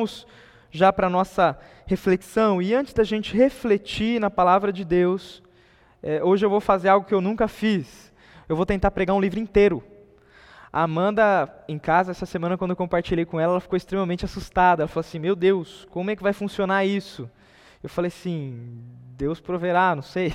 Vamos 0.00 0.26
já 0.70 0.90
para 0.90 1.08
a 1.08 1.10
nossa 1.10 1.58
reflexão. 1.84 2.62
E 2.62 2.72
antes 2.72 2.94
da 2.94 3.04
gente 3.04 3.36
refletir 3.36 4.18
na 4.18 4.30
palavra 4.30 4.72
de 4.72 4.82
Deus, 4.82 5.42
é, 6.02 6.24
hoje 6.24 6.46
eu 6.46 6.48
vou 6.48 6.58
fazer 6.58 6.88
algo 6.88 7.06
que 7.06 7.12
eu 7.12 7.20
nunca 7.20 7.46
fiz. 7.46 8.10
Eu 8.48 8.56
vou 8.56 8.64
tentar 8.64 8.92
pregar 8.92 9.14
um 9.14 9.20
livro 9.20 9.38
inteiro. 9.38 9.84
A 10.72 10.84
Amanda, 10.84 11.54
em 11.68 11.78
casa, 11.78 12.12
essa 12.12 12.24
semana, 12.24 12.56
quando 12.56 12.70
eu 12.70 12.76
compartilhei 12.76 13.26
com 13.26 13.38
ela, 13.38 13.52
ela 13.52 13.60
ficou 13.60 13.76
extremamente 13.76 14.24
assustada. 14.24 14.84
Ela 14.84 14.88
falou 14.88 15.02
assim: 15.02 15.18
Meu 15.18 15.36
Deus, 15.36 15.86
como 15.90 16.10
é 16.10 16.16
que 16.16 16.22
vai 16.22 16.32
funcionar 16.32 16.86
isso? 16.86 17.30
Eu 17.82 17.90
falei 17.90 18.08
assim: 18.08 18.82
Deus 19.18 19.38
proverá, 19.38 19.94
não 19.94 20.02
sei. 20.02 20.32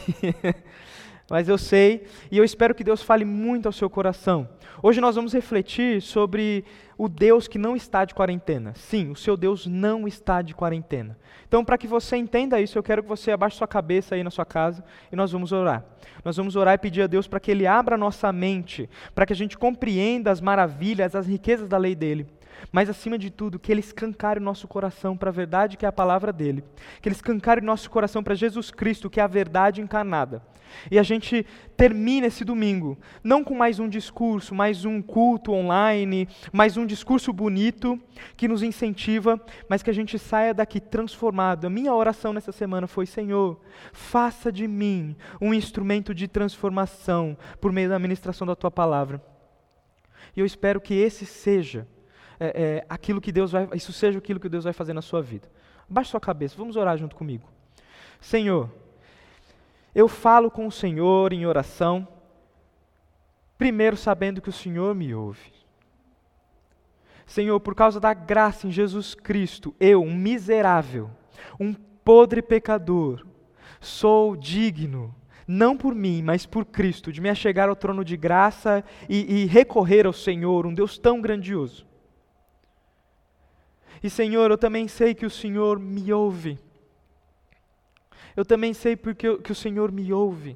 Mas 1.27 1.49
eu 1.49 1.57
sei 1.57 2.05
e 2.29 2.37
eu 2.37 2.43
espero 2.43 2.75
que 2.75 2.83
Deus 2.83 3.01
fale 3.01 3.25
muito 3.25 3.65
ao 3.65 3.71
seu 3.71 3.89
coração. 3.89 4.47
Hoje 4.83 5.01
nós 5.01 5.15
vamos 5.15 5.33
refletir 5.33 5.99
sobre 5.99 6.63
o 6.97 7.09
Deus 7.09 7.47
que 7.47 7.57
não 7.57 7.75
está 7.75 8.05
de 8.05 8.13
quarentena. 8.13 8.73
Sim, 8.75 9.11
o 9.11 9.15
seu 9.15 9.35
Deus 9.35 9.65
não 9.65 10.07
está 10.07 10.41
de 10.41 10.55
quarentena. 10.55 11.17
Então, 11.47 11.63
para 11.63 11.77
que 11.77 11.87
você 11.87 12.15
entenda 12.15 12.59
isso, 12.59 12.77
eu 12.77 12.83
quero 12.83 13.03
que 13.03 13.09
você 13.09 13.31
abaixe 13.31 13.57
sua 13.57 13.67
cabeça 13.67 14.15
aí 14.15 14.23
na 14.23 14.31
sua 14.31 14.45
casa 14.45 14.83
e 15.11 15.15
nós 15.15 15.31
vamos 15.31 15.51
orar. 15.51 15.83
Nós 16.23 16.37
vamos 16.37 16.55
orar 16.55 16.75
e 16.75 16.77
pedir 16.77 17.01
a 17.01 17.07
Deus 17.07 17.27
para 17.27 17.39
que 17.39 17.51
Ele 17.51 17.67
abra 17.67 17.95
a 17.95 17.97
nossa 17.97 18.31
mente, 18.31 18.89
para 19.13 19.25
que 19.25 19.33
a 19.33 19.35
gente 19.35 19.57
compreenda 19.57 20.31
as 20.31 20.41
maravilhas, 20.41 21.15
as 21.15 21.27
riquezas 21.27 21.67
da 21.67 21.77
lei 21.77 21.95
dele 21.95 22.27
mas 22.71 22.89
acima 22.89 23.17
de 23.17 23.29
tudo, 23.29 23.59
que 23.59 23.71
Ele 23.71 23.79
escancare 23.79 24.39
o 24.39 24.43
nosso 24.43 24.67
coração 24.67 25.15
para 25.15 25.29
a 25.29 25.33
verdade 25.33 25.77
que 25.77 25.85
é 25.85 25.89
a 25.89 25.91
palavra 25.91 26.31
dEle, 26.31 26.63
que 27.01 27.09
Ele 27.09 27.15
escancare 27.15 27.61
o 27.61 27.65
nosso 27.65 27.89
coração 27.89 28.23
para 28.23 28.35
Jesus 28.35 28.71
Cristo, 28.71 29.09
que 29.09 29.19
é 29.19 29.23
a 29.23 29.27
verdade 29.27 29.81
encarnada. 29.81 30.41
E 30.89 30.99
a 30.99 31.03
gente 31.03 31.45
termina 31.77 32.27
esse 32.27 32.43
domingo, 32.43 32.97
não 33.23 33.43
com 33.43 33.55
mais 33.55 33.79
um 33.79 33.87
discurso, 33.87 34.53
mais 34.53 34.85
um 34.85 35.01
culto 35.01 35.51
online, 35.51 36.27
mais 36.51 36.77
um 36.77 36.85
discurso 36.85 37.33
bonito 37.33 37.99
que 38.35 38.47
nos 38.47 38.63
incentiva, 38.63 39.39
mas 39.69 39.83
que 39.83 39.89
a 39.89 39.93
gente 39.93 40.17
saia 40.17 40.53
daqui 40.53 40.79
transformado. 40.79 41.65
A 41.65 41.69
minha 41.69 41.93
oração 41.93 42.33
nessa 42.33 42.51
semana 42.51 42.87
foi: 42.87 43.05
Senhor, 43.05 43.59
faça 43.93 44.51
de 44.51 44.67
mim 44.67 45.15
um 45.41 45.53
instrumento 45.53 46.13
de 46.13 46.27
transformação 46.27 47.37
por 47.59 47.71
meio 47.71 47.89
da 47.89 47.99
ministração 47.99 48.45
da 48.45 48.55
tua 48.55 48.71
palavra. 48.71 49.21
E 50.35 50.39
eu 50.39 50.45
espero 50.45 50.81
que 50.81 50.93
esse 50.93 51.25
seja 51.25 51.87
é, 52.39 52.63
é, 52.63 52.85
aquilo 52.89 53.21
que 53.21 53.31
Deus 53.31 53.51
vai, 53.51 53.67
isso 53.73 53.93
seja 53.93 54.19
aquilo 54.19 54.39
que 54.39 54.49
Deus 54.49 54.63
vai 54.63 54.73
fazer 54.73 54.93
na 54.93 55.01
sua 55.01 55.21
vida. 55.21 55.49
Baixe 55.87 56.11
sua 56.11 56.19
cabeça, 56.19 56.55
vamos 56.57 56.75
orar 56.75 56.97
junto 56.97 57.15
comigo. 57.15 57.47
Senhor, 58.19 58.69
eu 59.93 60.07
falo 60.07 60.49
com 60.49 60.67
o 60.67 60.71
Senhor 60.71 61.31
em 61.31 61.45
oração, 61.45 62.07
primeiro 63.57 63.95
sabendo 63.95 64.41
que 64.41 64.49
o 64.49 64.53
Senhor 64.53 64.93
me 64.95 65.13
ouve. 65.13 65.53
Senhor, 67.25 67.59
por 67.59 67.73
causa 67.73 67.99
da 67.99 68.13
graça 68.13 68.67
em 68.67 68.71
Jesus 68.71 69.15
Cristo, 69.15 69.75
eu, 69.79 70.01
um 70.01 70.13
miserável, 70.13 71.09
um 71.59 71.73
podre 71.73 72.41
pecador, 72.41 73.25
sou 73.79 74.35
digno, 74.35 75.13
não 75.47 75.77
por 75.77 75.95
mim, 75.95 76.21
mas 76.21 76.45
por 76.45 76.65
Cristo, 76.65 77.11
de 77.11 77.21
me 77.21 77.29
achegar 77.29 77.69
ao 77.69 77.75
trono 77.75 78.03
de 78.03 78.17
graça 78.17 78.83
e, 79.07 79.43
e 79.43 79.45
recorrer 79.45 80.05
ao 80.05 80.13
Senhor, 80.13 80.65
um 80.65 80.73
Deus 80.73 80.97
tão 80.97 81.21
grandioso. 81.21 81.85
E 84.05 84.09
Senhor, 84.11 84.51
eu 84.51 84.57
também 84.57 84.87
sei 84.87 85.15
que 85.15 85.25
o 85.25 85.31
Senhor 85.31 85.79
me 85.79 86.13
ouve. 86.13 86.59
Eu 88.37 88.45
também 88.45 88.71
sei 88.71 88.95
porque, 88.95 89.37
que 89.37 89.51
o 89.51 89.55
Senhor 89.55 89.91
me 89.91 90.13
ouve. 90.13 90.55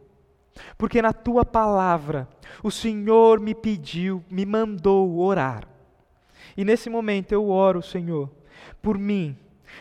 Porque 0.77 1.01
na 1.01 1.11
tua 1.11 1.43
palavra, 1.43 2.29
o 2.61 2.69
Senhor 2.69 3.39
me 3.39 3.55
pediu, 3.55 4.23
me 4.29 4.45
mandou 4.45 5.17
orar. 5.17 5.67
E 6.55 6.63
nesse 6.63 6.91
momento 6.91 7.31
eu 7.31 7.49
oro, 7.49 7.81
Senhor, 7.81 8.29
por 8.83 8.99
mim, 8.99 9.35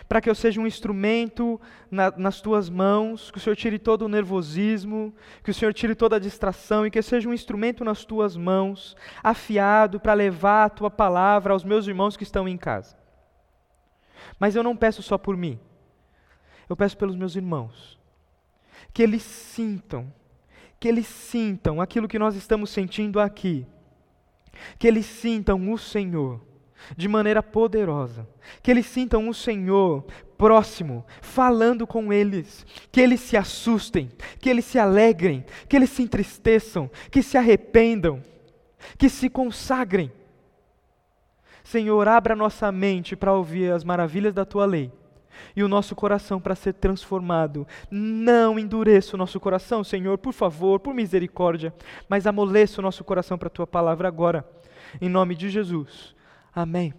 para 0.09 0.23
que 0.23 0.31
eu 0.31 0.35
seja 0.35 0.59
um 0.59 0.67
instrumento 0.67 1.61
na, 1.91 2.11
nas 2.13 2.41
tuas 2.41 2.71
mãos, 2.71 3.31
que 3.31 3.37
o 3.37 3.41
Senhor 3.41 3.55
tire 3.55 3.79
todo 3.79 4.07
o 4.07 4.09
nervosismo, 4.09 5.15
que 5.45 5.51
o 5.51 5.55
Senhor 5.55 5.75
tire 5.75 5.95
toda 5.95 6.17
a 6.17 6.19
distração 6.19 6.87
e 6.87 6.91
que 6.91 7.01
eu 7.01 7.03
seja 7.03 7.29
um 7.29 7.35
instrumento 7.35 7.85
nas 7.85 8.03
tuas 8.03 8.35
mãos, 8.35 8.97
afiado 9.23 10.01
para 10.01 10.15
levar 10.15 10.65
a 10.65 10.71
tua 10.71 10.91
palavra 10.91 11.53
aos 11.53 11.65
meus 11.65 11.87
irmãos 11.87 12.17
que 12.17 12.23
estão 12.23 12.49
em 12.49 12.57
casa. 12.57 12.97
Mas 14.39 14.55
eu 14.55 14.63
não 14.63 14.77
peço 14.77 15.03
só 15.03 15.19
por 15.19 15.37
mim, 15.37 15.59
eu 16.69 16.77
peço 16.77 16.97
pelos 16.97 17.17
meus 17.17 17.37
irmãos. 17.37 17.99
Que 18.93 19.03
eles 19.03 19.23
sintam, 19.23 20.13
que 20.79 20.89
eles 20.89 21.07
sintam 21.07 21.81
aquilo 21.81 22.09
que 22.09 22.19
nós 22.19 22.37
estamos 22.37 22.71
sentindo 22.71 23.21
aqui. 23.21 23.67
Que 24.79 24.87
eles 24.87 25.07
sintam 25.07 25.71
o 25.71 25.79
Senhor 25.79 26.41
de 26.97 27.09
maneira 27.09 27.43
poderosa. 27.43 28.29
Que 28.63 28.71
eles 28.71 28.87
sintam 28.87 29.29
o 29.29 29.35
Senhor 29.35 30.05
próximo, 30.37 31.05
falando 31.21 31.87
com 31.87 32.13
eles. 32.13 32.65
Que 32.91 33.01
eles 33.01 33.21
se 33.21 33.37
assustem, 33.37 34.11
que 34.41 34.49
eles 34.49 34.65
se 34.65 34.79
alegrem, 34.79 35.45
que 35.69 35.77
eles 35.77 35.91
se 35.91 36.03
entristeçam, 36.03 36.91
que 37.11 37.23
se 37.23 37.37
arrependam, 37.37 38.23
que 38.97 39.09
se 39.09 39.29
consagrem 39.29 40.13
Senhor, 41.69 42.09
abra 42.09 42.35
nossa 42.35 42.73
mente 42.73 43.15
para 43.15 43.35
ouvir 43.35 43.71
as 43.71 43.85
maravilhas 43.85 44.33
da 44.33 44.47
tua 44.47 44.65
lei 44.65 44.91
e 45.55 45.63
o 45.63 45.69
nosso 45.69 45.95
coração 45.95 46.41
para 46.41 46.55
ser 46.55 46.73
transformado. 46.73 47.69
Não 47.91 48.59
endureça 48.59 49.15
o 49.15 49.19
nosso 49.19 49.39
coração, 49.39 49.85
Senhor, 49.85 50.17
por 50.17 50.33
favor, 50.33 50.81
por 50.81 50.95
misericórdia, 50.95 51.75
mas 52.09 52.27
amoleça 52.27 52.81
o 52.81 52.83
nosso 52.83 53.05
coração 53.05 53.37
para 53.37 53.49
a 53.49 53.51
tua 53.51 53.67
palavra 53.67 54.09
agora, 54.09 54.49
em 54.99 55.11
nome 55.11 55.35
de 55.35 55.51
Jesus. 55.51 56.15
Amém. 56.55 56.95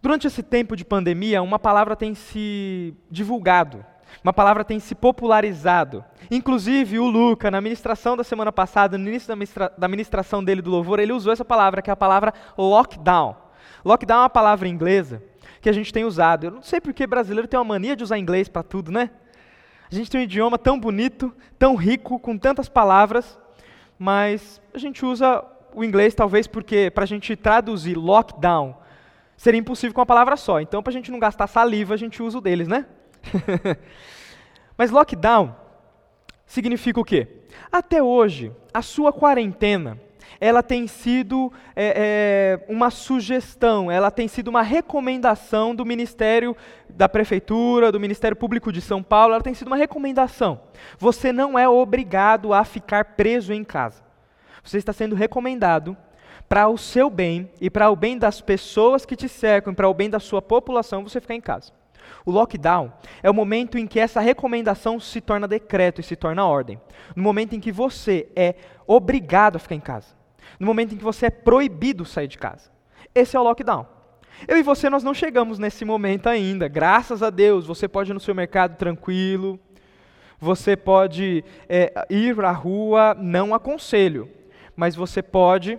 Durante 0.00 0.26
esse 0.26 0.42
tempo 0.42 0.74
de 0.74 0.82
pandemia, 0.82 1.42
uma 1.42 1.58
palavra 1.58 1.94
tem 1.94 2.14
se 2.14 2.94
divulgado 3.10 3.84
uma 4.22 4.32
palavra 4.32 4.64
tem 4.64 4.78
se 4.78 4.94
popularizado. 4.94 6.04
Inclusive, 6.30 6.98
o 6.98 7.06
Luca, 7.06 7.50
na 7.50 7.60
ministração 7.60 8.16
da 8.16 8.24
semana 8.24 8.52
passada, 8.52 8.98
no 8.98 9.08
início 9.08 9.28
da, 9.28 9.36
ministra 9.36 9.72
da 9.76 9.88
ministração 9.88 10.42
dele 10.44 10.60
do 10.60 10.70
louvor, 10.70 10.98
ele 10.98 11.12
usou 11.12 11.32
essa 11.32 11.44
palavra, 11.44 11.80
que 11.80 11.90
é 11.90 11.92
a 11.92 11.96
palavra 11.96 12.34
lockdown. 12.56 13.36
Lockdown 13.84 14.18
é 14.18 14.22
uma 14.22 14.30
palavra 14.30 14.68
inglesa 14.68 15.22
que 15.60 15.68
a 15.68 15.72
gente 15.72 15.92
tem 15.92 16.04
usado. 16.04 16.44
Eu 16.44 16.50
não 16.50 16.62
sei 16.62 16.80
porque 16.80 17.06
brasileiro 17.06 17.48
tem 17.48 17.58
uma 17.58 17.64
mania 17.64 17.96
de 17.96 18.04
usar 18.04 18.18
inglês 18.18 18.48
para 18.48 18.62
tudo, 18.62 18.90
né? 18.90 19.10
A 19.90 19.94
gente 19.94 20.10
tem 20.10 20.20
um 20.20 20.24
idioma 20.24 20.56
tão 20.56 20.78
bonito, 20.78 21.34
tão 21.58 21.74
rico, 21.74 22.18
com 22.18 22.38
tantas 22.38 22.68
palavras, 22.68 23.38
mas 23.98 24.60
a 24.72 24.78
gente 24.78 25.04
usa 25.04 25.44
o 25.74 25.82
inglês 25.82 26.14
talvez 26.14 26.46
porque 26.46 26.90
para 26.90 27.04
a 27.04 27.06
gente 27.06 27.36
traduzir 27.36 27.96
lockdown 27.96 28.76
seria 29.36 29.58
impossível 29.58 29.94
com 29.94 30.00
uma 30.00 30.06
palavra 30.06 30.36
só. 30.36 30.60
Então, 30.60 30.82
para 30.82 30.90
a 30.90 30.92
gente 30.92 31.10
não 31.10 31.18
gastar 31.18 31.46
saliva, 31.46 31.94
a 31.94 31.96
gente 31.96 32.22
usa 32.22 32.38
o 32.38 32.40
deles, 32.40 32.68
né? 32.68 32.86
Mas 34.76 34.90
lockdown 34.90 35.54
significa 36.46 37.00
o 37.00 37.04
quê? 37.04 37.28
Até 37.70 38.02
hoje, 38.02 38.52
a 38.72 38.82
sua 38.82 39.12
quarentena, 39.12 39.98
ela 40.40 40.62
tem 40.62 40.86
sido 40.86 41.52
é, 41.76 42.58
é, 42.66 42.72
uma 42.72 42.90
sugestão, 42.90 43.90
ela 43.90 44.10
tem 44.10 44.26
sido 44.26 44.48
uma 44.48 44.62
recomendação 44.62 45.74
do 45.74 45.84
Ministério 45.84 46.56
da 46.88 47.08
Prefeitura, 47.08 47.92
do 47.92 48.00
Ministério 48.00 48.36
Público 48.36 48.72
de 48.72 48.80
São 48.80 49.02
Paulo, 49.02 49.34
ela 49.34 49.42
tem 49.42 49.54
sido 49.54 49.68
uma 49.68 49.76
recomendação. 49.76 50.60
Você 50.98 51.32
não 51.32 51.58
é 51.58 51.68
obrigado 51.68 52.52
a 52.54 52.64
ficar 52.64 53.04
preso 53.16 53.52
em 53.52 53.62
casa. 53.62 54.02
Você 54.64 54.78
está 54.78 54.92
sendo 54.92 55.14
recomendado 55.14 55.96
para 56.48 56.68
o 56.68 56.76
seu 56.76 57.08
bem 57.08 57.50
e 57.60 57.70
para 57.70 57.90
o 57.90 57.96
bem 57.96 58.18
das 58.18 58.40
pessoas 58.40 59.06
que 59.06 59.14
te 59.14 59.28
cercam, 59.28 59.74
para 59.74 59.88
o 59.88 59.94
bem 59.94 60.10
da 60.10 60.18
sua 60.18 60.42
população, 60.42 61.04
você 61.04 61.20
ficar 61.20 61.34
em 61.34 61.40
casa. 61.40 61.79
O 62.24 62.30
lockdown 62.30 62.92
é 63.22 63.30
o 63.30 63.34
momento 63.34 63.78
em 63.78 63.86
que 63.86 63.98
essa 63.98 64.20
recomendação 64.20 65.00
se 65.00 65.20
torna 65.20 65.48
decreto 65.48 66.00
e 66.00 66.04
se 66.04 66.16
torna 66.16 66.44
ordem. 66.44 66.80
No 67.14 67.22
momento 67.22 67.54
em 67.54 67.60
que 67.60 67.72
você 67.72 68.28
é 68.36 68.54
obrigado 68.86 69.56
a 69.56 69.58
ficar 69.58 69.74
em 69.74 69.80
casa. 69.80 70.08
No 70.58 70.66
momento 70.66 70.94
em 70.94 70.98
que 70.98 71.04
você 71.04 71.26
é 71.26 71.30
proibido 71.30 72.04
sair 72.04 72.28
de 72.28 72.38
casa. 72.38 72.70
Esse 73.14 73.36
é 73.36 73.40
o 73.40 73.42
lockdown. 73.42 73.86
Eu 74.48 74.56
e 74.56 74.62
você, 74.62 74.88
nós 74.88 75.02
não 75.02 75.12
chegamos 75.12 75.58
nesse 75.58 75.84
momento 75.84 76.28
ainda. 76.28 76.68
Graças 76.68 77.22
a 77.22 77.30
Deus, 77.30 77.66
você 77.66 77.88
pode 77.88 78.10
ir 78.10 78.14
no 78.14 78.20
seu 78.20 78.34
mercado 78.34 78.76
tranquilo. 78.76 79.58
Você 80.38 80.76
pode 80.76 81.44
é, 81.68 81.92
ir 82.08 82.42
à 82.42 82.52
rua, 82.52 83.14
não 83.14 83.54
aconselho. 83.54 84.30
Mas 84.74 84.96
você 84.96 85.22
pode. 85.22 85.78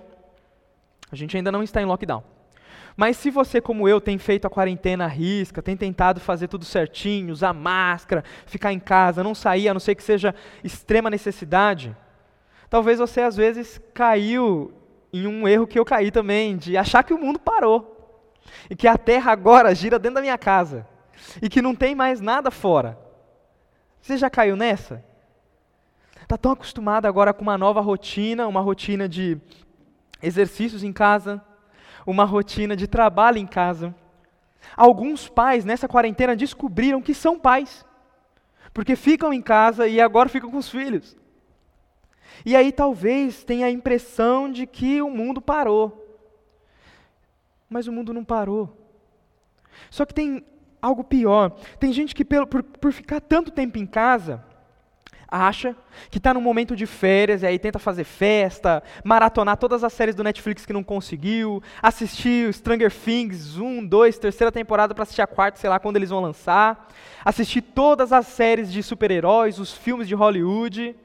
A 1.11 1.15
gente 1.15 1.35
ainda 1.35 1.51
não 1.51 1.63
está 1.63 1.81
em 1.81 1.85
lockdown. 1.85 2.23
Mas 3.01 3.17
se 3.17 3.31
você, 3.31 3.59
como 3.59 3.89
eu, 3.89 3.99
tem 3.99 4.19
feito 4.19 4.45
a 4.45 4.49
quarentena 4.49 5.05
à 5.05 5.07
risca, 5.07 5.59
tem 5.59 5.75
tentado 5.75 6.19
fazer 6.19 6.47
tudo 6.47 6.63
certinho, 6.63 7.33
usar 7.33 7.51
máscara, 7.51 8.23
ficar 8.45 8.71
em 8.71 8.79
casa, 8.79 9.23
não 9.23 9.33
sair, 9.33 9.67
a 9.67 9.73
não 9.73 9.79
ser 9.79 9.95
que 9.95 10.03
seja 10.03 10.35
extrema 10.63 11.09
necessidade, 11.09 11.97
talvez 12.69 12.99
você 12.99 13.21
às 13.21 13.35
vezes 13.35 13.81
caiu 13.91 14.71
em 15.11 15.25
um 15.25 15.47
erro 15.47 15.65
que 15.65 15.79
eu 15.79 15.83
caí 15.83 16.11
também, 16.11 16.55
de 16.55 16.77
achar 16.77 17.01
que 17.01 17.11
o 17.11 17.17
mundo 17.17 17.39
parou. 17.39 18.21
E 18.69 18.75
que 18.75 18.87
a 18.87 18.95
terra 18.99 19.31
agora 19.31 19.73
gira 19.73 19.97
dentro 19.97 20.17
da 20.17 20.21
minha 20.21 20.37
casa. 20.37 20.85
E 21.41 21.49
que 21.49 21.59
não 21.59 21.73
tem 21.73 21.95
mais 21.95 22.21
nada 22.21 22.51
fora. 22.51 22.99
Você 23.99 24.15
já 24.15 24.29
caiu 24.29 24.55
nessa? 24.55 25.03
Está 26.21 26.37
tão 26.37 26.51
acostumado 26.51 27.07
agora 27.07 27.33
com 27.33 27.41
uma 27.41 27.57
nova 27.57 27.81
rotina, 27.81 28.47
uma 28.47 28.61
rotina 28.61 29.09
de 29.09 29.39
exercícios 30.21 30.83
em 30.83 30.93
casa, 30.93 31.43
uma 32.05 32.25
rotina 32.25 32.75
de 32.75 32.87
trabalho 32.87 33.37
em 33.37 33.47
casa. 33.47 33.93
Alguns 34.75 35.27
pais 35.27 35.65
nessa 35.65 35.87
quarentena 35.87 36.35
descobriram 36.35 37.01
que 37.01 37.13
são 37.13 37.39
pais, 37.39 37.85
porque 38.73 38.95
ficam 38.95 39.33
em 39.33 39.41
casa 39.41 39.87
e 39.87 39.99
agora 39.99 40.29
ficam 40.29 40.49
com 40.51 40.57
os 40.57 40.69
filhos. 40.69 41.17
E 42.45 42.55
aí 42.55 42.71
talvez 42.71 43.43
tenha 43.43 43.67
a 43.67 43.71
impressão 43.71 44.51
de 44.51 44.65
que 44.65 45.01
o 45.01 45.09
mundo 45.09 45.41
parou. 45.41 45.97
Mas 47.69 47.87
o 47.87 47.91
mundo 47.91 48.13
não 48.13 48.23
parou. 48.23 48.77
Só 49.89 50.05
que 50.05 50.13
tem 50.13 50.43
algo 50.81 51.03
pior. 51.03 51.51
Tem 51.79 51.93
gente 51.93 52.15
que, 52.15 52.25
por, 52.25 52.63
por 52.63 52.91
ficar 52.91 53.21
tanto 53.21 53.51
tempo 53.51 53.77
em 53.77 53.85
casa, 53.85 54.43
acha 55.31 55.73
que 56.09 56.17
está 56.17 56.33
num 56.33 56.41
momento 56.41 56.75
de 56.75 56.85
férias 56.85 57.41
e 57.41 57.45
aí 57.45 57.57
tenta 57.57 57.79
fazer 57.79 58.03
festa, 58.03 58.83
maratonar 59.03 59.55
todas 59.55 59.83
as 59.83 59.93
séries 59.93 60.13
do 60.13 60.23
Netflix 60.23 60.65
que 60.65 60.73
não 60.73 60.83
conseguiu, 60.83 61.63
assistir 61.81 62.53
Stranger 62.53 62.91
Things 62.91 63.57
1, 63.57 63.87
2, 63.87 64.17
terceira 64.19 64.51
temporada 64.51 64.93
para 64.93 65.03
assistir 65.03 65.21
a 65.21 65.27
quarta, 65.27 65.57
sei 65.57 65.69
lá 65.69 65.79
quando 65.79 65.95
eles 65.95 66.09
vão 66.09 66.19
lançar, 66.19 66.89
assistir 67.23 67.61
todas 67.61 68.11
as 68.11 68.27
séries 68.27 68.71
de 68.71 68.83
super-heróis, 68.83 69.57
os 69.57 69.71
filmes 69.71 70.07
de 70.07 70.13
Hollywood, 70.13 70.95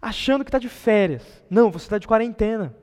achando 0.00 0.42
que 0.44 0.48
está 0.48 0.58
de 0.58 0.68
férias. 0.68 1.42
Não, 1.50 1.70
você 1.70 1.84
está 1.84 1.98
de 1.98 2.08
quarentena. 2.08 2.74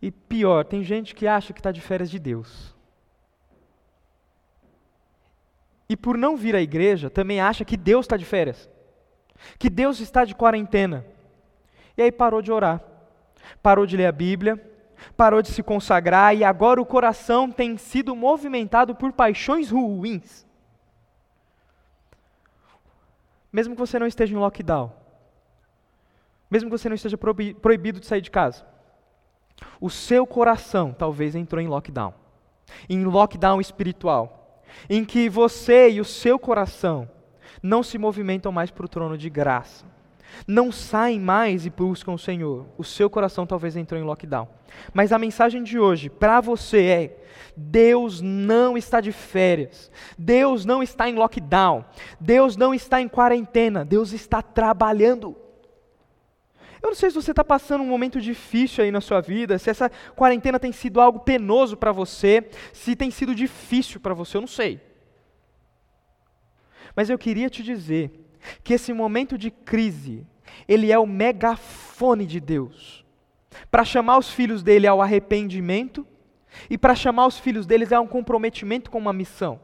E 0.00 0.10
pior, 0.10 0.64
tem 0.64 0.82
gente 0.82 1.14
que 1.14 1.26
acha 1.26 1.52
que 1.52 1.60
está 1.60 1.70
de 1.70 1.80
férias 1.80 2.10
de 2.10 2.18
Deus. 2.18 2.73
E 5.94 5.96
por 5.96 6.18
não 6.18 6.36
vir 6.36 6.56
à 6.56 6.60
igreja, 6.60 7.08
também 7.08 7.40
acha 7.40 7.64
que 7.64 7.76
Deus 7.76 8.04
está 8.04 8.16
de 8.16 8.24
férias, 8.24 8.68
que 9.56 9.70
Deus 9.70 10.00
está 10.00 10.24
de 10.24 10.34
quarentena. 10.34 11.06
E 11.96 12.02
aí 12.02 12.10
parou 12.10 12.42
de 12.42 12.50
orar, 12.50 12.82
parou 13.62 13.86
de 13.86 13.96
ler 13.96 14.06
a 14.06 14.10
Bíblia, 14.10 14.60
parou 15.16 15.40
de 15.40 15.52
se 15.52 15.62
consagrar 15.62 16.36
e 16.36 16.42
agora 16.42 16.82
o 16.82 16.84
coração 16.84 17.48
tem 17.48 17.76
sido 17.76 18.16
movimentado 18.16 18.96
por 18.96 19.12
paixões 19.12 19.70
ruins. 19.70 20.44
Mesmo 23.52 23.76
que 23.76 23.80
você 23.80 23.96
não 23.96 24.08
esteja 24.08 24.34
em 24.34 24.38
lockdown, 24.38 24.92
mesmo 26.50 26.68
que 26.68 26.76
você 26.76 26.88
não 26.88 26.96
esteja 26.96 27.16
proibido 27.16 28.00
de 28.00 28.06
sair 28.06 28.20
de 28.20 28.32
casa, 28.32 28.66
o 29.80 29.88
seu 29.88 30.26
coração 30.26 30.92
talvez 30.92 31.36
entrou 31.36 31.62
em 31.62 31.68
lockdown, 31.68 32.12
em 32.88 33.04
lockdown 33.04 33.60
espiritual 33.60 34.40
em 34.88 35.04
que 35.04 35.28
você 35.28 35.90
e 35.90 36.00
o 36.00 36.04
seu 36.04 36.38
coração 36.38 37.08
não 37.62 37.82
se 37.82 37.98
movimentam 37.98 38.52
mais 38.52 38.70
para 38.70 38.84
o 38.84 38.88
trono 38.88 39.16
de 39.16 39.30
graça, 39.30 39.84
não 40.46 40.72
saem 40.72 41.20
mais 41.20 41.64
e 41.64 41.70
buscam 41.70 42.12
o 42.12 42.18
Senhor, 42.18 42.66
o 42.76 42.84
seu 42.84 43.08
coração 43.08 43.46
talvez 43.46 43.76
entrou 43.76 44.00
em 44.00 44.04
lockdown. 44.04 44.48
Mas 44.92 45.12
a 45.12 45.18
mensagem 45.18 45.62
de 45.62 45.78
hoje 45.78 46.10
para 46.10 46.40
você 46.40 46.84
é: 46.84 47.24
Deus 47.56 48.20
não 48.20 48.76
está 48.76 49.00
de 49.00 49.12
férias, 49.12 49.90
Deus 50.18 50.64
não 50.64 50.82
está 50.82 51.08
em 51.08 51.14
lockdown, 51.14 51.84
Deus 52.20 52.56
não 52.56 52.74
está 52.74 53.00
em 53.00 53.08
quarentena, 53.08 53.84
Deus 53.84 54.12
está 54.12 54.42
trabalhando. 54.42 55.36
Eu 56.84 56.88
não 56.88 56.94
sei 56.94 57.08
se 57.08 57.16
você 57.16 57.30
está 57.30 57.42
passando 57.42 57.80
um 57.80 57.86
momento 57.86 58.20
difícil 58.20 58.84
aí 58.84 58.90
na 58.90 59.00
sua 59.00 59.22
vida, 59.22 59.58
se 59.58 59.70
essa 59.70 59.90
quarentena 60.14 60.60
tem 60.60 60.70
sido 60.70 61.00
algo 61.00 61.20
penoso 61.20 61.78
para 61.78 61.90
você, 61.90 62.46
se 62.74 62.94
tem 62.94 63.10
sido 63.10 63.34
difícil 63.34 63.98
para 63.98 64.12
você, 64.12 64.36
eu 64.36 64.42
não 64.42 64.46
sei. 64.46 64.78
Mas 66.94 67.08
eu 67.08 67.16
queria 67.16 67.48
te 67.48 67.62
dizer 67.62 68.12
que 68.62 68.74
esse 68.74 68.92
momento 68.92 69.38
de 69.38 69.50
crise, 69.50 70.26
ele 70.68 70.92
é 70.92 70.98
o 70.98 71.06
megafone 71.06 72.26
de 72.26 72.38
Deus 72.38 73.02
para 73.70 73.82
chamar 73.82 74.18
os 74.18 74.28
filhos 74.28 74.62
dele 74.62 74.86
ao 74.86 75.00
arrependimento 75.00 76.06
e 76.68 76.76
para 76.76 76.94
chamar 76.94 77.26
os 77.26 77.38
filhos 77.38 77.64
deles 77.64 77.92
a 77.92 78.00
um 78.02 78.06
comprometimento 78.06 78.90
com 78.90 78.98
uma 78.98 79.12
missão. 79.12 79.58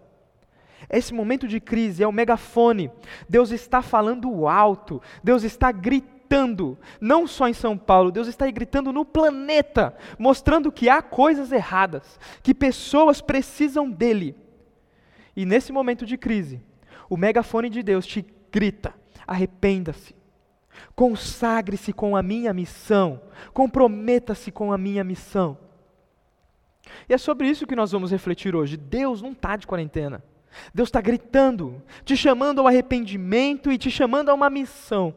Esse 0.88 1.12
momento 1.12 1.46
de 1.46 1.60
crise 1.60 2.02
é 2.02 2.08
o 2.08 2.12
megafone. 2.12 2.90
Deus 3.28 3.50
está 3.50 3.82
falando 3.82 4.48
alto, 4.48 5.02
Deus 5.22 5.42
está 5.42 5.70
gritando 5.70 6.19
gritando, 6.30 6.78
não 7.00 7.26
só 7.26 7.48
em 7.48 7.52
São 7.52 7.76
Paulo, 7.76 8.12
Deus 8.12 8.28
está 8.28 8.48
gritando 8.48 8.92
no 8.92 9.04
planeta, 9.04 9.96
mostrando 10.16 10.70
que 10.70 10.88
há 10.88 11.02
coisas 11.02 11.50
erradas, 11.50 12.20
que 12.40 12.54
pessoas 12.54 13.20
precisam 13.20 13.90
dele. 13.90 14.36
E 15.34 15.44
nesse 15.44 15.72
momento 15.72 16.06
de 16.06 16.16
crise, 16.16 16.62
o 17.08 17.16
megafone 17.16 17.68
de 17.68 17.82
Deus 17.82 18.06
te 18.06 18.24
grita: 18.52 18.94
arrependa-se, 19.26 20.14
consagre-se 20.94 21.92
com 21.92 22.14
a 22.16 22.22
minha 22.22 22.52
missão, 22.52 23.20
comprometa-se 23.52 24.52
com 24.52 24.72
a 24.72 24.78
minha 24.78 25.02
missão. 25.02 25.58
E 27.08 27.14
é 27.14 27.18
sobre 27.18 27.48
isso 27.48 27.66
que 27.66 27.74
nós 27.74 27.90
vamos 27.90 28.12
refletir 28.12 28.54
hoje. 28.54 28.76
Deus 28.76 29.20
não 29.20 29.32
está 29.32 29.56
de 29.56 29.66
quarentena. 29.66 30.22
Deus 30.72 30.88
está 30.88 31.00
gritando, 31.00 31.82
te 32.04 32.16
chamando 32.16 32.60
ao 32.60 32.68
arrependimento 32.68 33.70
e 33.70 33.78
te 33.78 33.90
chamando 33.90 34.28
a 34.28 34.34
uma 34.34 34.50
missão. 34.50 35.14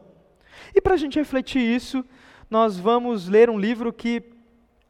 E 0.74 0.80
para 0.80 0.94
a 0.94 0.96
gente 0.96 1.18
refletir 1.18 1.60
isso, 1.60 2.04
nós 2.50 2.78
vamos 2.78 3.28
ler 3.28 3.48
um 3.48 3.58
livro 3.58 3.92
que 3.92 4.22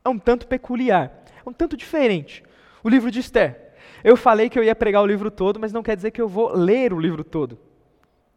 é 0.05 0.09
um 0.09 0.19
tanto 0.19 0.47
peculiar, 0.47 1.25
é 1.45 1.49
um 1.49 1.53
tanto 1.53 1.77
diferente. 1.77 2.43
O 2.83 2.89
livro 2.89 3.11
de 3.11 3.21
Esther. 3.21 3.75
Eu 4.03 4.17
falei 4.17 4.51
que 4.51 4.59
eu 4.59 4.65
ia 4.65 4.75
pregar 4.75 5.03
o 5.03 5.07
livro 5.07 5.31
todo, 5.31 5.59
mas 5.59 5.73
não 5.73 5.83
quer 5.83 5.97
dizer 5.97 6.11
que 6.11 6.21
eu 6.21 6.29
vou 6.29 6.55
ler 6.55 6.93
o 6.93 7.01
livro 7.01 7.25
todo. 7.25 7.59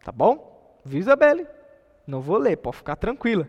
Tá 0.02 0.12
bom? 0.12 0.80
Viu, 0.84 1.00
Isabelle? 1.00 1.46
Não 2.06 2.20
vou 2.20 2.38
ler, 2.38 2.56
pode 2.56 2.76
ficar 2.76 2.96
tranquila. 2.96 3.48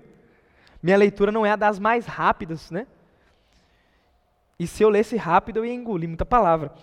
Minha 0.81 0.97
leitura 0.97 1.31
não 1.31 1.45
é 1.45 1.51
a 1.51 1.55
das 1.55 1.79
mais 1.79 2.05
rápidas, 2.05 2.71
né? 2.71 2.87
E 4.57 4.67
se 4.67 4.83
eu 4.83 4.89
lesse 4.89 5.15
rápido, 5.15 5.57
eu 5.57 5.65
ia 5.65 5.73
engolir 5.73 6.09
muita 6.09 6.25
palavra 6.25 6.73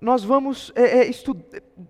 nós 0.00 0.24
vamos 0.24 0.72
é, 0.74 1.08
é, 1.08 1.10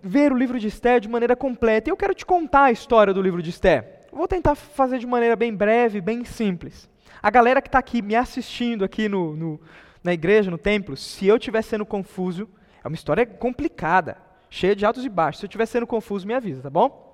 ver 0.03 0.33
o 0.33 0.37
livro 0.37 0.59
de 0.59 0.67
Esther 0.67 1.01
de 1.01 1.09
maneira 1.09 1.37
completa. 1.37 1.89
E 1.89 1.93
eu 1.93 1.97
quero 1.97 2.15
te 2.15 2.27
contar 2.27 2.65
a 2.65 2.73
história 2.73 3.15
do 3.15 3.23
livro 3.23 3.41
de 3.43 3.51
Esther. 3.51 4.01
Vou 4.13 4.27
tentar 4.27 4.57
fazer 4.57 4.99
de 4.99 5.07
maneira 5.07 5.37
bem 5.37 5.55
breve, 5.55 6.01
bem 6.01 6.25
simples. 6.25 6.91
A 7.23 7.31
galera 7.31 7.63
que 7.63 7.69
está 7.69 7.79
aqui 7.79 8.03
me 8.03 8.17
assistindo 8.17 8.85
aqui 8.85 9.09
no, 9.09 9.37
no, 9.37 9.61
na 10.03 10.13
igreja, 10.13 10.51
no 10.51 10.59
templo, 10.59 10.97
se 10.97 11.27
eu 11.27 11.37
estiver 11.37 11.63
sendo 11.63 11.87
confuso, 11.87 12.49
é 12.83 12.89
uma 12.89 12.95
história 12.95 13.25
complicada, 13.25 14.17
cheia 14.49 14.75
de 14.75 14.85
altos 14.85 15.05
e 15.05 15.09
baixos. 15.09 15.41
Se 15.41 15.47
eu 15.47 15.49
estiver 15.49 15.67
sendo 15.67 15.87
confuso, 15.87 16.27
me 16.27 16.35
avisa, 16.35 16.63
tá 16.63 16.71
bom? 16.71 17.09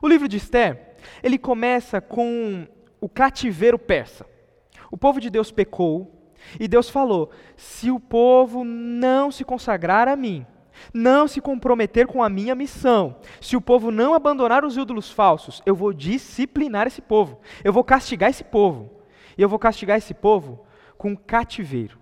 O 0.00 0.06
livro 0.06 0.28
de 0.28 0.36
Esther, 0.36 0.94
ele 1.22 1.38
começa 1.38 2.00
com 2.00 2.66
o 3.00 3.08
cativeiro 3.08 3.78
persa. 3.78 4.24
O 4.90 4.96
povo 4.96 5.20
de 5.20 5.30
Deus 5.30 5.50
pecou, 5.50 6.17
e 6.58 6.68
Deus 6.68 6.88
falou: 6.88 7.30
se 7.56 7.90
o 7.90 7.98
povo 7.98 8.64
não 8.64 9.30
se 9.30 9.44
consagrar 9.44 10.08
a 10.08 10.16
mim, 10.16 10.46
não 10.92 11.26
se 11.26 11.40
comprometer 11.40 12.06
com 12.06 12.22
a 12.22 12.28
minha 12.28 12.54
missão, 12.54 13.16
se 13.40 13.56
o 13.56 13.60
povo 13.60 13.90
não 13.90 14.14
abandonar 14.14 14.64
os 14.64 14.76
ídolos 14.76 15.10
falsos, 15.10 15.62
eu 15.66 15.74
vou 15.74 15.92
disciplinar 15.92 16.86
esse 16.86 17.02
povo, 17.02 17.40
eu 17.64 17.72
vou 17.72 17.84
castigar 17.84 18.30
esse 18.30 18.44
povo. 18.44 18.90
E 19.36 19.42
eu 19.42 19.48
vou 19.48 19.58
castigar 19.58 19.96
esse 19.96 20.12
povo 20.12 20.66
com 20.96 21.16
cativeiro. 21.16 21.96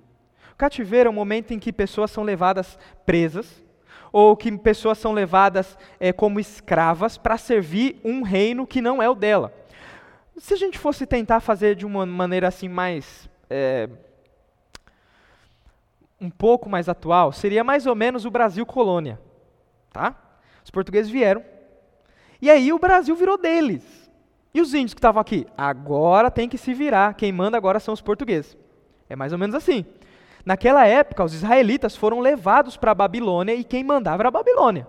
O 0.52 0.56
cativeiro 0.56 1.08
é 1.08 1.10
o 1.10 1.14
momento 1.14 1.52
em 1.52 1.58
que 1.58 1.70
pessoas 1.70 2.10
são 2.10 2.24
levadas 2.24 2.78
presas, 3.04 3.62
ou 4.10 4.34
que 4.34 4.50
pessoas 4.56 4.96
são 4.96 5.12
levadas 5.12 5.76
é, 6.00 6.10
como 6.10 6.40
escravas 6.40 7.18
para 7.18 7.36
servir 7.36 8.00
um 8.02 8.22
reino 8.22 8.66
que 8.66 8.80
não 8.80 9.02
é 9.02 9.10
o 9.10 9.14
dela. 9.14 9.52
Se 10.38 10.54
a 10.54 10.56
gente 10.56 10.78
fosse 10.78 11.06
tentar 11.06 11.40
fazer 11.40 11.74
de 11.74 11.84
uma 11.84 12.06
maneira 12.06 12.48
assim 12.48 12.68
mais 12.68 13.28
é, 13.50 13.90
um 16.20 16.30
pouco 16.30 16.68
mais 16.68 16.88
atual, 16.88 17.32
seria 17.32 17.62
mais 17.62 17.86
ou 17.86 17.94
menos 17.94 18.24
o 18.24 18.30
Brasil 18.30 18.64
colônia. 18.64 19.20
Tá? 19.92 20.14
Os 20.64 20.70
portugueses 20.70 21.10
vieram. 21.10 21.44
E 22.40 22.50
aí 22.50 22.72
o 22.72 22.78
Brasil 22.78 23.14
virou 23.14 23.38
deles. 23.38 24.10
E 24.52 24.60
os 24.60 24.72
índios 24.72 24.94
que 24.94 24.98
estavam 24.98 25.20
aqui? 25.20 25.46
Agora 25.56 26.30
tem 26.30 26.48
que 26.48 26.56
se 26.56 26.72
virar. 26.72 27.14
Quem 27.14 27.32
manda 27.32 27.56
agora 27.56 27.78
são 27.78 27.92
os 27.92 28.00
portugueses. 28.00 28.56
É 29.08 29.14
mais 29.14 29.32
ou 29.32 29.38
menos 29.38 29.54
assim. 29.54 29.84
Naquela 30.44 30.86
época, 30.86 31.24
os 31.24 31.34
israelitas 31.34 31.96
foram 31.96 32.20
levados 32.20 32.76
para 32.76 32.92
a 32.92 32.94
Babilônia 32.94 33.54
e 33.54 33.64
quem 33.64 33.84
mandava 33.84 34.22
era 34.22 34.28
a 34.28 34.32
Babilônia. 34.32 34.86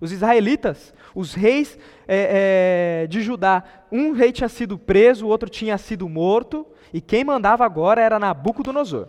Os 0.00 0.12
israelitas, 0.12 0.94
os 1.14 1.34
reis 1.34 1.78
é, 2.06 3.02
é, 3.02 3.06
de 3.06 3.22
Judá, 3.22 3.64
um 3.90 4.12
rei 4.12 4.30
tinha 4.30 4.48
sido 4.48 4.78
preso, 4.78 5.26
o 5.26 5.28
outro 5.28 5.48
tinha 5.48 5.78
sido 5.78 6.08
morto, 6.08 6.66
e 6.92 7.00
quem 7.00 7.24
mandava 7.24 7.64
agora 7.64 8.00
era 8.00 8.18
Nabucodonosor. 8.18 9.08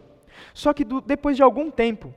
Só 0.58 0.74
que 0.74 0.84
do, 0.84 1.00
depois 1.00 1.38
de 1.38 1.44
algum 1.44 1.70
tempo, 1.70 2.12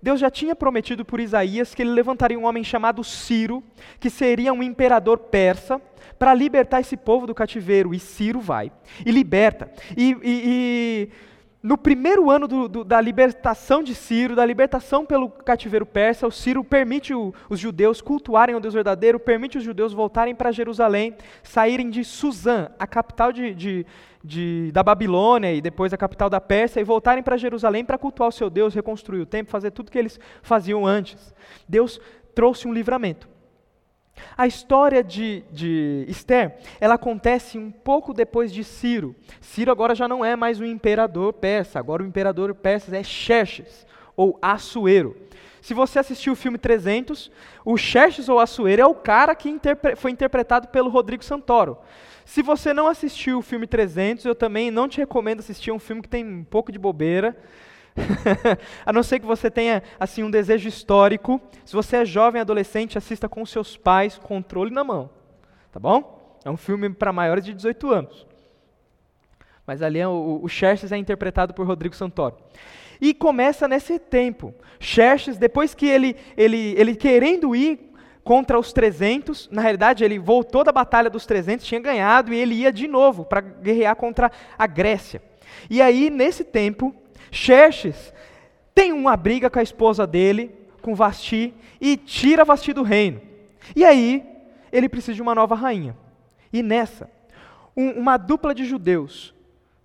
Deus 0.00 0.20
já 0.20 0.30
tinha 0.30 0.54
prometido 0.54 1.04
por 1.04 1.18
Isaías 1.18 1.74
que 1.74 1.82
ele 1.82 1.90
levantaria 1.90 2.38
um 2.38 2.44
homem 2.44 2.62
chamado 2.62 3.02
Ciro, 3.02 3.64
que 3.98 4.08
seria 4.08 4.52
um 4.52 4.62
imperador 4.62 5.18
persa, 5.18 5.82
para 6.16 6.32
libertar 6.32 6.80
esse 6.80 6.96
povo 6.96 7.26
do 7.26 7.34
cativeiro. 7.34 7.92
E 7.92 7.98
Ciro 7.98 8.38
vai 8.38 8.70
e 9.04 9.10
liberta. 9.10 9.72
E, 9.96 10.12
e, 10.12 10.18
e 10.22 11.08
no 11.62 11.76
primeiro 11.76 12.30
ano 12.30 12.48
do, 12.48 12.68
do, 12.68 12.84
da 12.84 12.98
libertação 13.00 13.82
de 13.82 13.94
Ciro, 13.94 14.34
da 14.34 14.46
libertação 14.46 15.04
pelo 15.04 15.28
cativeiro 15.28 15.84
persa, 15.84 16.26
o 16.26 16.30
Ciro 16.30 16.64
permite 16.64 17.12
o, 17.12 17.34
os 17.50 17.60
judeus 17.60 18.00
cultuarem 18.00 18.54
o 18.54 18.60
Deus 18.60 18.72
verdadeiro, 18.72 19.20
permite 19.20 19.58
os 19.58 19.64
judeus 19.64 19.92
voltarem 19.92 20.34
para 20.34 20.52
Jerusalém, 20.52 21.14
saírem 21.42 21.90
de 21.90 22.02
Suzã, 22.02 22.70
a 22.78 22.86
capital 22.86 23.30
de, 23.30 23.54
de, 23.54 23.86
de, 24.24 24.70
da 24.72 24.82
Babilônia 24.82 25.52
e 25.52 25.60
depois 25.60 25.92
a 25.92 25.98
capital 25.98 26.30
da 26.30 26.40
Pérsia, 26.40 26.80
e 26.80 26.84
voltarem 26.84 27.22
para 27.22 27.36
Jerusalém 27.36 27.84
para 27.84 27.98
cultuar 27.98 28.30
o 28.30 28.32
seu 28.32 28.48
Deus, 28.48 28.74
reconstruir 28.74 29.20
o 29.20 29.26
templo, 29.26 29.52
fazer 29.52 29.70
tudo 29.70 29.90
que 29.90 29.98
eles 29.98 30.18
faziam 30.42 30.86
antes. 30.86 31.34
Deus 31.68 32.00
trouxe 32.34 32.66
um 32.66 32.72
livramento. 32.72 33.28
A 34.36 34.46
história 34.46 35.02
de, 35.02 35.42
de 35.50 36.04
Esther, 36.08 36.56
ela 36.80 36.94
acontece 36.94 37.58
um 37.58 37.70
pouco 37.70 38.12
depois 38.12 38.52
de 38.52 38.64
Ciro. 38.64 39.14
Ciro 39.40 39.70
agora 39.70 39.94
já 39.94 40.06
não 40.08 40.24
é 40.24 40.36
mais 40.36 40.60
o 40.60 40.64
imperador 40.64 41.32
persa, 41.32 41.78
agora 41.78 42.02
o 42.02 42.06
imperador 42.06 42.54
persa 42.54 42.96
é 42.96 43.02
Xerxes, 43.02 43.86
ou 44.16 44.38
Assuero. 44.40 45.16
Se 45.60 45.74
você 45.74 45.98
assistiu 45.98 46.32
o 46.32 46.36
filme 46.36 46.56
300, 46.56 47.30
o 47.64 47.76
Xerxes 47.76 48.28
ou 48.28 48.38
Assuero 48.38 48.82
é 48.82 48.86
o 48.86 48.94
cara 48.94 49.34
que 49.34 49.48
interpre 49.48 49.94
foi 49.94 50.10
interpretado 50.10 50.68
pelo 50.68 50.88
Rodrigo 50.88 51.24
Santoro. 51.24 51.76
Se 52.24 52.42
você 52.42 52.72
não 52.72 52.86
assistiu 52.86 53.38
o 53.38 53.42
filme 53.42 53.66
300, 53.66 54.24
eu 54.24 54.34
também 54.34 54.70
não 54.70 54.88
te 54.88 54.98
recomendo 54.98 55.40
assistir 55.40 55.72
um 55.72 55.78
filme 55.78 56.00
que 56.00 56.08
tem 56.08 56.24
um 56.24 56.44
pouco 56.44 56.70
de 56.70 56.78
bobeira. 56.78 57.36
a 58.84 58.92
não 58.92 59.02
ser 59.02 59.20
que 59.20 59.26
você 59.26 59.50
tenha 59.50 59.82
assim 59.98 60.22
um 60.22 60.30
desejo 60.30 60.68
histórico. 60.68 61.40
Se 61.64 61.74
você 61.74 61.96
é 61.98 62.04
jovem, 62.04 62.40
adolescente, 62.40 62.98
assista 62.98 63.28
com 63.28 63.44
seus 63.44 63.76
pais, 63.76 64.18
controle 64.18 64.70
na 64.70 64.84
mão. 64.84 65.10
Tá 65.72 65.78
bom? 65.78 66.38
É 66.44 66.50
um 66.50 66.56
filme 66.56 66.88
para 66.90 67.12
maiores 67.12 67.44
de 67.44 67.52
18 67.52 67.90
anos. 67.90 68.26
Mas 69.66 69.82
ali 69.82 69.98
é 69.98 70.08
o, 70.08 70.40
o 70.42 70.48
Xerxes 70.48 70.90
é 70.92 70.96
interpretado 70.96 71.54
por 71.54 71.66
Rodrigo 71.66 71.94
Santoro. 71.94 72.36
E 73.00 73.14
começa 73.14 73.68
nesse 73.68 73.98
tempo. 73.98 74.54
Xerxes, 74.78 75.38
depois 75.38 75.74
que 75.74 75.86
ele, 75.86 76.16
ele, 76.36 76.74
ele 76.76 76.94
querendo 76.94 77.54
ir 77.54 77.90
contra 78.22 78.58
os 78.58 78.72
300, 78.72 79.48
na 79.50 79.62
realidade 79.62 80.04
ele 80.04 80.18
voltou 80.18 80.62
da 80.62 80.72
batalha 80.72 81.08
dos 81.08 81.24
300, 81.24 81.64
tinha 81.64 81.80
ganhado 81.80 82.32
e 82.32 82.38
ele 82.38 82.54
ia 82.54 82.72
de 82.72 82.86
novo 82.86 83.24
para 83.24 83.40
guerrear 83.40 83.96
contra 83.96 84.30
a 84.58 84.66
Grécia. 84.66 85.22
E 85.68 85.80
aí, 85.80 86.10
nesse 86.10 86.44
tempo, 86.44 86.94
Xerxes 87.30 88.12
tem 88.74 88.92
uma 88.92 89.16
briga 89.16 89.50
com 89.50 89.58
a 89.58 89.62
esposa 89.62 90.06
dele, 90.06 90.54
com 90.80 90.94
Vasti, 90.94 91.54
e 91.80 91.96
tira 91.96 92.44
Vasti 92.44 92.72
do 92.72 92.82
reino. 92.82 93.20
E 93.74 93.84
aí, 93.84 94.24
ele 94.72 94.88
precisa 94.88 95.14
de 95.14 95.22
uma 95.22 95.34
nova 95.34 95.54
rainha. 95.54 95.96
E 96.52 96.62
nessa, 96.62 97.10
um, 97.76 97.90
uma 97.90 98.16
dupla 98.16 98.54
de 98.54 98.64
judeus 98.64 99.34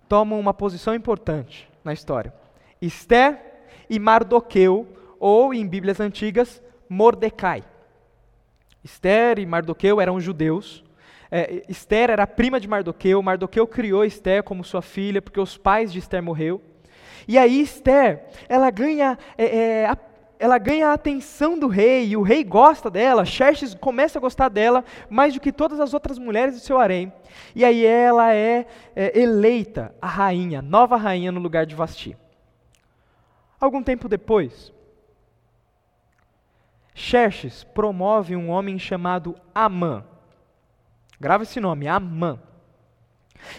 tomam 0.08 0.38
uma 0.38 0.54
posição 0.54 0.94
importante 0.94 1.68
na 1.84 1.92
história. 1.92 2.32
Esther 2.80 3.40
e 3.88 3.98
Mardoqueu, 3.98 4.86
ou 5.18 5.54
em 5.54 5.66
Bíblias 5.66 6.00
antigas, 6.00 6.62
Mordecai. 6.88 7.64
Esther 8.84 9.38
e 9.38 9.46
Mardoqueu 9.46 10.00
eram 10.00 10.20
judeus. 10.20 10.84
É, 11.30 11.64
Esther 11.68 12.10
era 12.10 12.26
prima 12.26 12.60
de 12.60 12.68
Mardoqueu. 12.68 13.20
Mardoqueu 13.22 13.66
criou 13.66 14.04
Esther 14.04 14.42
como 14.42 14.62
sua 14.62 14.82
filha, 14.82 15.20
porque 15.20 15.40
os 15.40 15.56
pais 15.56 15.92
de 15.92 15.98
Esther 15.98 16.22
morreram. 16.22 16.60
E 17.26 17.38
aí 17.38 17.60
Esther, 17.60 18.24
ela 18.48 18.70
ganha, 18.70 19.18
é, 19.36 19.44
é, 19.44 19.86
a, 19.86 19.96
ela 20.38 20.58
ganha 20.58 20.88
a 20.88 20.92
atenção 20.92 21.58
do 21.58 21.66
rei, 21.66 22.08
e 22.08 22.16
o 22.16 22.22
rei 22.22 22.44
gosta 22.44 22.90
dela, 22.90 23.24
Xerxes 23.24 23.74
começa 23.74 24.18
a 24.18 24.20
gostar 24.20 24.48
dela, 24.48 24.84
mais 25.08 25.34
do 25.34 25.40
que 25.40 25.52
todas 25.52 25.80
as 25.80 25.94
outras 25.94 26.18
mulheres 26.18 26.54
do 26.54 26.60
seu 26.60 26.78
harém. 26.78 27.12
E 27.54 27.64
aí 27.64 27.84
ela 27.84 28.34
é, 28.34 28.66
é 28.94 29.18
eleita 29.18 29.94
a 30.00 30.06
rainha, 30.06 30.60
nova 30.60 30.96
rainha 30.96 31.32
no 31.32 31.40
lugar 31.40 31.66
de 31.66 31.74
Vasti. 31.74 32.16
Algum 33.60 33.82
tempo 33.82 34.08
depois, 34.08 34.72
Xerxes 36.94 37.62
promove 37.62 38.34
um 38.34 38.48
homem 38.50 38.78
chamado 38.78 39.34
Amã. 39.54 40.04
Grava 41.20 41.42
esse 41.42 41.60
nome, 41.60 41.88
Amã. 41.88 42.38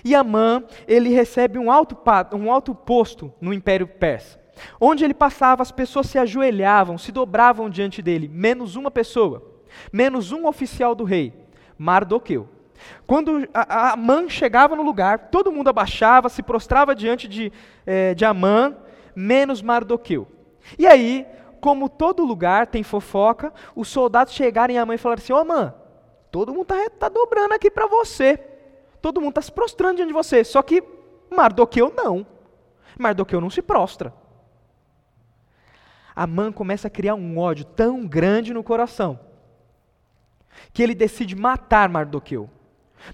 E 0.03 0.15
Amã, 0.15 0.63
ele 0.88 1.10
recebe 1.10 1.57
um 1.60 1.72
alto, 1.72 1.98
um 2.34 2.51
alto 2.51 2.74
posto 2.74 3.34
no 3.39 3.53
Império 3.53 3.88
Persa. 3.88 4.39
Onde 4.79 5.03
ele 5.03 5.13
passava, 5.13 5.62
as 5.62 5.72
pessoas 5.72 6.07
se 6.07 6.17
ajoelhavam, 6.17 6.98
se 6.98 7.12
dobravam 7.12 7.69
diante 7.69 8.01
dele, 8.01 8.27
menos 8.27 8.75
uma 8.75 8.89
pessoa, 8.89 9.43
menos 9.91 10.31
um 10.31 10.48
oficial 10.48 10.96
do 10.96 11.03
rei, 11.03 11.34
Mardoqueu. 11.77 12.50
Quando 13.05 13.48
Amã 13.53 14.29
chegava 14.29 14.75
no 14.75 14.84
lugar, 14.84 15.29
todo 15.29 15.51
mundo 15.51 15.69
abaixava, 15.69 16.29
se 16.29 16.43
prostrava 16.43 16.93
diante 16.93 17.27
de, 17.27 17.51
é, 17.86 18.13
de 18.13 18.24
Amã, 18.25 18.75
menos 19.15 19.62
Mardoqueu. 19.62 20.27
E 20.77 20.86
aí, 20.86 21.25
como 21.60 21.89
todo 21.89 22.24
lugar 22.24 22.67
tem 22.67 22.84
fofoca, 22.84 23.51
os 23.75 23.88
soldados 23.88 24.34
chegaram 24.34 24.74
em 24.74 24.77
Amã 24.77 24.96
e 24.96 24.98
falaram 24.98 25.22
assim: 25.22 25.34
Ô 25.34 25.38
Amã, 25.38 25.74
todo 26.31 26.53
mundo 26.53 26.74
está 26.74 26.89
tá 26.89 27.10
dobrando 27.10 27.53
aqui 27.53 27.72
para 27.72 27.88
você 27.88 28.39
todo 29.08 29.22
mundo 29.22 29.32
está 29.32 29.42
se 29.42 29.52
prostrando 29.52 29.98
diante 29.98 30.10
de 30.10 30.14
você. 30.14 30.44
Só 30.44 30.62
que 30.62 30.84
Mardoqueu 31.34 31.94
não. 31.96 32.28
Mardoqueu 33.00 33.40
não 33.40 33.50
se 33.50 33.62
prostra. 33.62 34.14
Amã 36.14 36.52
começa 36.52 36.88
a 36.88 36.92
criar 36.92 37.16
um 37.16 37.38
ódio 37.38 37.64
tão 37.64 38.06
grande 38.06 38.54
no 38.54 38.64
coração 38.64 39.18
que 40.74 40.84
ele 40.84 40.94
decide 40.94 41.36
matar 41.36 41.88
Mardoqueu. 41.88 42.50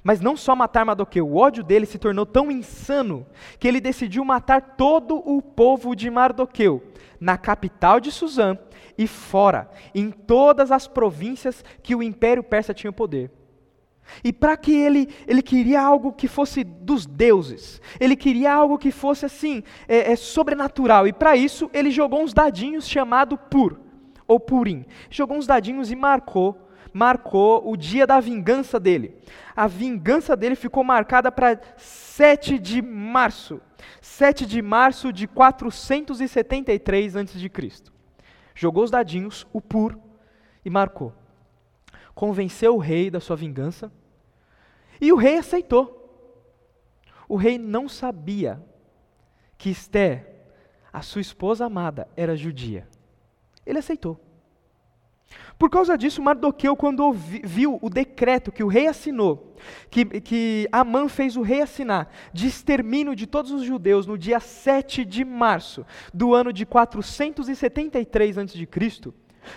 Mas 0.04 0.20
não 0.20 0.36
só 0.36 0.56
matar 0.56 0.84
Mardoqueu, 0.84 1.28
o 1.28 1.36
ódio 1.36 1.64
dele 1.64 1.86
se 1.86 2.00
tornou 2.00 2.26
tão 2.26 2.50
insano 2.50 3.28
que 3.60 3.68
ele 3.68 3.80
decidiu 3.80 4.26
matar 4.26 4.76
todo 4.76 5.18
o 5.18 5.42
povo 5.44 5.96
de 5.96 6.10
Mardoqueu, 6.10 6.82
na 7.20 7.38
capital 7.38 8.00
de 8.00 8.12
Suzã 8.12 8.58
e 8.98 9.06
fora, 9.06 9.70
em 9.94 10.10
todas 10.10 10.72
as 10.72 10.88
províncias 10.88 11.64
que 11.84 11.94
o 11.94 12.02
Império 12.02 12.42
Persa 12.42 12.74
tinha 12.74 12.92
poder. 12.92 13.30
E 14.24 14.32
para 14.32 14.56
que 14.58 14.72
ele, 14.72 15.10
ele 15.28 15.42
queria 15.42 15.82
algo 15.82 16.14
que 16.14 16.28
fosse 16.28 16.64
dos 16.64 17.06
deuses, 17.06 17.82
ele 18.00 18.16
queria 18.16 18.54
algo 18.54 18.78
que 18.78 18.92
fosse 18.92 19.26
assim, 19.26 19.64
é, 19.88 20.12
é 20.12 20.16
sobrenatural. 20.16 21.08
E 21.08 21.14
para 21.14 21.36
isso 21.36 21.70
ele 21.74 21.92
jogou 21.92 22.22
uns 22.22 22.34
dadinhos 22.34 22.88
chamado 22.88 23.38
Pur, 23.38 23.80
ou 24.28 24.40
Purim. 24.40 24.86
Jogou 25.10 25.38
uns 25.38 25.48
dadinhos 25.48 25.92
e 25.92 25.96
marcou, 25.96 26.70
marcou 26.94 27.70
o 27.70 27.76
dia 27.76 28.06
da 28.06 28.20
vingança 28.20 28.80
dele. 28.80 29.16
A 29.56 29.68
vingança 29.68 30.36
dele 30.36 30.56
ficou 30.56 30.84
marcada 30.84 31.32
para 31.32 31.60
7 31.78 32.60
de 32.60 32.82
março. 32.82 33.62
7 34.02 34.46
de 34.46 34.62
março 34.62 35.12
de 35.12 35.28
473 35.28 37.16
a.C. 37.18 37.52
Jogou 38.56 38.84
os 38.84 38.92
dadinhos, 38.92 39.48
o 39.52 39.60
Pur, 39.60 39.98
e 40.64 40.70
marcou 40.70 41.14
convenceu 42.14 42.76
o 42.76 42.80
rei 42.80 43.10
da 43.10 43.20
sua 43.20 43.36
vingança, 43.36 43.92
e 45.00 45.12
o 45.12 45.16
rei 45.16 45.38
aceitou. 45.38 46.00
O 47.28 47.36
rei 47.36 47.58
não 47.58 47.90
sabia 47.90 48.62
que 49.58 49.70
Esther, 49.70 50.30
a 50.92 51.02
sua 51.02 51.22
esposa 51.22 51.66
amada, 51.66 52.08
era 52.16 52.36
judia. 52.36 52.88
Ele 53.66 53.80
aceitou. 53.80 54.20
Por 55.58 55.70
causa 55.70 55.98
disso, 55.98 56.22
Mardoqueu, 56.22 56.76
quando 56.76 57.12
viu 57.12 57.80
o 57.82 57.90
decreto 57.90 58.52
que 58.52 58.64
o 58.64 58.68
rei 58.68 58.88
assinou, 58.88 59.56
que, 59.90 60.06
que 60.22 60.68
Amã 60.72 61.08
fez 61.08 61.38
o 61.38 61.42
rei 61.42 61.62
assinar, 61.62 62.10
de 62.34 62.48
extermínio 62.48 63.16
de 63.16 63.26
todos 63.26 63.52
os 63.52 63.64
judeus 63.64 64.06
no 64.06 64.18
dia 64.18 64.40
7 64.40 65.06
de 65.06 65.24
março 65.24 65.86
do 66.14 66.34
ano 66.34 66.52
de 66.52 66.66
473 66.66 68.38
a.C., 68.38 68.68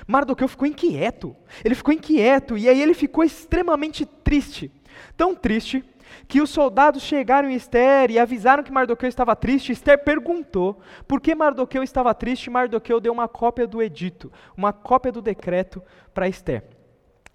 Mardoqueu 0.06 0.48
ficou 0.48 0.66
inquieto. 0.66 1.36
Ele 1.64 1.74
ficou 1.74 1.92
inquieto 1.92 2.56
e 2.56 2.68
aí 2.68 2.80
ele 2.80 2.94
ficou 2.94 3.24
extremamente 3.24 4.04
triste. 4.04 4.70
Tão 5.16 5.34
triste 5.34 5.84
que 6.28 6.40
os 6.40 6.50
soldados 6.50 7.02
chegaram 7.02 7.48
em 7.48 7.54
Esther 7.54 8.10
e 8.10 8.18
avisaram 8.18 8.62
que 8.62 8.72
Mardoqueu 8.72 9.08
estava 9.08 9.36
triste. 9.36 9.72
Esther 9.72 10.02
perguntou 10.02 10.80
por 11.06 11.20
que 11.20 11.34
Mardoqueu 11.34 11.82
estava 11.82 12.14
triste. 12.14 12.50
Mardoqueu 12.50 13.00
deu 13.00 13.12
uma 13.12 13.28
cópia 13.28 13.66
do 13.66 13.82
edito, 13.82 14.32
uma 14.56 14.72
cópia 14.72 15.12
do 15.12 15.22
decreto 15.22 15.82
para 16.14 16.28
Esther. 16.28 16.64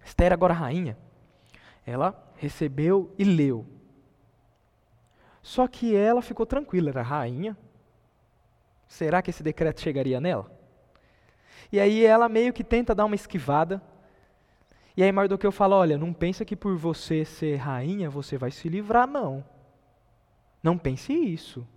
Esther, 0.03 0.33
agora 0.33 0.53
rainha, 0.53 0.97
ela 1.85 2.31
recebeu 2.37 3.13
e 3.17 3.23
leu. 3.23 3.65
Só 5.41 5.67
que 5.67 5.95
ela 5.95 6.21
ficou 6.21 6.45
tranquila, 6.45 6.89
era 6.89 7.01
rainha. 7.01 7.57
Será 8.87 9.21
que 9.21 9.29
esse 9.29 9.41
decreto 9.41 9.81
chegaria 9.81 10.19
nela? 10.19 10.60
E 11.71 11.79
aí 11.79 12.05
ela 12.05 12.27
meio 12.27 12.51
que 12.51 12.63
tenta 12.63 12.93
dar 12.93 13.05
uma 13.05 13.15
esquivada. 13.15 13.81
E 14.95 15.03
aí 15.03 15.11
Mardoqueu 15.11 15.51
fala: 15.51 15.75
Olha, 15.75 15.97
não 15.97 16.11
pensa 16.13 16.43
que 16.43 16.55
por 16.55 16.75
você 16.75 17.23
ser 17.23 17.55
rainha 17.55 18.09
você 18.09 18.37
vai 18.37 18.51
se 18.51 18.67
livrar, 18.67 19.07
não. 19.07 19.43
Não 20.61 20.77
pense 20.77 21.13
isso. 21.13 21.67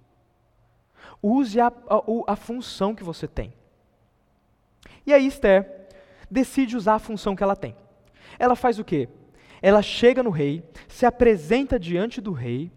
Use 1.23 1.61
a, 1.61 1.69
a, 1.69 2.33
a 2.33 2.37
função 2.37 2.95
que 2.95 3.05
você 3.05 3.29
tem. 3.29 3.53
E 5.07 5.13
aí 5.13 5.27
Esther 5.27 5.89
decide 6.31 6.77
usar 6.77 6.95
a 6.95 6.99
função 6.99 7.37
que 7.37 7.43
ela 7.43 7.57
tem. 7.57 7.77
Ela 8.39 8.57
faz 8.57 8.79
o 8.79 8.85
quê? 8.85 9.09
Ela 9.63 9.81
chega 9.81 10.23
no 10.23 10.31
rei, 10.31 10.63
se 10.89 11.07
apresenta 11.07 11.79
diante 11.79 12.21
do 12.21 12.33
rei. 12.33 12.71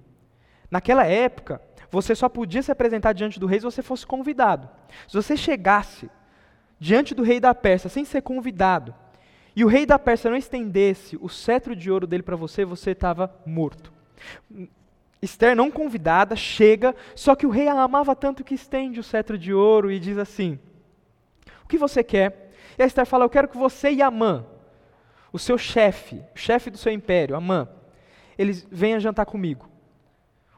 Naquela 0.70 1.06
época, 1.06 1.62
você 1.90 2.14
só 2.16 2.30
podia 2.30 2.62
se 2.62 2.72
apresentar 2.72 3.14
diante 3.14 3.40
do 3.40 3.48
rei 3.48 3.60
se 3.60 3.66
você 3.66 3.82
fosse 3.82 4.06
convidado. 4.06 4.70
Se 5.08 5.16
você 5.16 5.36
chegasse 5.36 6.10
diante 6.80 7.16
do 7.16 7.24
rei 7.24 7.40
da 7.40 7.54
Pérsia 7.54 7.90
sem 7.90 8.06
ser 8.06 8.22
convidado, 8.22 8.94
e 9.56 9.64
o 9.64 9.68
rei 9.68 9.86
da 9.86 9.98
Pérsia 9.98 10.30
não 10.30 10.38
estendesse 10.38 11.18
o 11.20 11.28
cetro 11.28 11.76
de 11.76 11.90
ouro 11.90 12.06
dele 12.06 12.22
para 12.22 12.36
você, 12.36 12.64
você 12.64 12.92
estava 12.92 13.34
morto. 13.46 13.92
Esther, 15.22 15.56
não 15.56 15.72
convidada, 15.72 16.36
chega, 16.36 16.96
só 17.16 17.36
que 17.36 17.46
o 17.46 17.50
rei 17.50 17.68
a 17.68 17.82
amava 17.82 18.16
tanto 18.16 18.44
que 18.44 18.54
estende 18.54 19.00
o 19.00 19.04
cetro 19.04 19.38
de 19.38 19.52
ouro 19.52 19.92
e 19.92 20.00
diz 20.00 20.18
assim: 20.18 20.60
O 21.64 21.68
que 21.68 21.78
você 21.78 22.04
quer? 22.04 22.52
E 22.78 22.84
a 22.84 22.86
Esther 22.86 23.06
fala: 23.06 23.26
Eu 23.26 23.30
quero 23.30 23.48
que 23.48 23.58
você 23.58 23.92
e 23.92 24.02
Amã, 24.02 24.46
o 25.34 25.40
seu 25.40 25.58
chefe, 25.58 26.24
o 26.36 26.38
chefe 26.38 26.70
do 26.70 26.78
seu 26.78 26.92
império, 26.92 27.36
Amã, 27.36 27.68
eles 28.38 28.68
venham 28.72 29.00
jantar 29.00 29.26
comigo. 29.26 29.68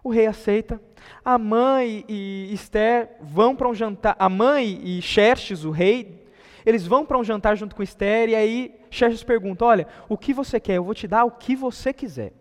O 0.03 0.09
rei 0.09 0.27
aceita. 0.27 0.81
A 1.23 1.37
mãe 1.37 2.05
e 2.07 2.49
Esther 2.53 3.09
vão 3.21 3.55
para 3.55 3.67
um 3.67 3.73
jantar. 3.73 4.15
A 4.19 4.29
mãe 4.29 4.79
e 4.83 5.01
Xerxes, 5.01 5.63
o 5.63 5.71
rei, 5.71 6.25
eles 6.65 6.85
vão 6.85 7.05
para 7.05 7.17
um 7.17 7.23
jantar 7.23 7.55
junto 7.57 7.75
com 7.75 7.83
Esther. 7.83 8.29
E 8.29 8.35
aí 8.35 8.79
Xerxes 8.89 9.23
pergunta: 9.23 9.65
Olha, 9.65 9.87
o 10.07 10.17
que 10.17 10.33
você 10.33 10.59
quer? 10.59 10.77
Eu 10.77 10.83
vou 10.83 10.93
te 10.93 11.07
dar 11.07 11.25
o 11.25 11.31
que 11.31 11.55
você 11.55 11.91
quiser. 11.93 12.33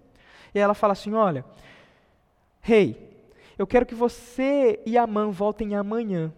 E 0.54 0.58
ela 0.58 0.74
fala 0.74 0.92
assim: 0.92 1.14
Olha, 1.14 1.44
rei, 2.60 3.08
eu 3.58 3.66
quero 3.66 3.86
que 3.86 3.94
você 3.94 4.80
e 4.86 4.96
Amã 4.96 5.30
voltem 5.30 5.74
amanhã. 5.74 6.32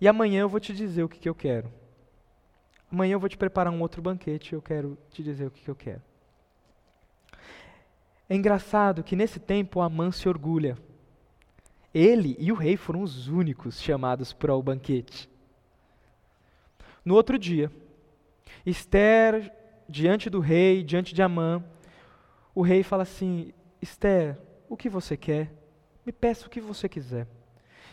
E 0.00 0.08
amanhã 0.08 0.40
eu 0.40 0.48
vou 0.48 0.58
te 0.58 0.72
dizer 0.72 1.04
o 1.04 1.08
que, 1.08 1.18
que 1.18 1.28
eu 1.28 1.34
quero. 1.34 1.70
Amanhã 2.90 3.14
eu 3.14 3.20
vou 3.20 3.28
te 3.28 3.36
preparar 3.38 3.72
um 3.72 3.80
outro 3.80 4.02
banquete 4.02 4.52
eu 4.52 4.60
quero 4.60 4.98
te 5.10 5.22
dizer 5.22 5.46
o 5.46 5.50
que, 5.50 5.62
que 5.62 5.70
eu 5.70 5.74
quero. 5.74 6.02
É 8.32 8.34
engraçado 8.34 9.04
que 9.04 9.14
nesse 9.14 9.38
tempo 9.38 9.82
Amã 9.82 10.10
se 10.10 10.26
orgulha. 10.26 10.78
Ele 11.92 12.34
e 12.38 12.50
o 12.50 12.54
rei 12.54 12.78
foram 12.78 13.02
os 13.02 13.28
únicos 13.28 13.78
chamados 13.78 14.32
para 14.32 14.54
o 14.54 14.62
banquete. 14.62 15.28
No 17.04 17.14
outro 17.14 17.38
dia, 17.38 17.70
Esther, 18.64 19.52
diante 19.86 20.30
do 20.30 20.40
rei, 20.40 20.82
diante 20.82 21.14
de 21.14 21.20
Amã, 21.20 21.62
o 22.54 22.62
rei 22.62 22.82
fala 22.82 23.02
assim: 23.02 23.52
Esther, 23.82 24.38
o 24.66 24.78
que 24.78 24.88
você 24.88 25.14
quer? 25.14 25.52
Me 26.06 26.10
peça 26.10 26.46
o 26.46 26.50
que 26.50 26.58
você 26.58 26.88
quiser. 26.88 27.28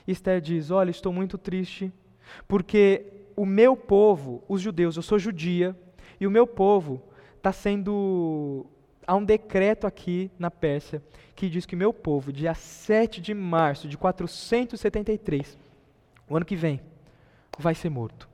Esther 0.08 0.40
diz: 0.40 0.72
Olha, 0.72 0.90
estou 0.90 1.12
muito 1.12 1.38
triste, 1.38 1.92
porque 2.48 3.26
o 3.36 3.46
meu 3.46 3.76
povo, 3.76 4.42
os 4.48 4.62
judeus, 4.62 4.96
eu 4.96 5.04
sou 5.04 5.20
judia, 5.20 5.78
e 6.18 6.26
o 6.26 6.32
meu 6.32 6.48
povo 6.48 7.04
está 7.36 7.52
sendo 7.52 8.66
há 9.10 9.16
um 9.16 9.26
decreto 9.26 9.88
aqui 9.88 10.30
na 10.38 10.52
Pérsia 10.52 11.02
que 11.36 11.50
diz 11.50 11.66
que 11.66 11.76
meu 11.76 11.92
povo, 11.92 12.32
dia 12.32 12.54
7 12.54 13.20
de 13.20 13.34
março 13.34 13.88
de 13.88 13.98
473, 13.98 15.58
o 16.30 16.36
ano 16.36 16.46
que 16.46 16.56
vem, 16.56 16.80
vai 17.58 17.74
ser 17.74 17.90
morto. 17.90 18.30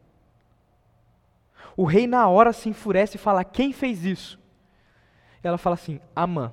O 1.77 1.86
rei, 1.86 2.05
na 2.05 2.27
hora, 2.27 2.51
se 2.51 2.67
enfurece 2.67 3.15
e 3.15 3.20
fala: 3.20 3.46
Quem 3.46 3.72
fez 3.72 4.03
isso? 4.03 4.38
Ela 5.41 5.58
fala 5.58 5.75
assim: 5.75 6.01
Amã. 6.13 6.51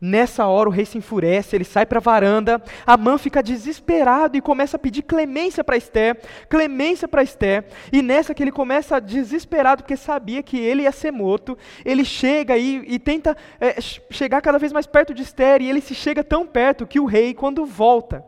Nessa 0.00 0.46
hora 0.46 0.68
o 0.68 0.72
rei 0.72 0.84
se 0.84 0.98
enfurece, 0.98 1.56
ele 1.56 1.64
sai 1.64 1.84
para 1.84 1.98
a 1.98 2.02
varanda, 2.02 2.62
Amã 2.86 3.18
fica 3.18 3.42
desesperado 3.42 4.36
e 4.36 4.40
começa 4.40 4.76
a 4.76 4.80
pedir 4.80 5.02
clemência 5.02 5.62
para 5.64 5.76
Esther, 5.76 6.20
clemência 6.48 7.08
para 7.08 7.22
Esther, 7.22 7.64
e 7.92 8.02
nessa 8.02 8.34
que 8.34 8.42
ele 8.42 8.52
começa 8.52 9.00
desesperado 9.00 9.82
porque 9.82 9.96
sabia 9.96 10.42
que 10.42 10.58
ele 10.58 10.82
ia 10.82 10.92
ser 10.92 11.10
morto, 11.10 11.56
ele 11.84 12.04
chega 12.04 12.56
e, 12.56 12.84
e 12.86 12.98
tenta 12.98 13.36
é, 13.60 13.80
chegar 13.80 14.40
cada 14.40 14.58
vez 14.58 14.72
mais 14.72 14.86
perto 14.86 15.12
de 15.12 15.22
Esther, 15.22 15.60
e 15.60 15.68
ele 15.68 15.80
se 15.80 15.94
chega 15.94 16.22
tão 16.22 16.46
perto 16.46 16.86
que 16.86 17.00
o 17.00 17.04
rei, 17.04 17.34
quando 17.34 17.66
volta, 17.66 18.24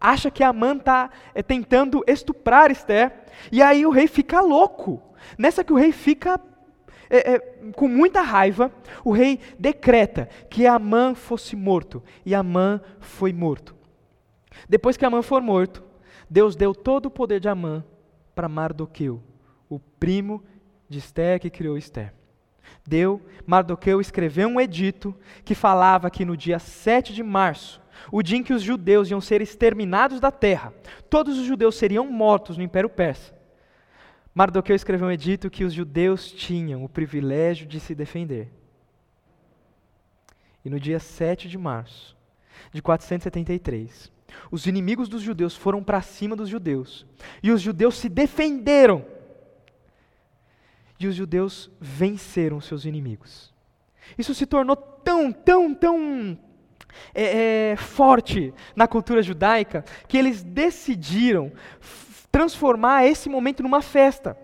acha 0.00 0.30
que 0.30 0.42
Amã 0.42 0.76
está 0.76 1.10
é, 1.34 1.42
tentando 1.42 2.02
estuprar 2.06 2.70
Esther, 2.70 3.12
e 3.52 3.62
aí 3.62 3.84
o 3.84 3.90
rei 3.90 4.06
fica 4.06 4.40
louco. 4.40 5.02
Nessa 5.36 5.62
que 5.62 5.72
o 5.72 5.76
rei 5.76 5.92
fica 5.92 6.40
é, 7.10 7.34
é, 7.34 7.38
com 7.72 7.88
muita 7.88 8.22
raiva, 8.22 8.72
o 9.04 9.10
rei 9.10 9.40
decreta 9.58 10.28
que 10.48 10.66
Amã 10.66 11.14
fosse 11.14 11.56
morto, 11.56 12.02
e 12.24 12.34
Amã 12.34 12.80
foi 13.00 13.32
morto. 13.32 13.74
Depois 14.68 14.96
que 14.96 15.04
Amã 15.04 15.20
for 15.20 15.42
morto, 15.42 15.82
Deus 16.28 16.54
deu 16.54 16.72
todo 16.72 17.06
o 17.06 17.10
poder 17.10 17.40
de 17.40 17.48
Amã 17.48 17.84
para 18.34 18.48
Mardoqueu, 18.48 19.20
o 19.68 19.80
primo 19.80 20.42
de 20.88 20.98
Esther 20.98 21.40
que 21.40 21.50
criou 21.50 21.76
Esther. 21.76 22.14
Deu, 22.86 23.20
Mardoqueu 23.44 24.00
escreveu 24.00 24.48
um 24.48 24.60
edito 24.60 25.14
que 25.44 25.54
falava 25.54 26.10
que 26.10 26.24
no 26.24 26.36
dia 26.36 26.60
7 26.60 27.12
de 27.12 27.22
março, 27.22 27.82
o 28.12 28.22
dia 28.22 28.38
em 28.38 28.42
que 28.42 28.52
os 28.52 28.62
judeus 28.62 29.10
iam 29.10 29.20
ser 29.20 29.42
exterminados 29.42 30.20
da 30.20 30.30
terra, 30.30 30.72
todos 31.08 31.38
os 31.38 31.44
judeus 31.44 31.74
seriam 31.74 32.06
mortos 32.10 32.56
no 32.56 32.62
Império 32.62 32.88
Persa. 32.88 33.39
Mardoqueu 34.40 34.74
escreveu 34.74 35.06
um 35.06 35.10
edito 35.10 35.50
que 35.50 35.64
os 35.64 35.74
judeus 35.74 36.32
tinham 36.32 36.82
o 36.82 36.88
privilégio 36.88 37.66
de 37.66 37.78
se 37.78 37.94
defender. 37.94 38.50
E 40.64 40.70
no 40.70 40.80
dia 40.80 40.98
7 40.98 41.46
de 41.46 41.58
março 41.58 42.16
de 42.72 42.80
473, 42.80 44.10
os 44.50 44.66
inimigos 44.66 45.10
dos 45.10 45.20
judeus 45.20 45.54
foram 45.54 45.84
para 45.84 46.00
cima 46.00 46.34
dos 46.34 46.48
judeus. 46.48 47.04
E 47.42 47.50
os 47.50 47.60
judeus 47.60 47.98
se 47.98 48.08
defenderam. 48.08 49.04
E 50.98 51.06
os 51.06 51.14
judeus 51.14 51.70
venceram 51.78 52.62
seus 52.62 52.86
inimigos. 52.86 53.52
Isso 54.16 54.34
se 54.34 54.46
tornou 54.46 54.74
tão, 54.74 55.30
tão, 55.30 55.74
tão 55.74 56.38
é, 57.14 57.72
é, 57.72 57.76
forte 57.76 58.54
na 58.74 58.88
cultura 58.88 59.22
judaica 59.22 59.84
que 60.08 60.16
eles 60.16 60.42
decidiram 60.42 61.52
transformar 62.30 63.04
esse 63.06 63.28
momento 63.28 63.62
numa 63.62 63.82
festa. 63.82 64.36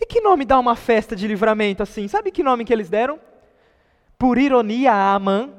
E 0.00 0.06
que 0.06 0.20
nome 0.20 0.44
dá 0.44 0.58
uma 0.58 0.76
festa 0.76 1.16
de 1.16 1.26
livramento 1.26 1.82
assim? 1.82 2.06
Sabe 2.06 2.30
que 2.30 2.42
nome 2.42 2.64
que 2.64 2.72
eles 2.72 2.88
deram? 2.88 3.18
Por 4.18 4.38
ironia 4.38 4.92
a 4.92 5.14
Amã, 5.14 5.50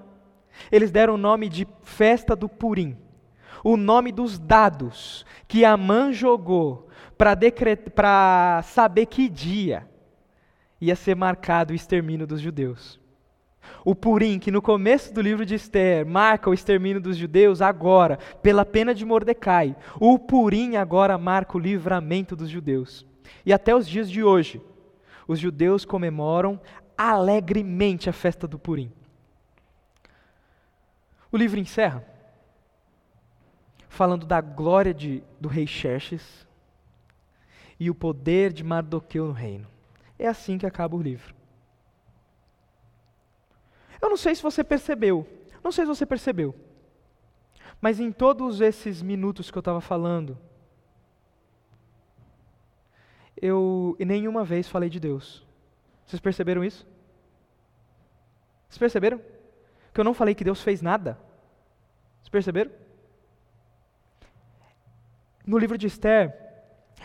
eles 0.71 0.91
deram 0.91 1.15
o 1.15 1.17
nome 1.17 1.49
de 1.49 1.67
festa 1.81 2.35
do 2.35 2.47
Purim. 2.47 2.97
O 3.63 3.75
nome 3.75 4.11
dos 4.11 4.39
dados 4.39 5.25
que 5.47 5.65
Amã 5.65 6.11
jogou 6.11 6.87
para 7.17 8.61
saber 8.63 9.05
que 9.07 9.27
dia 9.27 9.87
ia 10.79 10.95
ser 10.95 11.15
marcado 11.15 11.73
o 11.73 11.75
extermínio 11.75 12.25
dos 12.25 12.41
judeus. 12.41 13.00
O 13.84 13.95
Purim, 13.95 14.39
que 14.39 14.52
no 14.52 14.62
começo 14.62 15.13
do 15.13 15.21
livro 15.21 15.45
de 15.45 15.56
Esther 15.56 16.06
marca 16.06 16.50
o 16.50 16.54
extermínio 16.54 17.02
dos 17.02 17.17
judeus, 17.17 17.62
agora, 17.62 18.17
pela 18.41 18.65
pena 18.65 18.93
de 18.93 19.06
Mordecai, 19.06 19.76
o 20.00 20.19
Purim 20.19 20.76
agora 20.76 21.17
marca 21.17 21.58
o 21.58 21.60
livramento 21.60 22.36
dos 22.36 22.50
judeus. 22.50 23.06
E 23.45 23.52
até 23.52 23.76
os 23.76 23.88
dias 23.88 24.10
de 24.10 24.24
hoje, 24.24 24.62
os 25.28 25.39
judeus 25.39 25.86
comemoram 25.86 26.60
alegremente 26.97 28.10
a 28.10 28.13
festa 28.13 28.47
do 28.47 28.60
Purim. 28.60 28.91
O 31.32 31.38
livro 31.38 31.60
encerra 31.60 32.06
falando 33.88 34.26
da 34.26 34.39
glória 34.39 34.93
de, 34.93 35.24
do 35.39 35.50
rei 35.50 35.67
Xerxes 35.67 36.47
e 37.80 37.89
o 37.89 37.95
poder 37.95 38.54
de 38.54 38.63
Mardoqueu 38.63 39.28
no 39.28 39.34
reino. 39.34 39.67
É 40.17 40.28
assim 40.28 40.58
que 40.58 40.65
acaba 40.65 40.95
o 40.95 41.02
livro. 41.02 41.40
Eu 44.01 44.09
não 44.09 44.17
sei 44.17 44.33
se 44.33 44.41
você 44.41 44.63
percebeu, 44.63 45.27
não 45.63 45.71
sei 45.71 45.85
se 45.85 45.89
você 45.89 46.05
percebeu, 46.05 46.55
mas 47.79 47.99
em 47.99 48.11
todos 48.11 48.59
esses 48.61 49.01
minutos 49.01 49.51
que 49.51 49.57
eu 49.57 49.61
estava 49.61 49.79
falando, 49.79 50.37
eu 53.41 53.95
nenhuma 53.99 54.43
vez 54.43 54.67
falei 54.67 54.89
de 54.89 54.99
Deus. 54.99 55.45
Vocês 56.05 56.19
perceberam 56.19 56.63
isso? 56.63 56.85
Vocês 58.67 58.77
perceberam? 58.77 59.21
Que 59.93 59.99
eu 59.99 60.03
não 60.03 60.13
falei 60.13 60.33
que 60.33 60.43
Deus 60.43 60.61
fez 60.61 60.81
nada. 60.81 61.19
Vocês 62.17 62.29
perceberam? 62.29 62.71
No 65.45 65.57
livro 65.57 65.77
de 65.77 65.87
Esther, 65.87 66.40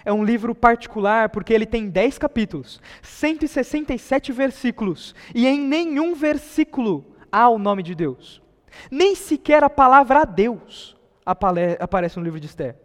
é 0.07 0.13
um 0.13 0.25
livro 0.25 0.55
particular 0.55 1.29
porque 1.31 1.53
ele 1.53 1.67
tem 1.67 1.91
10 1.91 2.17
capítulos, 2.17 2.81
167 3.03 4.31
versículos, 4.31 5.15
e 5.35 5.49
em 5.49 5.61
nenhum 5.61 6.15
versículo 6.15 7.05
há 7.31 7.49
o 7.49 7.59
nome 7.59 7.83
de 7.83 7.93
Deus. 7.93 8.41
Nem 8.89 9.17
sequer 9.17 9.65
a 9.65 9.69
palavra 9.69 10.21
a 10.21 10.25
Deus 10.25 10.97
aparece 11.25 12.17
no 12.19 12.25
livro 12.25 12.39
de 12.39 12.47
Esther. 12.47 12.77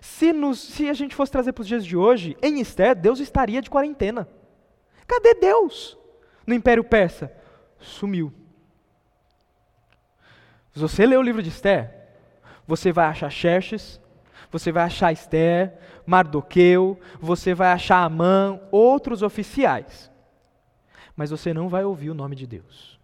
Se, 0.00 0.32
nos, 0.32 0.60
se 0.60 0.88
a 0.88 0.94
gente 0.94 1.14
fosse 1.14 1.32
trazer 1.32 1.52
para 1.52 1.62
os 1.62 1.68
dias 1.68 1.84
de 1.84 1.96
hoje, 1.96 2.36
em 2.40 2.60
Esther, 2.60 2.94
Deus 2.94 3.18
estaria 3.18 3.60
de 3.60 3.68
quarentena. 3.68 4.28
Cadê 5.08 5.34
Deus 5.34 5.98
no 6.46 6.54
Império 6.54 6.84
Persa? 6.84 7.32
Sumiu. 7.80 8.32
Se 10.72 10.78
você 10.78 11.04
ler 11.04 11.18
o 11.18 11.22
livro 11.22 11.42
de 11.42 11.48
Esther, 11.48 11.92
você 12.64 12.92
vai 12.92 13.06
achar 13.06 13.28
Xerxes, 13.28 14.00
você 14.50 14.72
vai 14.72 14.84
achar 14.84 15.12
Esther, 15.12 15.72
Mardoqueu, 16.04 16.98
você 17.20 17.54
vai 17.54 17.72
achar 17.72 18.04
Amã, 18.04 18.60
outros 18.70 19.22
oficiais. 19.22 20.10
Mas 21.14 21.30
você 21.30 21.54
não 21.54 21.68
vai 21.68 21.84
ouvir 21.84 22.10
o 22.10 22.14
nome 22.14 22.34
de 22.34 22.46
Deus. 22.46 22.98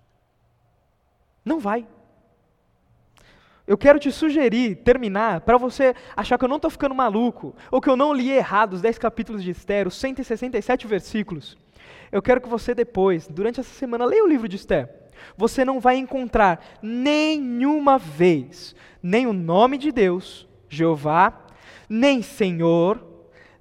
Não 1.45 1.61
vai. 1.61 1.87
eu 3.67 3.77
quero 3.77 3.99
te 3.99 4.11
sugerir, 4.13 4.77
terminar, 4.77 5.41
para 5.41 5.57
você 5.57 5.95
achar 6.17 6.39
que 6.39 6.45
eu 6.45 6.49
não 6.49 6.57
estou 6.57 6.71
ficando 6.71 6.95
maluco, 6.95 7.55
ou 7.71 7.81
que 7.81 7.91
eu 7.91 7.97
não 7.97 8.13
li 8.13 8.31
errado 8.31 8.75
os 8.75 8.81
10 8.81 8.99
capítulos 8.99 9.43
de 9.43 9.51
Esther, 9.51 9.87
os 9.89 9.97
167 9.97 10.87
versículos. 10.87 11.57
Eu 12.11 12.23
quero 12.23 12.41
que 12.41 12.49
você 12.49 12.75
depois, 12.75 13.27
durante 13.27 13.61
essa 13.61 13.75
semana, 13.75 14.05
leia 14.05 14.25
o 14.25 14.29
livro 14.29 14.49
de 14.49 14.57
Esther. 14.57 14.89
Você 15.37 15.65
não 15.65 15.81
vai 15.81 15.97
encontrar 15.97 16.65
nenhuma 16.81 17.99
vez, 17.99 18.75
nem 19.03 19.27
o 19.27 19.33
nome 19.33 19.79
de 19.79 19.91
Deus, 19.91 20.46
Jeová, 20.69 21.47
nem 21.89 22.23
Senhor, 22.23 23.05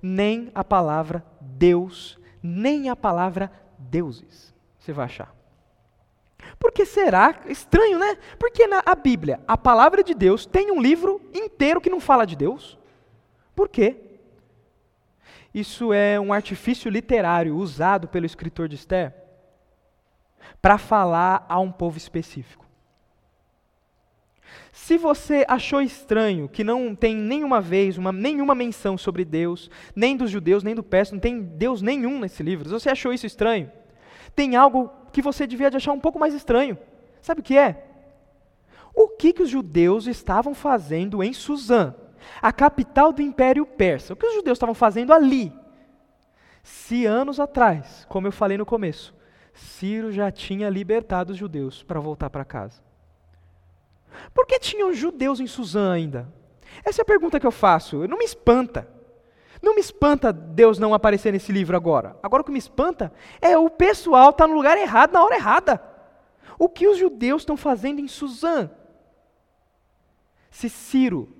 nem 0.02 0.52
a 0.54 0.64
palavra 0.64 1.26
Deus, 1.40 2.18
nem 2.42 2.90
a 2.90 2.96
palavra 2.96 3.52
deuses. 3.78 4.54
Você 4.80 4.94
vai 4.94 5.06
achar. 5.06 5.34
Por 6.60 6.72
que 6.72 6.86
será? 6.86 7.42
Estranho, 7.48 7.98
né? 7.98 8.18
Porque 8.40 8.68
na 8.68 8.82
a 8.86 8.96
Bíblia, 8.96 9.40
a 9.48 9.58
palavra 9.58 10.04
de 10.04 10.14
Deus, 10.14 10.46
tem 10.46 10.72
um 10.72 10.82
livro 10.82 11.22
inteiro 11.34 11.82
que 11.82 11.90
não 11.90 12.00
fala 12.00 12.26
de 12.26 12.36
Deus. 12.36 12.78
Por 13.56 13.68
quê? 13.68 13.98
Isso 15.54 15.94
é 15.94 16.20
um 16.20 16.34
artifício 16.34 16.92
literário 16.92 17.56
usado 17.56 18.08
pelo 18.08 18.26
escritor 18.26 18.68
de 18.68 18.76
Esther 18.76 19.16
para 20.62 20.78
falar 20.78 21.46
a 21.48 21.60
um 21.60 21.72
povo 21.72 21.98
específico. 21.98 22.65
Se 24.72 24.98
você 24.98 25.46
achou 25.48 25.82
estranho 25.82 26.50
que 26.50 26.64
não 26.64 26.94
tem 26.96 27.16
nenhuma 27.16 27.62
vez, 27.62 27.98
uma, 27.98 28.12
nenhuma 28.12 28.54
menção 28.54 28.98
sobre 28.98 29.24
Deus, 29.24 29.70
nem 29.96 30.18
dos 30.18 30.30
judeus, 30.30 30.64
nem 30.64 30.76
do 30.76 30.84
persa, 30.84 31.14
não 31.14 31.20
tem 31.20 31.42
Deus 31.42 31.82
nenhum 31.82 32.20
nesse 32.20 32.44
livro, 32.44 32.66
se 32.66 32.74
você 32.74 32.90
achou 32.90 33.14
isso 33.14 33.26
estranho, 33.26 33.72
tem 34.36 34.56
algo 34.56 34.92
que 35.12 35.22
você 35.22 35.48
devia 35.48 35.70
achar 35.70 35.94
um 35.94 36.00
pouco 36.00 36.20
mais 36.20 36.34
estranho. 36.34 36.78
Sabe 37.22 37.42
o 37.42 37.44
que 37.44 37.58
é? 37.58 37.86
O 38.94 39.10
que, 39.10 39.34
que 39.34 39.44
os 39.44 39.50
judeus 39.50 40.08
estavam 40.08 40.54
fazendo 40.54 41.24
em 41.24 41.34
Suzã, 41.34 41.96
a 42.42 42.52
capital 42.52 43.12
do 43.12 43.22
Império 43.22 43.66
Persa? 43.66 44.14
O 44.14 44.16
que 44.16 44.26
os 44.26 44.36
judeus 44.36 44.58
estavam 44.58 44.76
fazendo 44.76 45.12
ali? 45.12 45.52
Se 46.64 47.06
anos 47.06 47.40
atrás, 47.40 48.06
como 48.10 48.28
eu 48.28 48.32
falei 48.32 48.58
no 48.58 48.66
começo, 48.66 49.14
Ciro 49.54 50.12
já 50.12 50.32
tinha 50.32 50.70
libertado 50.70 51.32
os 51.32 51.38
judeus 51.38 51.82
para 51.82 52.00
voltar 52.00 52.30
para 52.30 52.44
casa. 52.44 52.85
Por 54.34 54.46
que 54.46 54.60
tinham 54.60 54.94
judeus 54.94 55.40
em 55.40 55.48
Suzã 55.48 55.92
ainda? 55.92 56.32
Essa 56.84 57.02
é 57.02 57.04
a 57.04 57.06
pergunta 57.06 57.40
que 57.40 57.48
eu 57.48 57.52
faço. 57.52 58.08
Não 58.08 58.18
me 58.18 58.26
espanta. 58.26 58.88
Não 59.62 59.74
me 59.74 59.82
espanta 59.82 60.32
Deus 60.32 60.78
não 60.78 60.94
aparecer 60.94 61.32
nesse 61.32 61.52
livro 61.52 61.76
agora. 61.76 62.18
Agora 62.22 62.42
o 62.42 62.46
que 62.46 62.52
me 62.52 62.60
espanta 62.60 63.12
é 63.42 63.58
o 63.58 63.70
pessoal 63.70 64.30
estar 64.30 64.44
tá 64.44 64.48
no 64.48 64.54
lugar 64.54 64.78
errado 64.78 65.14
na 65.14 65.24
hora 65.24 65.36
errada. 65.36 65.82
O 66.58 66.70
que 66.70 66.88
os 66.88 66.98
judeus 66.98 67.42
estão 67.42 67.58
fazendo 67.58 68.00
em 68.00 68.08
Suzã? 68.08 68.70
Se 70.52 70.70
Ciro, 70.70 71.36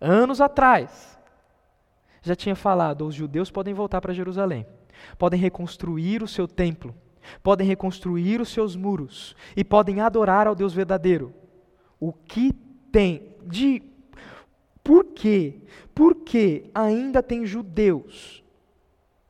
anos 0.00 0.40
atrás, 0.40 1.18
já 2.22 2.34
tinha 2.34 2.56
falado, 2.56 3.06
os 3.06 3.14
judeus 3.14 3.50
podem 3.50 3.74
voltar 3.74 4.00
para 4.00 4.14
Jerusalém, 4.14 4.66
podem 5.18 5.38
reconstruir 5.38 6.22
o 6.22 6.28
seu 6.28 6.48
templo, 6.48 6.94
podem 7.42 7.66
reconstruir 7.66 8.40
os 8.40 8.48
seus 8.48 8.74
muros 8.74 9.34
e 9.56 9.64
podem 9.64 10.00
adorar 10.00 10.46
ao 10.46 10.54
Deus 10.54 10.72
verdadeiro. 10.72 11.34
O 12.00 12.12
que 12.12 12.52
tem 12.90 13.36
de 13.46 13.82
por 14.82 15.04
quê? 15.04 15.60
Porque 15.94 16.70
ainda 16.74 17.22
tem 17.22 17.44
judeus 17.44 18.42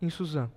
em 0.00 0.09
Suzã. 0.09 0.48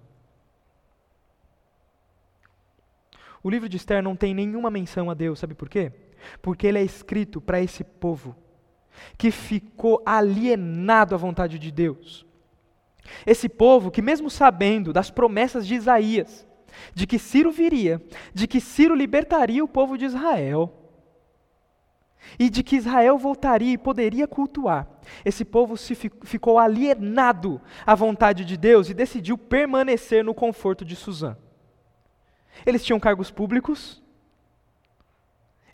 O 3.43 3.49
livro 3.49 3.67
de 3.67 3.75
Esther 3.75 4.01
não 4.01 4.15
tem 4.15 4.33
nenhuma 4.33 4.69
menção 4.69 5.09
a 5.09 5.13
Deus, 5.13 5.39
sabe 5.39 5.53
por 5.53 5.67
quê? 5.67 5.91
Porque 6.41 6.67
ele 6.67 6.79
é 6.79 6.83
escrito 6.83 7.41
para 7.41 7.61
esse 7.61 7.83
povo 7.83 8.35
que 9.17 9.31
ficou 9.31 10.01
alienado 10.05 11.13
à 11.13 11.17
vontade 11.17 11.59
de 11.59 11.71
Deus. 11.71 12.25
Esse 13.25 13.49
povo 13.49 13.91
que, 13.91 14.01
mesmo 14.01 14.29
sabendo 14.29 14.93
das 14.93 15.11
promessas 15.11 15.67
de 15.67 15.75
Isaías, 15.75 16.47
de 16.93 17.05
que 17.05 17.19
Ciro 17.19 17.51
viria, 17.51 18.01
de 18.33 18.47
que 18.47 18.61
Ciro 18.61 18.95
libertaria 18.95 19.63
o 19.63 19.67
povo 19.67 19.97
de 19.97 20.05
Israel, 20.05 20.82
e 22.37 22.49
de 22.49 22.63
que 22.63 22.75
Israel 22.75 23.17
voltaria 23.17 23.73
e 23.73 23.77
poderia 23.77 24.27
cultuar. 24.27 24.87
Esse 25.23 25.43
povo 25.43 25.77
se 25.77 25.95
ficou 25.95 26.57
alienado 26.57 27.61
à 27.85 27.95
vontade 27.95 28.45
de 28.45 28.57
Deus 28.57 28.89
e 28.89 28.93
decidiu 28.93 29.37
permanecer 29.37 30.23
no 30.23 30.33
conforto 30.33 30.85
de 30.85 30.95
Suzã. 30.95 31.35
Eles 32.65 32.83
tinham 32.83 32.99
cargos 32.99 33.31
públicos, 33.31 34.01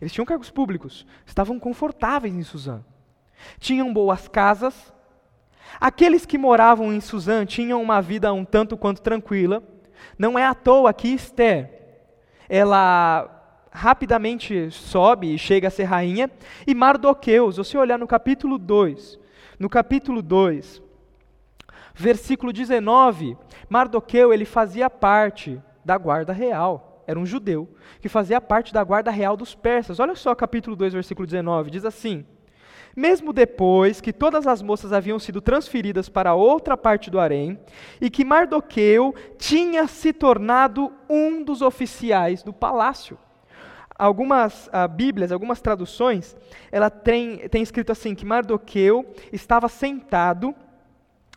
eles 0.00 0.12
tinham 0.12 0.24
cargos 0.24 0.50
públicos, 0.50 1.06
estavam 1.26 1.58
confortáveis 1.58 2.34
em 2.34 2.42
Suzã. 2.42 2.82
Tinham 3.58 3.92
boas 3.92 4.28
casas. 4.28 4.92
Aqueles 5.80 6.26
que 6.26 6.38
moravam 6.38 6.92
em 6.92 7.00
Suzã 7.00 7.44
tinham 7.44 7.80
uma 7.82 8.00
vida 8.00 8.32
um 8.32 8.44
tanto 8.44 8.76
quanto 8.76 9.02
tranquila. 9.02 9.62
Não 10.18 10.38
é 10.38 10.44
à 10.44 10.54
toa 10.54 10.92
que 10.92 11.08
Esther, 11.08 11.70
ela 12.48 13.39
rapidamente 13.70 14.70
sobe 14.70 15.34
e 15.34 15.38
chega 15.38 15.68
a 15.68 15.70
ser 15.70 15.84
rainha, 15.84 16.30
e 16.66 16.74
Mardoqueus, 16.74 17.54
se 17.54 17.58
você 17.58 17.78
olhar 17.78 17.98
no 17.98 18.06
capítulo 18.06 18.58
2, 18.58 19.18
no 19.58 19.68
capítulo 19.68 20.20
2, 20.20 20.82
versículo 21.94 22.52
19, 22.52 23.36
Mardoqueu, 23.68 24.32
ele 24.32 24.44
fazia 24.44 24.90
parte 24.90 25.60
da 25.84 25.96
guarda 25.96 26.32
real, 26.32 27.04
era 27.06 27.18
um 27.18 27.26
judeu, 27.26 27.68
que 28.00 28.08
fazia 28.08 28.40
parte 28.40 28.72
da 28.72 28.82
guarda 28.82 29.10
real 29.10 29.36
dos 29.36 29.54
persas. 29.54 29.98
Olha 29.98 30.14
só 30.14 30.34
capítulo 30.34 30.76
2, 30.76 30.92
versículo 30.92 31.26
19, 31.26 31.70
diz 31.70 31.84
assim: 31.84 32.24
mesmo 32.96 33.32
depois 33.32 34.00
que 34.00 34.12
todas 34.12 34.46
as 34.46 34.62
moças 34.62 34.92
haviam 34.92 35.18
sido 35.18 35.40
transferidas 35.40 36.08
para 36.08 36.34
outra 36.34 36.76
parte 36.76 37.10
do 37.10 37.20
harém, 37.20 37.58
e 38.00 38.10
que 38.10 38.24
Mardoqueu 38.24 39.14
tinha 39.38 39.86
se 39.86 40.12
tornado 40.12 40.92
um 41.08 41.42
dos 41.42 41.62
oficiais 41.62 42.42
do 42.42 42.52
palácio 42.52 43.16
algumas 44.00 44.66
uh, 44.68 44.88
Bíblias, 44.88 45.30
algumas 45.30 45.60
traduções, 45.60 46.34
ela 46.72 46.88
tem, 46.88 47.48
tem 47.48 47.62
escrito 47.62 47.92
assim, 47.92 48.14
que 48.14 48.24
Mardoqueu 48.24 49.14
estava 49.30 49.68
sentado 49.68 50.54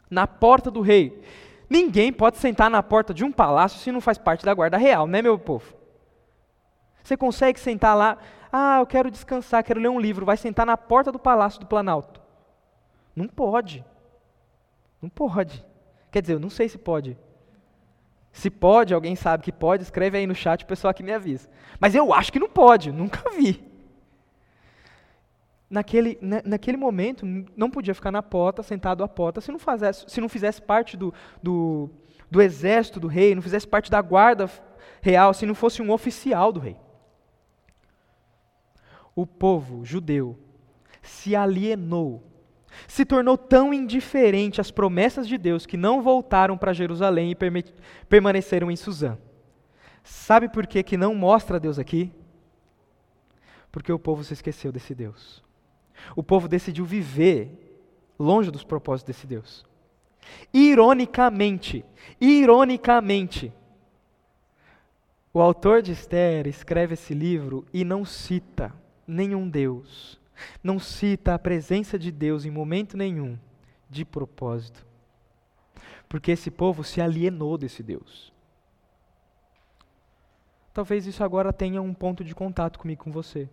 na 0.10 0.26
porta 0.26 0.72
do 0.72 0.80
rei. 0.80 1.22
Ninguém 1.70 2.14
pode 2.14 2.38
sentar 2.38 2.70
na 2.70 2.82
porta 2.82 3.14
de 3.14 3.24
um 3.24 3.32
palácio 3.32 3.80
se 3.80 3.92
não 3.92 4.00
faz 4.00 4.18
parte 4.18 4.46
da 4.46 4.54
guarda 4.54 4.78
real, 4.78 5.06
né, 5.06 5.22
meu 5.22 5.38
povo? 5.38 5.74
Você 7.04 7.18
consegue 7.18 7.60
sentar 7.60 7.98
lá, 7.98 8.18
ah, 8.50 8.80
eu 8.80 8.86
quero 8.86 9.12
descansar, 9.12 9.64
quero 9.64 9.82
ler 9.82 9.90
um 9.90 10.00
livro, 10.00 10.26
vai 10.26 10.38
sentar 10.38 10.66
na 10.66 10.78
porta 10.78 11.12
do 11.12 11.20
palácio 11.20 11.60
do 11.60 11.66
Planalto. 11.66 12.22
Não 13.14 13.28
pode. 13.28 13.84
Não 15.02 15.10
pode. 15.10 15.66
Quer 16.10 16.22
dizer, 16.22 16.36
eu 16.36 16.40
não 16.40 16.50
sei 16.50 16.70
se 16.70 16.78
pode. 16.78 17.18
Se 18.34 18.50
pode, 18.50 18.96
alguém 18.96 19.16
sabe 19.16 19.44
que 19.44 19.52
pode, 19.52 19.84
escreve 19.84 20.18
aí 20.18 20.26
no 20.26 20.34
chat 20.34 20.64
o 20.64 20.68
pessoal 20.68 20.90
aqui 20.90 21.04
me 21.04 21.14
avisa. 21.14 21.48
Mas 21.80 21.94
eu 21.94 22.12
acho 22.12 22.34
que 22.34 22.40
não 22.40 22.50
pode, 22.50 22.92
nunca 22.92 23.30
vi. 23.38 23.64
Naquele, 25.70 26.18
na, 26.20 26.42
naquele 26.44 26.76
momento, 26.76 27.26
não 27.56 27.70
podia 27.70 27.94
ficar 27.94 28.12
na 28.12 28.24
porta, 28.24 28.64
sentado 28.64 29.04
à 29.04 29.08
porta, 29.08 29.40
se 29.40 29.52
não, 29.52 29.60
fazesse, 29.60 30.06
se 30.08 30.20
não 30.20 30.28
fizesse 30.28 30.60
parte 30.60 30.98
do, 30.98 31.14
do, 31.44 31.92
do 32.30 32.42
exército 32.42 33.00
do 33.00 33.08
rei, 33.08 33.36
não 33.36 33.42
fizesse 33.42 33.68
parte 33.68 33.90
da 33.92 34.02
guarda 34.02 34.50
real, 35.00 35.32
se 35.34 35.46
não 35.46 35.54
fosse 35.54 35.80
um 35.82 35.92
oficial 35.92 36.52
do 36.52 36.60
rei. 36.60 36.76
O 39.16 39.28
povo 39.28 39.86
judeu 39.86 40.40
se 41.04 41.36
alienou 41.36 42.33
se 42.88 43.06
tornou 43.06 43.38
tão 43.38 43.74
indiferente 43.74 44.60
às 44.62 44.72
promessas 44.72 45.28
de 45.28 45.38
Deus 45.38 45.66
que 45.66 45.78
não 45.78 46.02
voltaram 46.02 46.58
para 46.58 46.74
Jerusalém 46.74 47.32
e 47.32 47.38
permaneceram 48.08 48.70
em 48.70 48.76
Suzã. 48.76 49.18
Sabe 50.04 50.50
por 50.50 50.68
que, 50.68 50.84
que 50.84 50.98
não 50.98 51.16
mostra 51.16 51.60
Deus 51.60 51.80
aqui? 51.80 52.12
Porque 53.72 53.92
o 53.92 54.00
povo 54.00 54.24
se 54.24 54.34
esqueceu 54.34 54.72
desse 54.72 54.94
Deus. 54.94 55.44
O 56.16 56.22
povo 56.24 56.48
decidiu 56.48 56.86
viver 56.86 57.50
longe 58.20 58.52
dos 58.52 58.64
propósitos 58.64 59.16
desse 59.16 59.26
Deus. 59.26 59.66
Ironicamente, 60.54 61.84
ironicamente, 62.20 63.54
o 65.34 65.42
autor 65.42 65.82
de 65.82 65.92
Esther 65.92 66.48
escreve 66.48 66.94
esse 66.94 67.14
livro 67.14 67.66
e 67.74 67.84
não 67.84 68.06
cita 68.06 68.74
nenhum 69.08 69.50
Deus, 69.50 70.20
não 70.64 70.80
cita 70.80 71.34
a 71.34 71.40
presença 71.40 71.98
de 71.98 72.12
Deus 72.12 72.46
em 72.46 72.52
momento 72.52 72.98
nenhum, 72.98 73.38
de 73.90 74.04
propósito. 74.04 74.86
Porque 76.08 76.32
esse 76.32 76.52
povo 76.52 76.84
se 76.84 77.02
alienou 77.02 77.58
desse 77.58 77.82
Deus. 77.82 78.32
Talvez 80.74 81.06
isso 81.06 81.24
agora 81.24 81.54
tenha 81.54 81.82
um 81.82 81.94
ponto 81.94 82.24
de 82.24 82.34
contato 82.34 82.80
comigo, 82.80 83.04
com 83.04 83.12
você. 83.12 83.48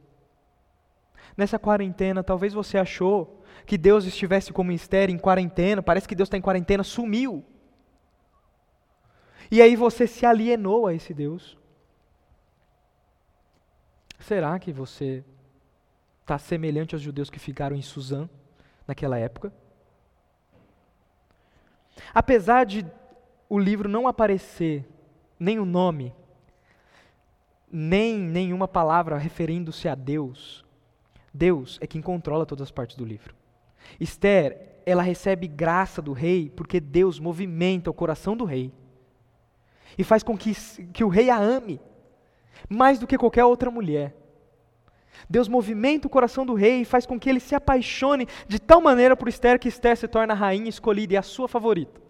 Nessa 1.36 1.58
quarentena, 1.58 2.24
talvez 2.24 2.52
você 2.52 2.78
achou 2.78 3.42
que 3.66 3.76
Deus 3.76 4.04
estivesse 4.04 4.52
como 4.52 4.72
Esther 4.72 5.10
em 5.10 5.18
quarentena, 5.18 5.82
parece 5.82 6.08
que 6.08 6.14
Deus 6.14 6.26
está 6.26 6.36
em 6.36 6.42
quarentena, 6.42 6.82
sumiu. 6.82 7.44
E 9.50 9.60
aí 9.60 9.76
você 9.76 10.06
se 10.06 10.24
alienou 10.24 10.86
a 10.86 10.94
esse 10.94 11.12
Deus. 11.12 11.58
Será 14.18 14.58
que 14.58 14.72
você 14.72 15.24
está 16.30 16.38
semelhante 16.38 16.94
aos 16.94 17.02
judeus 17.02 17.28
que 17.28 17.40
ficaram 17.40 17.74
em 17.74 17.82
Suzã 17.82 18.28
naquela 18.86 19.18
época. 19.18 19.52
Apesar 22.14 22.64
de 22.64 22.86
o 23.48 23.58
livro 23.58 23.88
não 23.88 24.06
aparecer 24.06 24.88
nem 25.40 25.58
o 25.58 25.64
nome, 25.64 26.14
nem 27.70 28.16
nenhuma 28.16 28.68
palavra 28.68 29.18
referindo-se 29.18 29.88
a 29.88 29.96
Deus, 29.96 30.64
Deus 31.34 31.78
é 31.80 31.86
quem 31.86 32.00
controla 32.00 32.46
todas 32.46 32.68
as 32.68 32.70
partes 32.70 32.96
do 32.96 33.04
livro. 33.04 33.34
Esther, 33.98 34.82
ela 34.86 35.02
recebe 35.02 35.48
graça 35.48 36.00
do 36.00 36.12
rei 36.12 36.48
porque 36.48 36.78
Deus 36.78 37.18
movimenta 37.18 37.90
o 37.90 37.94
coração 37.94 38.36
do 38.36 38.44
rei 38.44 38.72
e 39.98 40.04
faz 40.04 40.22
com 40.22 40.38
que, 40.38 40.54
que 40.92 41.02
o 41.02 41.08
rei 41.08 41.28
a 41.28 41.36
ame 41.36 41.80
mais 42.68 43.00
do 43.00 43.06
que 43.06 43.18
qualquer 43.18 43.44
outra 43.44 43.68
mulher. 43.68 44.19
Deus 45.28 45.48
movimenta 45.48 46.06
o 46.06 46.10
coração 46.10 46.44
do 46.46 46.54
rei 46.54 46.82
e 46.82 46.84
faz 46.84 47.06
com 47.06 47.18
que 47.18 47.28
ele 47.28 47.40
se 47.40 47.54
apaixone 47.54 48.26
de 48.48 48.58
tal 48.58 48.80
maneira 48.80 49.16
por 49.16 49.28
Esther 49.28 49.58
que 49.58 49.68
Esther 49.68 49.96
se 49.96 50.08
torna 50.08 50.34
a 50.34 50.36
rainha 50.36 50.68
escolhida 50.68 51.14
e 51.14 51.16
a 51.16 51.22
sua 51.22 51.48
favorita. 51.48 52.00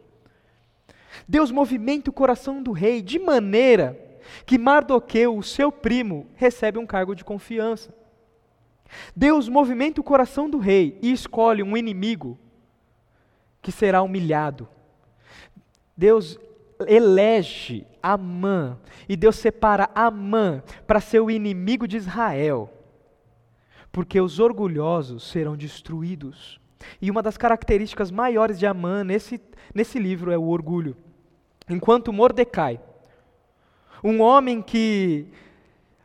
Deus 1.28 1.50
movimenta 1.50 2.10
o 2.10 2.12
coração 2.12 2.62
do 2.62 2.72
rei 2.72 3.02
de 3.02 3.18
maneira 3.18 3.98
que 4.46 4.58
Mardoqueu, 4.58 5.36
o 5.36 5.42
seu 5.42 5.72
primo, 5.72 6.26
recebe 6.34 6.78
um 6.78 6.86
cargo 6.86 7.14
de 7.14 7.24
confiança. 7.24 7.92
Deus 9.14 9.48
movimenta 9.48 10.00
o 10.00 10.04
coração 10.04 10.48
do 10.48 10.58
rei 10.58 10.98
e 11.02 11.12
escolhe 11.12 11.62
um 11.62 11.76
inimigo 11.76 12.38
que 13.62 13.70
será 13.70 14.02
humilhado. 14.02 14.68
Deus 15.96 16.38
elege 16.86 17.86
Amã 18.02 18.78
e 19.08 19.16
Deus 19.16 19.36
separa 19.36 19.90
Amã 19.94 20.62
para 20.86 21.00
ser 21.00 21.20
o 21.20 21.30
inimigo 21.30 21.86
de 21.86 21.96
Israel, 21.96 22.72
porque 23.92 24.20
os 24.20 24.38
orgulhosos 24.38 25.29
serão 25.29 25.57
destruídos. 25.57 26.61
E 27.00 27.11
uma 27.11 27.22
das 27.22 27.37
características 27.37 28.11
maiores 28.11 28.59
de 28.59 28.66
Amã 28.66 29.05
nesse, 29.05 29.40
nesse 29.74 29.98
livro 29.98 30.31
é 30.31 30.38
o 30.38 30.48
orgulho. 30.48 30.96
Enquanto 31.68 32.12
Mordecai, 32.12 32.81
um 34.03 34.20
homem 34.20 34.62
que, 34.62 35.26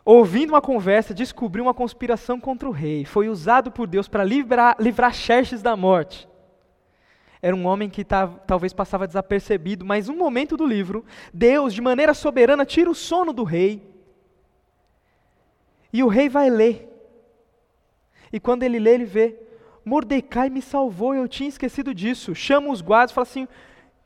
ouvindo 0.04 0.52
uma 0.52 0.62
conversa, 0.62 1.14
descobriu 1.14 1.64
uma 1.64 1.74
conspiração 1.74 2.40
contra 2.40 2.68
o 2.68 2.72
rei, 2.72 3.06
foi 3.06 3.30
usado 3.30 3.72
por 3.72 3.88
Deus 3.88 4.08
para 4.08 4.24
livrar, 4.24 4.76
livrar 4.80 5.14
Xerxes 5.14 5.62
da 5.62 5.76
morte 5.76 6.28
era 7.46 7.56
um 7.56 7.68
homem 7.68 7.88
que 7.92 8.04
tá, 8.04 8.26
talvez 8.26 8.74
passava 8.74 9.06
desapercebido, 9.06 9.86
mas 9.86 10.10
um 10.10 10.18
momento 10.18 10.58
do 10.58 10.66
livro, 10.66 11.06
Deus, 11.32 11.76
de 11.76 11.80
maneira 11.80 12.12
soberana, 12.12 12.66
tira 12.66 12.90
o 12.90 12.96
sono 12.96 13.32
do 13.32 13.44
rei. 13.44 13.88
E 15.94 16.04
o 16.04 16.08
rei 16.08 16.28
vai 16.28 16.50
ler. 16.50 16.95
E 18.36 18.40
quando 18.42 18.64
ele 18.64 18.80
lê, 18.80 18.96
ele 18.96 19.06
vê: 19.06 19.40
Mordecai 19.86 20.50
me 20.50 20.62
salvou, 20.62 21.16
eu 21.16 21.26
tinha 21.26 21.48
esquecido 21.48 21.94
disso. 21.94 22.36
Chama 22.36 22.70
os 22.70 22.82
guardas 22.82 23.12
e 23.12 23.14
fala 23.14 23.24
assim: 23.24 23.48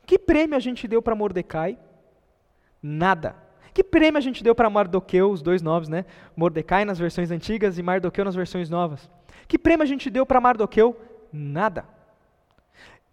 Que 0.05 0.19
prêmio 0.19 0.55
a 0.55 0.59
gente 0.59 0.87
deu 0.87 1.01
para 1.01 1.15
Mordecai? 1.15 1.79
Nada. 2.79 3.35
Que 3.73 3.83
prêmio 3.83 4.19
a 4.19 4.21
gente 4.21 4.43
deu 4.43 4.53
para 4.53 4.69
Mardoqueu, 4.69 5.31
os 5.31 5.41
dois 5.41 5.63
nomes, 5.63 5.89
né? 5.89 6.05
Mordecai 6.37 6.85
nas 6.85 6.99
versões 6.99 7.31
antigas 7.31 7.79
e 7.79 7.81
Mardoqueu 7.81 8.23
nas 8.23 8.35
versões 8.35 8.69
novas. 8.69 9.09
Que 9.47 9.57
prêmio 9.57 9.81
a 9.81 9.87
gente 9.87 10.11
deu 10.11 10.27
para 10.27 10.39
Mardoqueu? 10.39 10.95
Nada. 11.33 11.85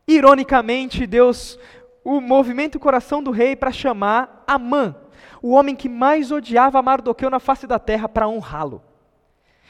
Ironicamente, 0.07 1.07
Deus 1.07 1.59
o 2.05 2.21
movimenta 2.21 2.77
o 2.77 2.81
coração 2.81 3.23
do 3.23 3.31
rei 3.31 3.57
para 3.57 3.73
chamar 3.73 4.45
Amã, 4.47 4.95
o 5.41 5.53
homem 5.53 5.75
que 5.75 5.89
mais 5.89 6.31
odiava 6.31 6.83
Mardoqueu 6.83 7.31
na 7.31 7.41
face 7.41 7.67
da 7.67 7.79
terra, 7.79 8.07
para 8.07 8.29
honrá-lo. 8.29 8.83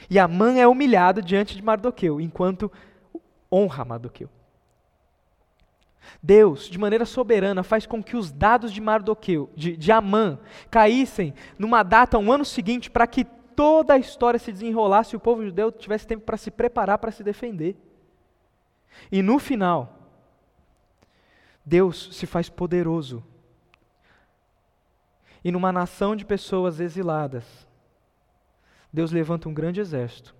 E 0.09 0.19
Amã 0.19 0.57
é 0.57 0.67
humilhado 0.67 1.21
diante 1.21 1.55
de 1.55 1.61
Mardoqueu, 1.61 2.21
enquanto 2.21 2.71
honra 3.51 3.85
Mardoqueu. 3.85 4.29
Deus, 6.21 6.69
de 6.69 6.77
maneira 6.77 7.05
soberana, 7.05 7.63
faz 7.63 7.85
com 7.85 8.01
que 8.01 8.15
os 8.15 8.31
dados 8.31 8.71
de 8.71 8.79
Mardoqueu, 8.79 9.49
de, 9.55 9.75
de 9.75 9.91
Amã, 9.91 10.39
caíssem 10.69 11.33
numa 11.57 11.83
data, 11.83 12.17
um 12.17 12.31
ano 12.31 12.45
seguinte, 12.45 12.89
para 12.89 13.05
que 13.05 13.25
toda 13.25 13.95
a 13.95 13.97
história 13.97 14.39
se 14.39 14.51
desenrolasse 14.51 15.15
e 15.15 15.17
o 15.17 15.19
povo 15.19 15.43
judeu 15.43 15.71
tivesse 15.71 16.07
tempo 16.07 16.23
para 16.23 16.37
se 16.37 16.51
preparar 16.51 16.97
para 16.97 17.11
se 17.11 17.23
defender. 17.23 17.75
E 19.11 19.21
no 19.21 19.39
final, 19.39 19.97
Deus 21.65 22.09
se 22.13 22.25
faz 22.25 22.49
poderoso. 22.49 23.23
E 25.43 25.51
numa 25.51 25.71
nação 25.71 26.15
de 26.15 26.25
pessoas 26.25 26.79
exiladas, 26.79 27.66
Deus 28.97 29.11
levanta 29.11 29.47
um 29.47 29.53
grande 29.53 29.79
exército. 29.79 30.33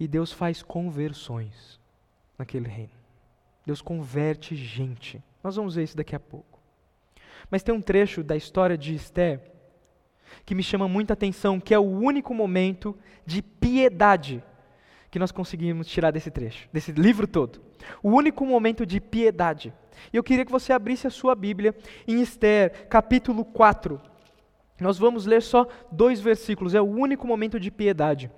E 0.00 0.08
Deus 0.08 0.32
faz 0.32 0.64
conversões 0.64 1.78
naquele 2.36 2.66
reino. 2.68 2.90
Deus 3.64 3.80
converte 3.80 4.56
gente. 4.56 5.22
Nós 5.44 5.54
vamos 5.54 5.76
ver 5.76 5.84
isso 5.84 5.96
daqui 5.96 6.16
a 6.16 6.18
pouco. 6.18 6.58
Mas 7.48 7.62
tem 7.62 7.72
um 7.72 7.80
trecho 7.80 8.24
da 8.24 8.34
história 8.34 8.76
de 8.76 8.96
Esté 8.96 9.40
que 10.44 10.56
me 10.56 10.62
chama 10.64 10.88
muita 10.88 11.12
atenção, 11.12 11.60
que 11.60 11.72
é 11.72 11.78
o 11.78 11.82
único 11.82 12.34
momento 12.34 12.98
de 13.24 13.42
piedade 13.42 14.42
que 15.08 15.20
nós 15.20 15.30
conseguimos 15.30 15.86
tirar 15.86 16.10
desse 16.10 16.32
trecho, 16.32 16.68
desse 16.72 16.90
livro 16.90 17.28
todo. 17.28 17.60
O 18.02 18.10
único 18.10 18.44
momento 18.44 18.84
de 18.84 19.00
piedade. 19.00 19.72
E 20.12 20.16
eu 20.16 20.24
queria 20.24 20.44
que 20.44 20.50
você 20.50 20.72
abrisse 20.72 21.06
a 21.06 21.10
sua 21.10 21.36
Bíblia 21.36 21.76
em 22.08 22.20
Esther, 22.20 22.88
capítulo 22.88 23.44
4. 23.44 24.15
Nós 24.80 24.98
vamos 24.98 25.26
ler 25.26 25.42
só 25.42 25.66
dois 25.90 26.20
versículos, 26.20 26.74
é 26.74 26.80
o 26.80 26.84
único 26.84 27.26
momento 27.26 27.58
de 27.58 27.70
piedade. 27.70 28.30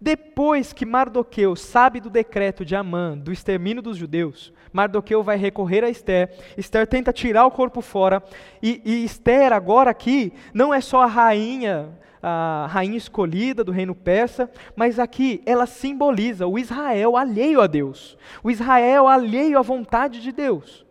Depois 0.00 0.72
que 0.72 0.84
Mardoqueu 0.84 1.54
sabe 1.54 2.00
do 2.00 2.10
decreto 2.10 2.64
de 2.64 2.74
Amã, 2.74 3.16
do 3.16 3.32
extermínio 3.32 3.82
dos 3.82 3.96
judeus, 3.96 4.52
Mardoqueu 4.72 5.22
vai 5.22 5.36
recorrer 5.36 5.84
a 5.84 5.90
Esther, 5.90 6.30
Esther 6.56 6.86
tenta 6.86 7.12
tirar 7.12 7.46
o 7.46 7.50
corpo 7.50 7.80
fora, 7.80 8.22
e, 8.62 8.82
e 8.84 9.04
Esther 9.04 9.52
agora 9.52 9.90
aqui 9.90 10.32
não 10.52 10.72
é 10.72 10.80
só 10.80 11.02
a 11.02 11.06
rainha 11.06 11.88
a 12.28 12.66
rainha 12.68 12.96
escolhida 12.96 13.62
do 13.62 13.70
reino 13.70 13.94
persa, 13.94 14.50
mas 14.74 14.98
aqui 14.98 15.40
ela 15.46 15.64
simboliza 15.64 16.44
o 16.44 16.58
Israel 16.58 17.16
alheio 17.16 17.60
a 17.60 17.68
Deus, 17.68 18.18
o 18.42 18.50
Israel 18.50 19.06
alheio 19.06 19.56
à 19.56 19.62
vontade 19.62 20.20
de 20.20 20.32
Deus. 20.32 20.84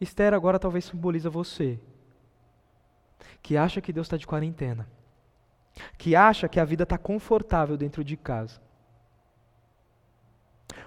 Esther 0.00 0.32
agora 0.32 0.60
talvez 0.60 0.84
simboliza 0.84 1.28
você, 1.28 1.80
que 3.42 3.56
acha 3.56 3.80
que 3.80 3.92
Deus 3.92 4.06
está 4.06 4.16
de 4.16 4.26
quarentena, 4.26 4.88
que 5.98 6.14
acha 6.14 6.48
que 6.48 6.60
a 6.60 6.64
vida 6.64 6.84
está 6.84 6.96
confortável 6.96 7.76
dentro 7.76 8.04
de 8.04 8.16
casa. 8.16 8.60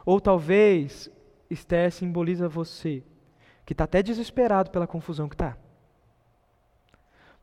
Ou 0.05 0.21
talvez 0.21 1.09
Esther 1.49 1.91
simboliza 1.91 2.47
você, 2.47 3.03
que 3.65 3.73
está 3.73 3.83
até 3.83 4.01
desesperado 4.01 4.71
pela 4.71 4.87
confusão 4.87 5.27
que 5.27 5.35
está 5.35 5.57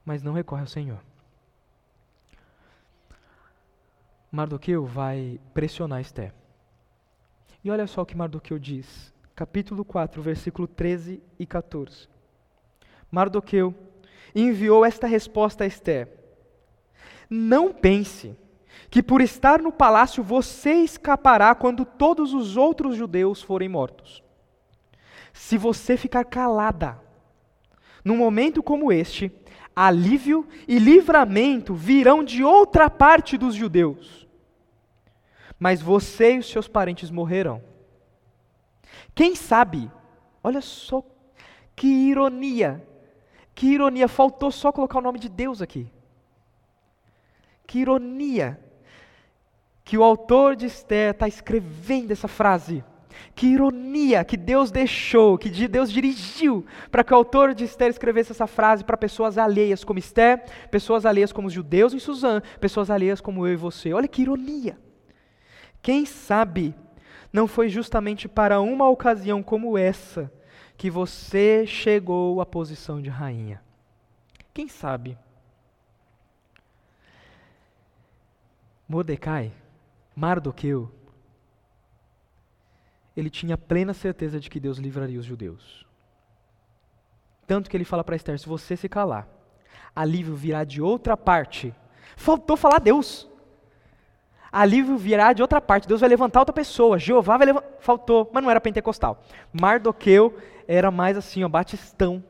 mas 0.04 0.22
não 0.22 0.32
recorre 0.32 0.62
ao 0.62 0.66
Senhor. 0.66 1.00
Mardoqueu 4.30 4.84
vai 4.84 5.38
pressionar 5.52 6.00
Esther. 6.00 6.32
E 7.62 7.70
olha 7.70 7.86
só 7.86 8.02
o 8.02 8.06
que 8.06 8.16
Mardoqueu 8.16 8.58
diz, 8.58 9.12
capítulo 9.34 9.84
4, 9.84 10.20
versículo 10.22 10.66
13 10.66 11.22
e 11.38 11.46
14. 11.46 12.08
Mardoqueu 13.10 13.74
enviou 14.34 14.84
esta 14.84 15.06
resposta 15.06 15.64
a 15.64 15.66
Esther: 15.66 16.08
Não 17.28 17.72
pense 17.72 18.36
que 18.90 19.02
por 19.02 19.20
estar 19.20 19.60
no 19.60 19.72
palácio 19.72 20.22
você 20.22 20.74
escapará 20.74 21.54
quando 21.54 21.84
todos 21.84 22.34
os 22.34 22.56
outros 22.56 22.96
judeus 22.96 23.42
forem 23.42 23.68
mortos. 23.68 24.22
Se 25.32 25.56
você 25.56 25.96
ficar 25.96 26.24
calada, 26.24 27.00
num 28.04 28.16
momento 28.16 28.62
como 28.62 28.92
este, 28.92 29.32
alívio 29.74 30.46
e 30.68 30.78
livramento 30.78 31.74
virão 31.74 32.22
de 32.22 32.44
outra 32.44 32.90
parte 32.90 33.38
dos 33.38 33.54
judeus. 33.54 34.28
Mas 35.58 35.80
você 35.80 36.34
e 36.34 36.38
os 36.38 36.50
seus 36.50 36.68
parentes 36.68 37.10
morrerão. 37.10 37.62
Quem 39.14 39.34
sabe, 39.34 39.90
olha 40.42 40.60
só 40.60 41.02
que 41.74 41.86
ironia, 41.86 42.86
que 43.54 43.66
ironia, 43.66 44.08
faltou 44.08 44.50
só 44.50 44.72
colocar 44.72 44.98
o 44.98 45.02
nome 45.02 45.18
de 45.18 45.28
Deus 45.28 45.60
aqui. 45.60 45.86
Que 47.66 47.80
ironia, 47.80 48.58
que 49.84 49.96
o 49.96 50.02
autor 50.02 50.56
de 50.56 50.66
Esther 50.66 51.10
está 51.10 51.28
escrevendo 51.28 52.10
essa 52.12 52.28
frase. 52.28 52.84
Que 53.34 53.46
ironia 53.46 54.24
que 54.24 54.36
Deus 54.36 54.70
deixou, 54.70 55.36
que 55.36 55.50
Deus 55.68 55.92
dirigiu 55.92 56.64
para 56.90 57.04
que 57.04 57.12
o 57.12 57.16
autor 57.16 57.54
de 57.54 57.64
Esther 57.64 57.90
escrevesse 57.90 58.32
essa 58.32 58.46
frase 58.46 58.82
para 58.84 58.96
pessoas 58.96 59.36
alheias 59.36 59.84
como 59.84 59.98
Esther, 59.98 60.42
pessoas 60.70 61.04
alheias 61.04 61.32
como 61.32 61.48
os 61.48 61.52
judeus 61.52 61.92
em 61.92 61.98
Suzã, 61.98 62.40
pessoas 62.58 62.90
alheias 62.90 63.20
como 63.20 63.46
eu 63.46 63.52
e 63.52 63.56
você. 63.56 63.92
Olha 63.92 64.08
que 64.08 64.22
ironia. 64.22 64.78
Quem 65.82 66.06
sabe 66.06 66.74
não 67.32 67.46
foi 67.46 67.68
justamente 67.68 68.28
para 68.28 68.60
uma 68.60 68.88
ocasião 68.88 69.42
como 69.42 69.76
essa 69.76 70.32
que 70.82 70.90
você 70.90 71.64
chegou 71.64 72.40
à 72.40 72.44
posição 72.44 73.00
de 73.00 73.08
rainha? 73.08 73.62
Quem 74.52 74.66
sabe? 74.66 75.16
Mordecai, 78.88 79.52
Mardoqueu, 80.16 80.90
ele 83.16 83.30
tinha 83.30 83.56
plena 83.56 83.94
certeza 83.94 84.40
de 84.40 84.50
que 84.50 84.58
Deus 84.58 84.78
livraria 84.78 85.20
os 85.20 85.24
judeus. 85.24 85.86
Tanto 87.46 87.70
que 87.70 87.76
ele 87.76 87.84
fala 87.84 88.02
para 88.02 88.16
Esther: 88.16 88.36
se 88.40 88.48
você 88.48 88.76
se 88.76 88.88
calar, 88.88 89.28
alívio 89.94 90.34
virá 90.34 90.64
de 90.64 90.82
outra 90.82 91.16
parte. 91.16 91.72
Faltou 92.16 92.56
falar 92.56 92.80
Deus. 92.80 93.30
Alívio 94.52 94.98
virá 94.98 95.32
de 95.32 95.40
outra 95.40 95.62
parte. 95.62 95.88
Deus 95.88 96.00
vai 96.00 96.10
levantar 96.10 96.40
outra 96.40 96.52
pessoa. 96.52 96.98
Jeová 96.98 97.38
vai 97.38 97.46
levantar. 97.46 97.68
Faltou, 97.80 98.30
mas 98.32 98.44
não 98.44 98.50
era 98.50 98.60
pentecostal. 98.60 99.22
Mardoqueu 99.50 100.36
era 100.68 100.90
mais 100.90 101.16
assim, 101.16 101.42
ó, 101.42 101.48
batistão. 101.48 102.22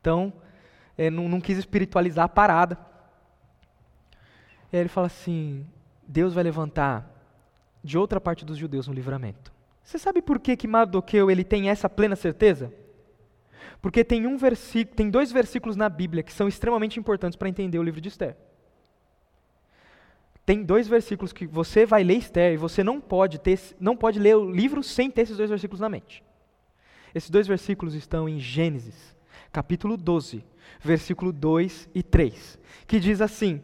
Então, 0.00 0.32
é, 0.96 1.10
não, 1.10 1.28
não 1.28 1.40
quis 1.40 1.58
espiritualizar 1.58 2.26
a 2.26 2.28
parada. 2.28 2.78
E 4.72 4.76
aí 4.76 4.82
ele 4.82 4.88
fala 4.88 5.08
assim: 5.08 5.66
Deus 6.06 6.32
vai 6.32 6.44
levantar 6.44 7.10
de 7.82 7.98
outra 7.98 8.20
parte 8.20 8.44
dos 8.44 8.56
judeus 8.56 8.86
um 8.86 8.92
livramento. 8.92 9.52
Você 9.82 9.98
sabe 9.98 10.22
por 10.22 10.38
que, 10.38 10.56
que 10.56 10.68
Mardoqueu 10.68 11.30
ele 11.30 11.42
tem 11.42 11.68
essa 11.68 11.88
plena 11.88 12.14
certeza? 12.14 12.72
Porque 13.80 14.04
tem 14.04 14.26
um 14.26 14.36
versículo, 14.36 14.94
tem 14.94 15.10
dois 15.10 15.32
versículos 15.32 15.76
na 15.76 15.88
Bíblia 15.88 16.22
que 16.22 16.32
são 16.32 16.46
extremamente 16.46 17.00
importantes 17.00 17.36
para 17.36 17.48
entender 17.48 17.78
o 17.78 17.82
livro 17.82 18.00
de 18.00 18.08
Esther. 18.08 18.36
Tem 20.48 20.62
dois 20.62 20.88
versículos 20.88 21.30
que 21.30 21.46
você 21.46 21.84
vai 21.84 22.02
ler 22.02 22.16
Esther 22.16 22.54
e 22.54 22.56
você 22.56 22.82
não 22.82 23.02
pode 23.02 23.38
ter, 23.38 23.60
não 23.78 23.94
pode 23.94 24.18
ler 24.18 24.34
o 24.34 24.50
livro 24.50 24.82
sem 24.82 25.10
ter 25.10 25.20
esses 25.20 25.36
dois 25.36 25.50
versículos 25.50 25.78
na 25.78 25.90
mente. 25.90 26.24
Esses 27.14 27.28
dois 27.28 27.46
versículos 27.46 27.94
estão 27.94 28.26
em 28.26 28.40
Gênesis, 28.40 29.14
capítulo 29.52 29.94
12, 29.94 30.42
versículo 30.80 31.34
2 31.34 31.90
e 31.94 32.02
3, 32.02 32.58
que 32.86 32.98
diz 32.98 33.20
assim: 33.20 33.60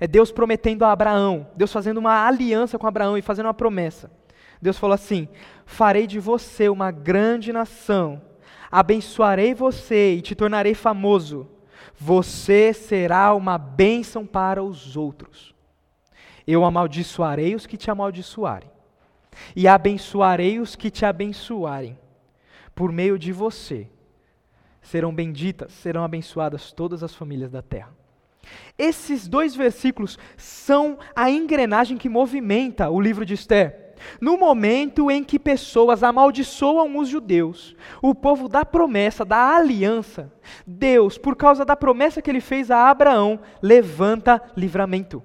É 0.00 0.06
Deus 0.06 0.32
prometendo 0.32 0.86
a 0.86 0.92
Abraão, 0.92 1.46
Deus 1.54 1.70
fazendo 1.70 1.98
uma 1.98 2.26
aliança 2.26 2.78
com 2.78 2.86
Abraão 2.86 3.18
e 3.18 3.20
fazendo 3.20 3.44
uma 3.44 3.52
promessa. 3.52 4.10
Deus 4.62 4.78
falou 4.78 4.94
assim: 4.94 5.28
Farei 5.66 6.06
de 6.06 6.18
você 6.18 6.70
uma 6.70 6.90
grande 6.90 7.52
nação 7.52 8.22
abençoarei 8.70 9.52
você 9.52 10.14
e 10.14 10.22
te 10.22 10.34
tornarei 10.34 10.74
famoso. 10.74 11.46
Você 11.94 12.72
será 12.72 13.34
uma 13.34 13.58
bênção 13.58 14.26
para 14.26 14.62
os 14.62 14.96
outros. 14.96 15.57
Eu 16.50 16.64
amaldiçoarei 16.64 17.54
os 17.54 17.66
que 17.66 17.76
te 17.76 17.90
amaldiçoarem, 17.90 18.70
e 19.54 19.68
abençoarei 19.68 20.58
os 20.58 20.74
que 20.74 20.90
te 20.90 21.04
abençoarem. 21.04 21.98
Por 22.74 22.90
meio 22.90 23.18
de 23.18 23.32
você 23.32 23.86
serão 24.80 25.14
benditas, 25.14 25.74
serão 25.74 26.02
abençoadas 26.02 26.72
todas 26.72 27.02
as 27.02 27.14
famílias 27.14 27.50
da 27.50 27.60
terra. 27.60 27.94
Esses 28.78 29.28
dois 29.28 29.54
versículos 29.54 30.18
são 30.38 30.98
a 31.14 31.30
engrenagem 31.30 31.98
que 31.98 32.08
movimenta 32.08 32.88
o 32.88 32.98
livro 32.98 33.26
de 33.26 33.34
Esther. 33.34 33.94
No 34.18 34.38
momento 34.38 35.10
em 35.10 35.22
que 35.22 35.38
pessoas 35.38 36.02
amaldiçoam 36.02 36.96
os 36.96 37.10
judeus, 37.10 37.76
o 38.00 38.14
povo 38.14 38.48
da 38.48 38.64
promessa, 38.64 39.22
da 39.22 39.54
aliança, 39.54 40.32
Deus, 40.66 41.18
por 41.18 41.36
causa 41.36 41.62
da 41.62 41.76
promessa 41.76 42.22
que 42.22 42.30
ele 42.30 42.40
fez 42.40 42.70
a 42.70 42.88
Abraão, 42.88 43.38
levanta 43.60 44.40
livramento. 44.56 45.22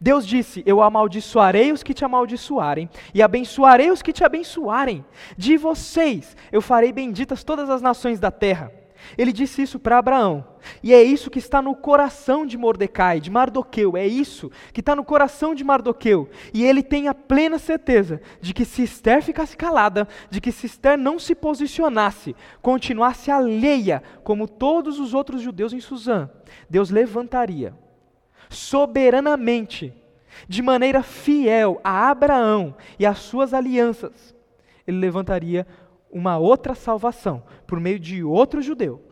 Deus 0.00 0.26
disse: 0.26 0.62
Eu 0.66 0.82
amaldiçoarei 0.82 1.72
os 1.72 1.82
que 1.82 1.94
te 1.94 2.04
amaldiçoarem, 2.04 2.88
e 3.14 3.22
abençoarei 3.22 3.90
os 3.90 4.02
que 4.02 4.12
te 4.12 4.24
abençoarem. 4.24 5.04
De 5.36 5.56
vocês 5.56 6.36
eu 6.50 6.60
farei 6.60 6.92
benditas 6.92 7.44
todas 7.44 7.70
as 7.70 7.82
nações 7.82 8.18
da 8.18 8.30
terra. 8.30 8.72
Ele 9.16 9.32
disse 9.32 9.62
isso 9.62 9.78
para 9.78 9.98
Abraão. 9.98 10.44
E 10.82 10.94
é 10.94 11.02
isso 11.02 11.30
que 11.30 11.38
está 11.38 11.60
no 11.60 11.74
coração 11.74 12.46
de 12.46 12.56
Mordecai, 12.56 13.20
de 13.20 13.30
Mardoqueu. 13.30 13.96
É 13.96 14.06
isso 14.06 14.50
que 14.72 14.80
está 14.80 14.94
no 14.94 15.04
coração 15.04 15.54
de 15.54 15.64
Mardoqueu. 15.64 16.30
E 16.54 16.64
ele 16.64 16.82
tem 16.82 17.08
a 17.08 17.14
plena 17.14 17.58
certeza 17.58 18.20
de 18.40 18.54
que 18.54 18.64
se 18.64 18.82
Esther 18.82 19.22
ficasse 19.22 19.56
calada, 19.56 20.06
de 20.30 20.40
que 20.40 20.52
se 20.52 20.66
Esther 20.66 20.96
não 20.96 21.18
se 21.18 21.34
posicionasse, 21.34 22.34
continuasse 22.60 23.30
alheia, 23.30 24.02
como 24.22 24.48
todos 24.48 24.98
os 24.98 25.14
outros 25.14 25.42
judeus 25.42 25.72
em 25.72 25.80
Suzã, 25.80 26.30
Deus 26.70 26.90
levantaria 26.90 27.74
soberanamente, 28.52 29.92
de 30.48 30.62
maneira 30.62 31.02
fiel 31.02 31.80
a 31.82 32.10
Abraão 32.10 32.74
e 32.98 33.06
às 33.06 33.18
suas 33.18 33.52
alianças. 33.54 34.34
Ele 34.86 34.98
levantaria 34.98 35.66
uma 36.10 36.36
outra 36.38 36.74
salvação 36.74 37.42
por 37.66 37.80
meio 37.80 37.98
de 37.98 38.22
outro 38.22 38.60
judeu. 38.60 39.02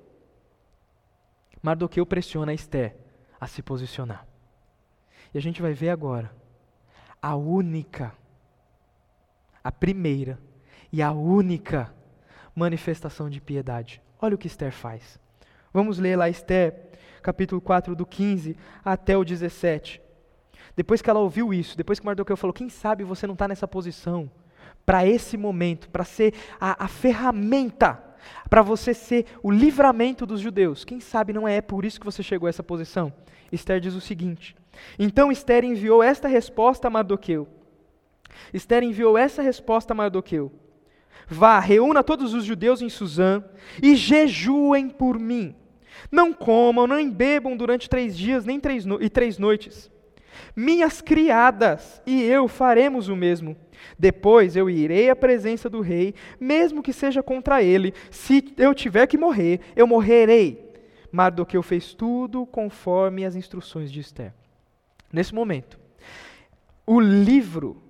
Mardoqueu 1.63 2.05
pressiona 2.07 2.53
Esté 2.53 2.97
a 3.41 3.47
se 3.47 3.63
posicionar. 3.63 4.27
E 5.33 5.39
a 5.39 5.41
gente 5.41 5.63
vai 5.63 5.73
ver 5.73 5.91
agora 5.91 6.31
a 7.23 7.37
única, 7.37 8.13
a 9.63 9.71
primeira 9.71 10.39
e 10.93 11.03
a 11.03 11.13
única 11.13 11.93
manifestação 12.55 13.31
de 13.31 13.41
piedade. 13.41 14.03
Olha 14.21 14.35
o 14.35 14.39
que 14.39 14.47
Esther 14.47 14.73
faz. 14.73 15.19
Vamos 15.73 15.99
ler 15.99 16.17
lá 16.17 16.29
Esther, 16.29 16.90
capítulo 17.21 17.61
4, 17.61 17.95
do 17.95 18.07
15 18.07 18.57
até 18.85 19.17
o 19.17 19.25
17. 19.25 20.01
Depois 20.77 21.03
que 21.03 21.11
ela 21.11 21.21
ouviu 21.21 21.53
isso, 21.53 21.77
depois 21.77 21.99
que 21.99 22.07
Mardoqueu 22.07 22.37
falou: 22.37 22.55
Quem 22.55 22.69
sabe 22.69 23.05
você 23.05 23.27
não 23.27 23.35
está 23.35 23.47
nessa 23.47 23.69
posição? 23.69 24.31
para 24.85 25.07
esse 25.07 25.37
momento, 25.37 25.89
para 25.89 26.05
ser 26.05 26.35
a, 26.61 26.85
a 26.85 26.89
ferramenta, 26.89 28.03
para 28.49 28.63
você 28.63 28.93
ser 28.93 29.27
o 29.43 29.51
livramento 29.51 30.27
dos 30.27 30.41
judeus. 30.41 30.85
Quem 30.85 31.01
sabe 31.01 31.33
não 31.33 31.47
é 31.47 31.61
por 31.61 31.85
isso 31.85 32.01
que 32.01 32.05
você 32.05 32.23
chegou 32.23 32.47
a 32.47 32.51
essa 32.51 32.63
posição? 32.63 33.13
Esther 33.53 33.81
diz 33.81 33.95
o 33.95 34.01
seguinte: 34.01 34.57
Então 34.99 35.31
Esther 35.31 35.65
enviou 35.65 36.03
esta 36.03 36.29
resposta 36.29 36.89
a 36.89 36.91
Mardoqueu. 36.91 37.47
Esther 38.53 38.83
enviou 38.83 39.17
essa 39.17 39.43
resposta 39.43 39.93
a 39.93 39.97
Mardoqueu: 39.97 40.53
Vá, 41.29 41.59
reúna 41.61 42.03
todos 42.03 42.35
os 42.35 42.45
judeus 42.45 42.83
em 42.83 42.89
Suzã 42.89 43.45
e 43.83 43.95
jejuem 43.95 44.89
por 44.89 45.19
mim. 45.19 45.55
Não 46.11 46.33
comam, 46.33 46.87
nem 46.87 47.11
bebam 47.11 47.57
durante 47.57 47.89
três 47.89 48.17
dias 48.17 48.45
nem 48.45 48.61
três 48.61 48.85
no 48.85 49.03
e 49.03 49.09
três 49.09 49.39
noites. 49.39 49.91
Minhas 50.55 51.01
criadas 51.01 52.01
e 52.07 52.23
eu 52.23 52.49
faremos 52.49 53.09
o 53.09 53.17
mesmo. 53.17 53.57
Depois 53.99 54.57
eu 54.57 54.69
irei 54.69 55.11
à 55.11 55.17
presença 55.17 55.69
do 55.69 55.81
rei, 55.81 56.15
mesmo 56.39 56.83
que 56.83 56.93
seja 56.93 57.23
contra 57.23 57.63
ele. 57.63 57.95
Se 58.11 58.53
eu 58.57 58.75
tiver 58.75 59.07
que 59.07 59.19
morrer, 59.19 59.61
eu 59.75 59.87
morrerei. 59.87 60.71
Mardoqueu 61.11 61.63
fez 61.63 61.93
tudo 61.93 62.47
conforme 62.47 63.25
as 63.25 63.35
instruções 63.35 63.91
de 63.91 64.01
Esther. 64.01 64.33
Nesse 65.13 65.35
momento, 65.35 65.79
o 66.87 67.01
livro 67.01 67.83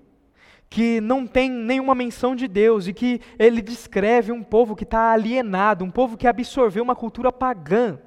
que 0.71 1.01
não 1.01 1.27
tem 1.27 1.51
nenhuma 1.51 1.97
menção 1.97 2.37
de 2.37 2.47
Deus 2.47 2.87
e 2.87 2.95
que 2.95 3.21
ele 3.37 3.61
descreve 3.61 4.31
um 4.31 4.41
povo 4.41 4.77
que 4.77 4.85
está 4.85 5.11
alienado, 5.13 5.85
um 5.85 5.91
povo 5.91 6.17
que 6.17 6.29
absorveu 6.29 6.85
uma 6.85 6.95
cultura 6.95 7.33
pagã. 7.33 7.99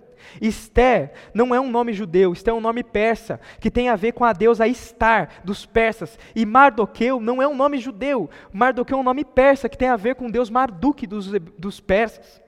Esther 0.41 1.11
não 1.33 1.53
é 1.53 1.59
um 1.59 1.69
nome 1.69 1.91
judeu, 1.91 2.31
Esther 2.31 2.53
é 2.53 2.57
um 2.57 2.61
nome 2.61 2.81
persa, 2.81 3.37
que 3.59 3.69
tem 3.69 3.89
a 3.89 3.97
ver 3.97 4.13
com 4.13 4.23
a 4.23 4.31
deusa 4.31 4.65
Estar, 4.65 5.41
dos 5.43 5.65
persas. 5.65 6.17
E 6.33 6.45
Mardoqueu 6.45 7.19
não 7.19 7.41
é 7.41 7.47
um 7.47 7.55
nome 7.55 7.77
judeu, 7.77 8.29
Mardoqueu 8.53 8.97
é 8.97 9.01
um 9.01 9.03
nome 9.03 9.25
persa, 9.25 9.67
que 9.67 9.77
tem 9.77 9.89
a 9.89 9.97
ver 9.97 10.15
com 10.15 10.27
o 10.27 10.31
deus 10.31 10.49
Marduk 10.49 11.05
dos, 11.05 11.27
dos 11.59 11.81
persas. 11.81 12.41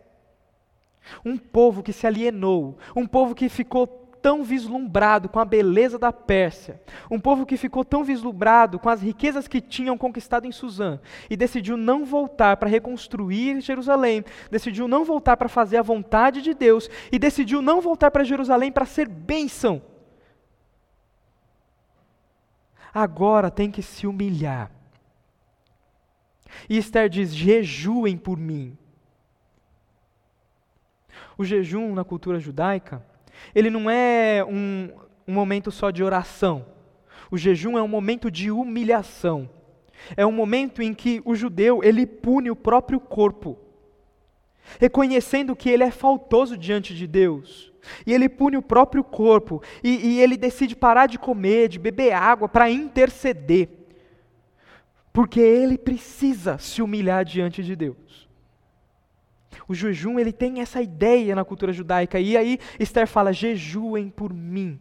Um 1.26 1.38
povo 1.38 1.84
que 1.84 1.92
se 1.92 2.08
alienou, 2.08 2.78
um 2.96 3.06
povo 3.06 3.36
que 3.36 3.50
ficou 3.50 3.86
tão 4.26 4.44
vislumbrado 4.44 5.30
com 5.30 5.40
a 5.40 5.46
beleza 5.46 6.00
da 6.00 6.12
Pérsia, 6.12 6.82
um 7.12 7.20
povo 7.20 7.46
que 7.46 7.56
ficou 7.58 7.86
tão 7.86 8.04
vislumbrado 8.04 8.80
com 8.80 8.90
as 8.90 9.00
riquezas 9.00 9.48
que 9.48 9.62
tinham 9.62 9.96
conquistado 9.96 10.48
em 10.48 10.52
Suzã 10.52 11.00
e 11.30 11.38
decidiu 11.38 11.78
não 11.78 12.04
voltar 12.04 12.58
para 12.58 12.68
reconstruir 12.68 13.62
Jerusalém, 13.62 14.26
decidiu 14.50 14.88
não 14.88 15.06
voltar 15.06 15.38
para 15.38 15.48
fazer 15.48 15.78
a 15.78 15.84
vontade 15.84 16.42
de 16.42 16.56
Deus 16.56 16.90
e 17.12 17.20
decidiu 17.20 17.62
não 17.62 17.80
voltar 17.80 18.10
para 18.10 18.24
Jerusalém 18.24 18.72
para 18.72 18.88
ser 18.88 19.08
bênção. 19.08 19.80
Agora 22.92 23.52
tem 23.52 23.70
que 23.70 23.84
se 23.84 24.08
humilhar. 24.08 24.72
E 26.68 26.80
Esther 26.80 27.10
diz: 27.10 27.32
jejuem 27.32 28.18
por 28.18 28.40
mim. 28.40 28.76
O 31.38 31.46
jejum 31.46 31.94
na 31.94 32.04
cultura 32.04 32.40
judaica 32.40 33.06
ele 33.54 33.70
não 33.70 33.90
é 33.90 34.44
um, 34.44 34.90
um 35.28 35.34
momento 35.34 35.72
só 35.72 35.92
de 35.92 36.04
oração. 36.04 36.66
O 37.32 37.38
jejum 37.38 37.78
é 37.78 37.82
um 37.82 37.88
momento 37.88 38.30
de 38.30 38.52
humilhação. 38.52 39.50
É 40.16 40.26
um 40.26 40.32
momento 40.32 40.82
em 40.82 40.94
que 40.94 41.22
o 41.26 41.36
judeu 41.36 41.84
ele 41.84 42.06
pune 42.06 42.52
o 42.52 42.56
próprio 42.56 43.00
corpo, 43.00 43.58
reconhecendo 44.80 45.56
que 45.56 45.70
ele 45.70 45.84
é 45.84 45.92
faltoso 45.92 46.58
diante 46.58 46.94
de 46.94 47.08
Deus. 47.08 47.72
E 48.06 48.14
ele 48.14 48.28
pune 48.28 48.58
o 48.58 48.62
próprio 48.62 49.04
corpo, 49.04 49.62
e, 49.84 49.90
e 49.90 50.22
ele 50.22 50.38
decide 50.38 50.76
parar 50.76 51.06
de 51.06 51.20
comer, 51.20 51.70
de 51.70 51.78
beber 51.78 52.14
água, 52.14 52.50
para 52.50 52.70
interceder, 52.70 53.70
porque 55.14 55.40
ele 55.40 55.78
precisa 55.78 56.58
se 56.58 56.82
humilhar 56.82 57.24
diante 57.24 57.64
de 57.64 57.76
Deus. 57.76 58.25
O 59.68 59.74
jejum, 59.74 60.20
ele 60.20 60.32
tem 60.32 60.62
essa 60.62 60.82
ideia 60.82 61.36
na 61.36 61.44
cultura 61.44 61.74
judaica. 61.74 62.20
E 62.20 62.38
aí 62.38 62.60
Esther 62.80 63.08
fala: 63.08 63.34
jejuem 63.34 64.10
por 64.10 64.34
mim. 64.34 64.80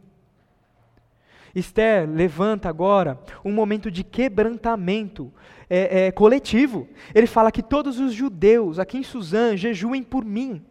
Esther 1.55 2.09
levanta 2.09 2.68
agora 2.68 3.18
um 3.45 3.53
momento 3.53 3.91
de 3.91 4.03
quebrantamento 4.03 5.32
é, 5.70 6.07
é, 6.07 6.12
coletivo. 6.12 6.89
Ele 7.14 7.26
fala 7.26 7.53
que 7.53 7.62
todos 7.62 8.01
os 8.01 8.12
judeus 8.12 8.78
aqui 8.78 8.99
em 8.99 9.03
Suzã 9.03 9.57
jejuem 9.57 10.03
por 10.03 10.24
mim. 10.24 10.64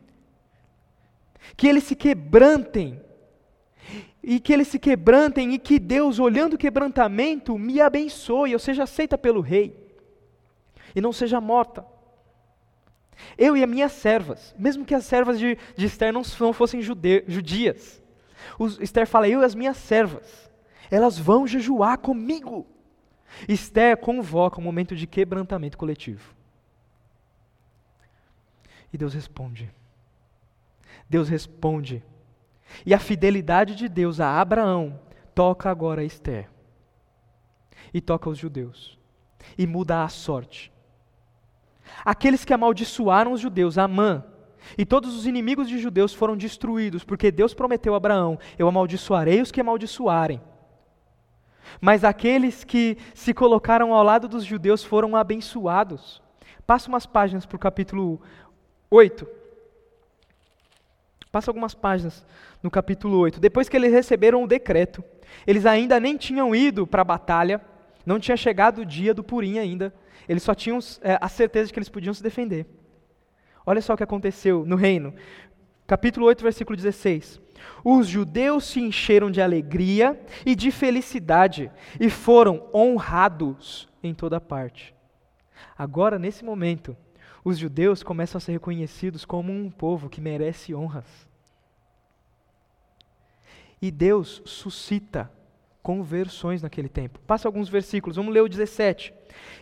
Que 1.55 1.68
eles 1.68 1.84
se 1.86 1.95
quebrantem. 1.95 3.01
E 4.22 4.39
que 4.39 4.53
eles 4.53 4.68
se 4.68 4.80
quebrantem 4.80 5.53
e 5.53 5.59
que 5.59 5.80
Deus, 5.80 6.20
olhando 6.20 6.53
o 6.53 6.57
quebrantamento, 6.57 7.57
me 7.57 7.82
abençoe, 7.82 8.51
eu 8.51 8.59
seja 8.59 8.84
aceita 8.84 9.18
pelo 9.18 9.41
rei. 9.41 9.76
E 10.95 11.01
não 11.01 11.11
seja 11.11 11.41
morta. 11.41 11.93
Eu 13.38 13.55
e 13.55 13.64
as 13.64 13.70
minhas 13.70 13.91
servas, 13.91 14.53
mesmo 14.57 14.86
que 14.86 14.95
as 14.95 15.05
servas 15.05 15.39
de, 15.39 15.57
de 15.76 15.86
Esther 15.86 16.11
não, 16.11 16.22
não 16.39 16.53
fossem 16.53 16.82
jude, 16.82 17.24
judias. 17.28 18.01
Os, 18.59 18.80
Esther 18.80 19.07
fala, 19.07 19.28
eu 19.28 19.41
e 19.41 19.45
as 19.45 19.55
minhas 19.55 19.78
servas 19.78 20.43
elas 20.93 21.18
vão 21.18 21.47
jejuar 21.47 21.97
comigo. 21.97 22.68
Esther 23.47 23.97
convoca 23.97 24.59
um 24.59 24.64
momento 24.64 24.95
de 24.95 25.07
quebrantamento 25.07 25.78
coletivo. 25.78 26.36
E 28.91 28.97
Deus 28.97 29.14
responde. 29.14 29.72
Deus 31.09 31.28
responde. 31.28 32.03
E 32.86 32.93
a 32.93 32.99
fidelidade 32.99 33.76
de 33.76 33.89
Deus 33.89 34.20
a 34.20 34.39
Abraão 34.39 34.99
toca 35.34 35.70
agora 35.70 36.01
a 36.01 36.05
Esther. 36.05 36.47
E 37.91 37.99
toca 37.99 38.30
os 38.30 38.38
judeus. 38.38 38.97
E 39.57 39.66
muda 39.66 40.03
a 40.03 40.09
sorte. 40.09 40.72
Aqueles 42.04 42.46
que 42.46 42.54
amaldiçoaram 42.54 43.34
os 43.34 43.41
judeus, 43.41 43.78
Amã, 43.78 44.24
e 44.78 44.86
todos 44.86 45.16
os 45.16 45.26
inimigos 45.26 45.68
de 45.68 45.78
judeus 45.78 46.14
foram 46.14 46.38
destruídos, 46.38 47.04
porque 47.04 47.32
Deus 47.32 47.54
prometeu 47.54 47.94
a 47.94 47.98
Abraão: 47.98 48.39
Eu 48.58 48.68
amaldiçoarei 48.68 49.41
os 49.41 49.52
que 49.52 49.62
amaldiçoarem 49.62 50.41
mas 51.80 52.04
aqueles 52.04 52.64
que 52.64 52.98
se 53.14 53.34
colocaram 53.34 53.94
ao 53.94 54.04
lado 54.04 54.28
dos 54.28 54.44
judeus 54.44 54.84
foram 54.84 55.16
abençoados. 55.16 56.22
Passa 56.66 56.89
umas 56.89 57.06
páginas 57.06 57.46
para 57.46 57.56
o 57.56 57.60
capítulo 57.60 58.22
8. 58.89 59.28
Passa 61.32 61.50
algumas 61.50 61.74
páginas 61.74 62.26
no 62.62 62.70
capítulo 62.70 63.18
8. 63.18 63.39
Depois 63.39 63.68
que 63.68 63.76
eles 63.76 63.91
receberam 63.91 64.44
o 64.44 64.48
decreto, 64.48 65.04
eles 65.48 65.66
ainda 65.66 66.00
nem 66.00 66.16
tinham 66.16 66.56
ido 66.56 66.86
para 66.86 67.02
a 67.02 67.06
batalha, 67.06 67.60
não 68.06 68.20
tinha 68.20 68.38
chegado 68.38 68.82
o 68.82 68.86
dia 68.86 69.14
do 69.14 69.24
Purim 69.24 69.58
ainda, 69.58 69.94
eles 70.28 70.44
só 70.44 70.54
tinham 70.54 70.80
é, 71.02 71.18
a 71.20 71.28
certeza 71.28 71.68
de 71.68 71.74
que 71.74 71.80
eles 71.80 71.90
podiam 71.90 72.14
se 72.14 72.24
defender. 72.24 72.66
Olha 73.66 73.82
só 73.82 73.94
o 73.94 73.98
que 73.98 74.04
aconteceu 74.04 74.66
no 74.66 74.76
reino. 74.76 75.14
Capítulo 75.88 76.26
8, 76.28 76.44
versículo 76.44 76.76
16. 76.76 77.42
Os 77.84 78.08
judeus 78.08 78.66
se 78.66 78.80
encheram 78.80 79.32
de 79.32 79.42
alegria 79.42 80.20
e 80.46 80.56
de 80.56 80.72
felicidade 80.72 81.72
e 82.00 82.10
foram 82.10 82.68
honrados 82.74 83.88
em 84.02 84.14
toda 84.14 84.40
parte. 84.40 84.94
Agora, 85.78 86.20
nesse 86.20 86.44
momento, 86.44 86.96
os 87.44 87.58
judeus 87.58 88.04
começam 88.04 88.38
a 88.38 88.42
ser 88.42 88.54
reconhecidos 88.54 89.26
como 89.26 89.52
um 89.52 89.70
povo 89.70 90.10
que 90.10 90.22
merece 90.22 90.74
honras. 90.74 91.28
E 93.82 93.92
Deus 93.92 94.42
suscita 94.46 95.30
conversões 95.82 96.62
naquele 96.62 96.88
tempo. 96.88 97.20
Passa 97.28 97.48
alguns 97.48 97.68
versículos, 97.68 98.16
vamos 98.16 98.34
ler 98.34 98.42
o 98.42 98.48
17. 98.48 99.14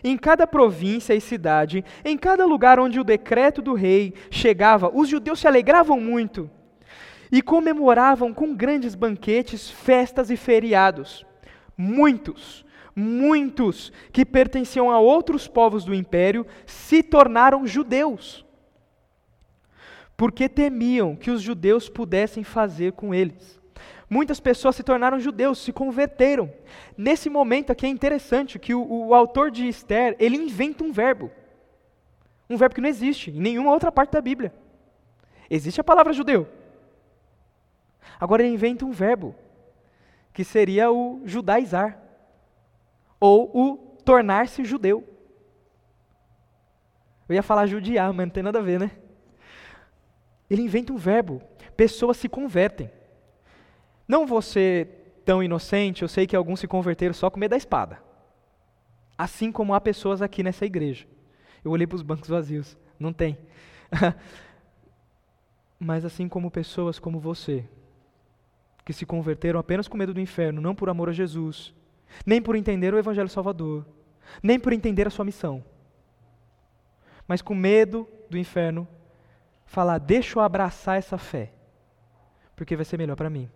Em 0.02 0.16
cada 0.16 0.46
província 0.46 1.14
e 1.14 1.20
cidade, 1.20 1.84
em 2.04 2.16
cada 2.18 2.44
lugar 2.44 2.80
onde 2.80 2.98
o 2.98 3.04
decreto 3.04 3.62
do 3.62 3.74
rei 3.74 4.14
chegava, 4.30 4.90
os 4.92 5.08
judeus 5.08 5.40
se 5.40 5.46
alegravam 5.46 6.00
muito 6.00 6.50
e 7.30 7.40
comemoravam 7.40 8.34
com 8.34 8.54
grandes 8.54 8.94
banquetes, 8.94 9.70
festas 9.70 10.30
e 10.30 10.36
feriados. 10.36 11.24
Muitos, 11.76 12.64
muitos 12.94 13.90
que 14.12 14.24
pertenciam 14.24 14.90
a 14.90 14.98
outros 14.98 15.48
povos 15.48 15.84
do 15.84 15.94
império 15.94 16.46
se 16.66 17.02
tornaram 17.02 17.66
judeus, 17.66 18.44
porque 20.16 20.48
temiam 20.48 21.16
que 21.16 21.30
os 21.30 21.40
judeus 21.40 21.88
pudessem 21.88 22.44
fazer 22.44 22.92
com 22.92 23.14
eles. 23.14 23.61
Muitas 24.12 24.38
pessoas 24.38 24.76
se 24.76 24.82
tornaram 24.82 25.18
judeus, 25.18 25.58
se 25.58 25.72
converteram. 25.72 26.52
Nesse 26.98 27.30
momento 27.30 27.72
aqui 27.72 27.86
é 27.86 27.88
interessante 27.88 28.58
que 28.58 28.74
o, 28.74 29.06
o 29.06 29.14
autor 29.14 29.50
de 29.50 29.66
Esther, 29.66 30.14
ele 30.18 30.36
inventa 30.36 30.84
um 30.84 30.92
verbo. 30.92 31.30
Um 32.50 32.58
verbo 32.58 32.74
que 32.74 32.82
não 32.82 32.90
existe 32.90 33.30
em 33.30 33.40
nenhuma 33.40 33.70
outra 33.70 33.90
parte 33.90 34.12
da 34.12 34.20
Bíblia. 34.20 34.52
Existe 35.48 35.80
a 35.80 35.84
palavra 35.84 36.12
judeu, 36.12 36.46
Agora 38.20 38.42
ele 38.42 38.52
inventa 38.52 38.84
um 38.84 38.92
verbo, 38.92 39.34
que 40.34 40.44
seria 40.44 40.90
o 40.90 41.22
judaizar, 41.24 41.98
ou 43.18 43.50
o 43.54 43.76
tornar-se 44.04 44.62
judeu. 44.62 45.08
Eu 47.26 47.34
ia 47.34 47.42
falar 47.42 47.66
judiar, 47.66 48.12
mas 48.12 48.26
não 48.26 48.32
tem 48.32 48.42
nada 48.42 48.58
a 48.58 48.62
ver, 48.62 48.78
né? 48.78 48.90
Ele 50.50 50.60
inventa 50.60 50.92
um 50.92 50.98
verbo, 50.98 51.40
pessoas 51.74 52.18
se 52.18 52.28
convertem. 52.28 52.90
Não 54.06 54.26
você 54.26 54.88
tão 55.24 55.42
inocente, 55.42 56.02
eu 56.02 56.08
sei 56.08 56.26
que 56.26 56.36
alguns 56.36 56.60
se 56.60 56.66
converteram 56.66 57.14
só 57.14 57.30
com 57.30 57.38
medo 57.38 57.50
da 57.50 57.56
espada. 57.56 58.02
Assim 59.16 59.52
como 59.52 59.74
há 59.74 59.80
pessoas 59.80 60.20
aqui 60.20 60.42
nessa 60.42 60.66
igreja. 60.66 61.06
Eu 61.64 61.70
olhei 61.70 61.86
para 61.86 61.96
os 61.96 62.02
bancos 62.02 62.28
vazios, 62.28 62.76
não 62.98 63.12
tem. 63.12 63.38
Mas 65.78 66.04
assim 66.04 66.28
como 66.28 66.50
pessoas 66.50 66.98
como 66.98 67.20
você, 67.20 67.64
que 68.84 68.92
se 68.92 69.06
converteram 69.06 69.60
apenas 69.60 69.86
com 69.86 69.96
medo 69.96 70.14
do 70.14 70.20
inferno, 70.20 70.60
não 70.60 70.74
por 70.74 70.88
amor 70.88 71.08
a 71.08 71.12
Jesus, 71.12 71.74
nem 72.26 72.42
por 72.42 72.56
entender 72.56 72.92
o 72.92 72.98
Evangelho 72.98 73.28
Salvador, 73.28 73.86
nem 74.42 74.58
por 74.58 74.72
entender 74.72 75.06
a 75.06 75.10
sua 75.10 75.24
missão, 75.24 75.64
mas 77.26 77.40
com 77.40 77.54
medo 77.54 78.08
do 78.28 78.38
inferno, 78.38 78.86
falar: 79.64 79.98
deixa 79.98 80.38
eu 80.38 80.42
abraçar 80.42 80.98
essa 80.98 81.18
fé, 81.18 81.52
porque 82.56 82.76
vai 82.76 82.84
ser 82.84 82.98
melhor 82.98 83.16
para 83.16 83.30
mim. 83.30 83.50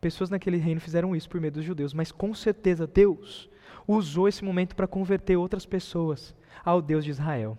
Pessoas 0.00 0.30
naquele 0.30 0.56
reino 0.56 0.80
fizeram 0.80 1.14
isso 1.14 1.28
por 1.28 1.40
medo 1.40 1.54
dos 1.54 1.64
judeus, 1.64 1.92
mas 1.92 2.10
com 2.10 2.34
certeza 2.34 2.86
Deus 2.86 3.50
usou 3.86 4.28
esse 4.28 4.42
momento 4.44 4.74
para 4.74 4.86
converter 4.86 5.36
outras 5.36 5.66
pessoas 5.66 6.34
ao 6.64 6.80
Deus 6.80 7.04
de 7.04 7.10
Israel. 7.10 7.58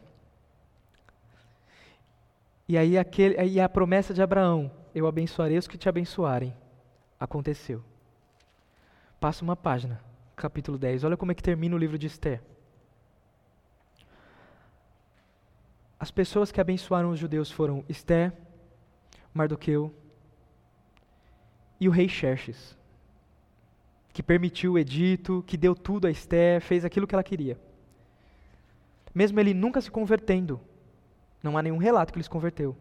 E 2.68 2.78
aí, 2.78 2.98
aquele, 2.98 3.38
aí 3.40 3.60
a 3.60 3.70
promessa 3.70 4.14
de 4.14 4.22
Abraão, 4.22 4.72
eu 4.96 5.06
abençoarei 5.06 5.58
os 5.58 5.68
que 5.68 5.78
te 5.78 5.90
abençoarem. 5.90 6.56
Aconteceu. 7.20 7.84
Passa 9.20 9.44
uma 9.44 9.56
página, 9.56 10.02
capítulo 10.36 10.78
10. 10.78 11.04
Olha 11.04 11.18
como 11.18 11.32
é 11.32 11.36
que 11.36 11.44
termina 11.44 11.76
o 11.76 11.78
livro 11.78 11.98
de 11.98 12.08
Esther. 12.08 12.42
As 16.00 16.10
pessoas 16.10 16.52
que 16.52 16.60
abençoaram 16.60 17.12
os 17.12 17.20
judeus 17.20 17.52
foram 17.52 17.86
Esther, 17.88 18.34
Mardoqueu 19.34 19.94
e 21.82 21.90
o 21.90 21.92
rei 21.92 22.08
Xerxes, 22.08 22.78
que 24.14 24.24
permitiu 24.24 24.74
o 24.74 24.80
edito, 24.80 25.44
que 25.46 25.58
deu 25.58 25.76
tudo 25.76 26.08
a 26.08 26.12
Esther, 26.12 26.62
fez 26.62 26.86
aquilo 26.86 27.06
que 27.06 27.14
ela 27.14 27.24
queria. 27.24 27.60
Mesmo 29.14 29.38
ele 29.38 29.54
nunca 29.54 29.82
se 29.82 29.92
convertendo, 29.92 30.62
não 31.44 31.58
há 31.58 31.62
nenhum 31.62 31.78
relato 31.78 32.14
que 32.14 32.18
ele 32.18 32.24
se 32.24 32.30
converteu 32.30 32.78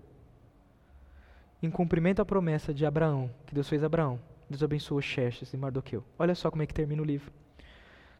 em 1.62 1.70
cumprimento 1.70 2.22
à 2.22 2.24
promessa 2.24 2.72
de 2.72 2.86
Abraão, 2.86 3.30
que 3.46 3.54
Deus 3.54 3.68
fez 3.68 3.82
a 3.82 3.86
Abraão, 3.86 4.18
Deus 4.48 4.62
abençoou 4.62 5.00
Xerxes 5.00 5.52
e 5.52 5.56
Mardoqueu. 5.56 6.02
Olha 6.18 6.34
só 6.34 6.50
como 6.50 6.62
é 6.62 6.66
que 6.66 6.74
termina 6.74 7.02
o 7.02 7.04
livro. 7.04 7.30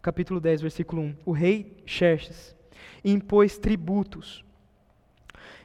Capítulo 0.03 0.41
10, 0.41 0.63
versículo 0.63 1.03
1. 1.03 1.17
O 1.25 1.33
rei 1.33 1.83
Xerxes 1.87 2.55
impôs 3.05 3.59
tributos. 3.59 4.45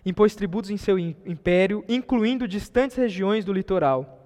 Impôs 0.05 0.35
tributos 0.35 0.69
em 0.69 0.77
seu 0.77 0.97
império, 0.97 1.83
incluindo 1.87 2.47
distantes 2.47 2.95
regiões 2.95 3.43
do 3.43 3.53
litoral. 3.53 4.24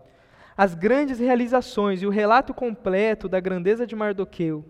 As 0.60 0.76
grandes 0.76 1.20
realizações 1.20 2.02
e 2.02 2.06
o 2.06 2.10
relato 2.10 2.54
completo 2.54 3.30
da 3.30 3.40
grandeza 3.40 3.88
de 3.88 3.96
Mardoqueu 3.96 4.66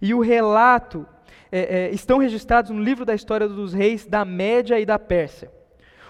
e 0.00 0.14
o 0.14 0.20
relato 0.20 1.04
é, 1.50 1.86
é, 1.86 1.90
estão 1.90 2.18
registrados 2.18 2.70
no 2.70 2.80
livro 2.80 3.04
da 3.04 3.16
história 3.16 3.48
dos 3.48 3.74
reis 3.74 4.06
da 4.06 4.24
Média 4.24 4.78
e 4.78 4.86
da 4.86 4.96
Pérsia. 4.96 5.50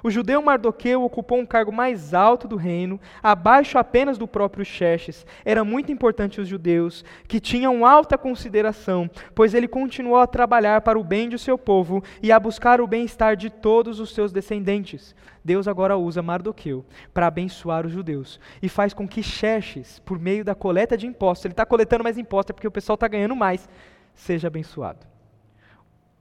O 0.05 0.11
judeu 0.11 0.43
Mardoqueu 0.43 1.03
ocupou 1.03 1.39
um 1.39 1.47
cargo 1.47 1.73
mais 1.73 2.13
alto 2.13 2.47
do 2.47 2.57
reino, 2.57 3.01
abaixo 3.23 3.79
apenas 3.79 4.19
do 4.19 4.29
próprio 4.29 4.63
Xerxes. 4.63 5.25
Era 5.47 5.65
muito 5.65 5.91
importante 5.91 6.43
os 6.43 6.47
judeus, 6.47 7.03
que 7.27 7.41
tinham 7.41 7.87
alta 7.87 8.19
consideração, 8.19 9.09
pois 9.35 9.55
ele 9.55 9.67
continuou 9.67 10.19
a 10.19 10.27
trabalhar 10.27 10.83
para 10.83 10.99
o 10.99 11.03
bem 11.03 11.27
de 11.27 11.39
seu 11.39 11.57
povo 11.57 12.05
e 12.23 12.31
a 12.31 12.39
buscar 12.39 12.83
o 12.83 12.87
bem-estar 12.87 13.35
de 13.35 13.49
todos 13.49 13.99
os 13.99 14.15
seus 14.15 14.31
descendentes. 14.31 15.17
Deus 15.43 15.67
agora 15.67 15.97
usa 15.97 16.21
Mardoqueu 16.21 16.85
para 17.15 17.29
abençoar 17.29 17.87
os 17.87 17.93
judeus 17.93 18.39
e 18.61 18.69
faz 18.69 18.93
com 18.93 19.09
que 19.09 19.23
Xerxes, 19.23 20.01
por 20.01 20.19
meio 20.19 20.45
da 20.45 20.55
coleta 20.55 20.99
de 20.99 21.07
impostos, 21.07 21.47
ele 21.47 21.53
está 21.55 21.65
coletando 21.65 22.05
mais 22.05 22.19
impostos 22.19 22.51
é 22.51 22.53
porque 22.53 22.69
o 22.69 22.71
pessoal 22.71 22.97
está 22.97 23.09
ganhando 23.09 23.35
mais, 23.35 23.67
seja 24.15 24.49
abençoado. 24.49 25.07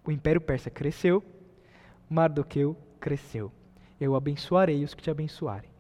O 0.06 0.10
Império 0.10 0.40
Persa 0.40 0.70
cresceu, 0.70 1.22
Mardoqueu 2.10 2.78
cresceu 2.98 3.52
eu 4.04 4.16
abençoarei 4.16 4.84
os 4.84 4.94
que 4.94 5.02
te 5.02 5.12
abençoarem. 5.12 5.74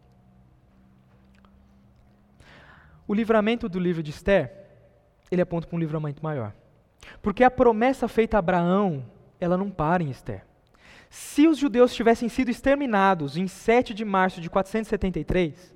o 3.08 3.14
livramento 3.14 3.68
do 3.68 3.80
livro 3.80 4.02
de 4.02 4.12
Esther, 4.12 4.52
ele 5.30 5.42
aponta 5.42 5.68
para 5.68 5.76
um 5.76 5.80
livramento 5.80 6.24
maior. 6.24 6.54
Porque 7.22 7.44
a 7.44 7.52
promessa 7.52 8.08
feita 8.08 8.38
a 8.38 8.40
Abraão, 8.40 9.06
ela 9.40 9.58
não 9.58 9.70
para 9.70 10.04
em 10.04 10.10
Esther. 10.10 10.46
Se 11.10 11.48
os 11.48 11.58
judeus 11.58 11.94
tivessem 11.94 12.30
sido 12.30 12.50
exterminados 12.50 13.38
em 13.38 13.48
7 13.48 13.94
de 13.94 14.04
março 14.04 14.42
de 14.42 14.50
473, 14.50 15.76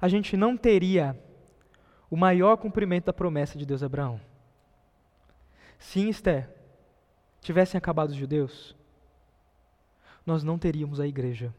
a 0.00 0.08
gente 0.08 0.36
não 0.36 0.56
teria 0.56 1.18
o 2.10 2.16
maior 2.16 2.56
cumprimento 2.56 3.06
da 3.06 3.12
promessa 3.12 3.58
de 3.58 3.66
Deus 3.66 3.82
a 3.82 3.86
Abraão. 3.86 4.20
Se 5.78 6.00
em 6.00 6.10
Esther 6.10 6.48
tivessem 7.40 7.78
acabado 7.78 8.10
os 8.10 8.16
judeus, 8.16 8.76
nós 10.30 10.44
não 10.44 10.56
teríamos 10.56 11.00
a 11.00 11.06
igreja. 11.06 11.52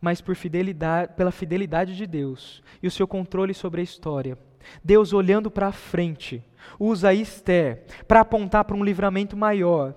Mas 0.00 0.20
por 0.20 0.34
fidelidade, 0.34 1.12
pela 1.14 1.32
fidelidade 1.32 1.96
de 1.96 2.06
Deus 2.06 2.62
e 2.82 2.86
o 2.86 2.90
seu 2.90 3.06
controle 3.06 3.52
sobre 3.52 3.80
a 3.80 3.84
história, 3.84 4.38
Deus 4.82 5.12
olhando 5.12 5.50
para 5.50 5.72
frente, 5.72 6.42
usa 6.78 7.12
Esther 7.12 7.82
para 8.06 8.20
apontar 8.20 8.64
para 8.64 8.76
um 8.76 8.84
livramento 8.84 9.36
maior 9.36 9.94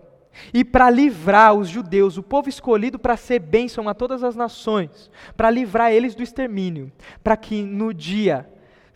e 0.51 0.65
para 0.65 0.89
livrar 0.89 1.53
os 1.53 1.69
judeus, 1.69 2.17
o 2.17 2.23
povo 2.23 2.49
escolhido 2.49 2.97
para 2.97 3.15
ser 3.15 3.37
bênção 3.37 3.87
a 3.87 3.93
todas 3.93 4.23
as 4.23 4.35
nações, 4.35 5.11
para 5.37 5.51
livrar 5.51 5.91
eles 5.91 6.15
do 6.15 6.23
extermínio, 6.23 6.91
para 7.23 7.37
que 7.37 7.61
no 7.61 7.93
dia 7.93 8.49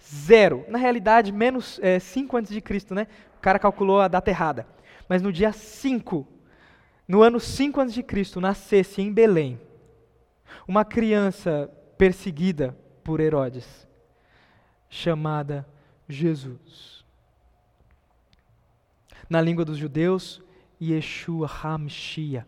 zero, 0.03 0.65
na 0.67 0.79
realidade 0.79 1.31
menos 1.31 1.79
5 2.01 2.35
é, 2.35 2.39
antes 2.39 2.51
de 2.51 2.59
Cristo, 2.59 2.95
né? 2.95 3.07
O 3.37 3.39
cara 3.39 3.59
calculou 3.59 4.01
a 4.01 4.07
data 4.07 4.31
errada. 4.31 4.65
Mas 5.07 5.21
no 5.21 5.31
dia 5.31 5.53
5, 5.53 6.27
no 7.07 7.21
ano 7.21 7.39
5 7.39 7.79
antes 7.79 7.93
de 7.93 8.03
Cristo, 8.03 8.41
nascesse 8.41 9.01
em 9.01 9.11
Belém 9.11 9.59
uma 10.67 10.83
criança 10.83 11.71
perseguida 11.97 12.77
por 13.03 13.19
Herodes, 13.19 13.87
chamada 14.89 15.67
Jesus. 16.07 17.05
Na 19.29 19.41
língua 19.41 19.63
dos 19.63 19.77
judeus, 19.77 20.41
Yeshua 20.81 21.49
HaMashia. 21.49 22.47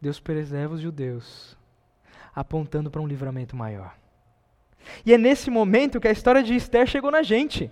Deus 0.00 0.18
preserva 0.18 0.74
os 0.74 0.80
judeus, 0.80 1.56
apontando 2.34 2.90
para 2.90 3.00
um 3.00 3.06
livramento 3.06 3.54
maior. 3.54 3.96
E 5.04 5.12
é 5.12 5.18
nesse 5.18 5.50
momento 5.50 6.00
que 6.00 6.08
a 6.08 6.12
história 6.12 6.42
de 6.42 6.54
Esther 6.54 6.86
chegou 6.86 7.10
na 7.10 7.22
gente. 7.22 7.70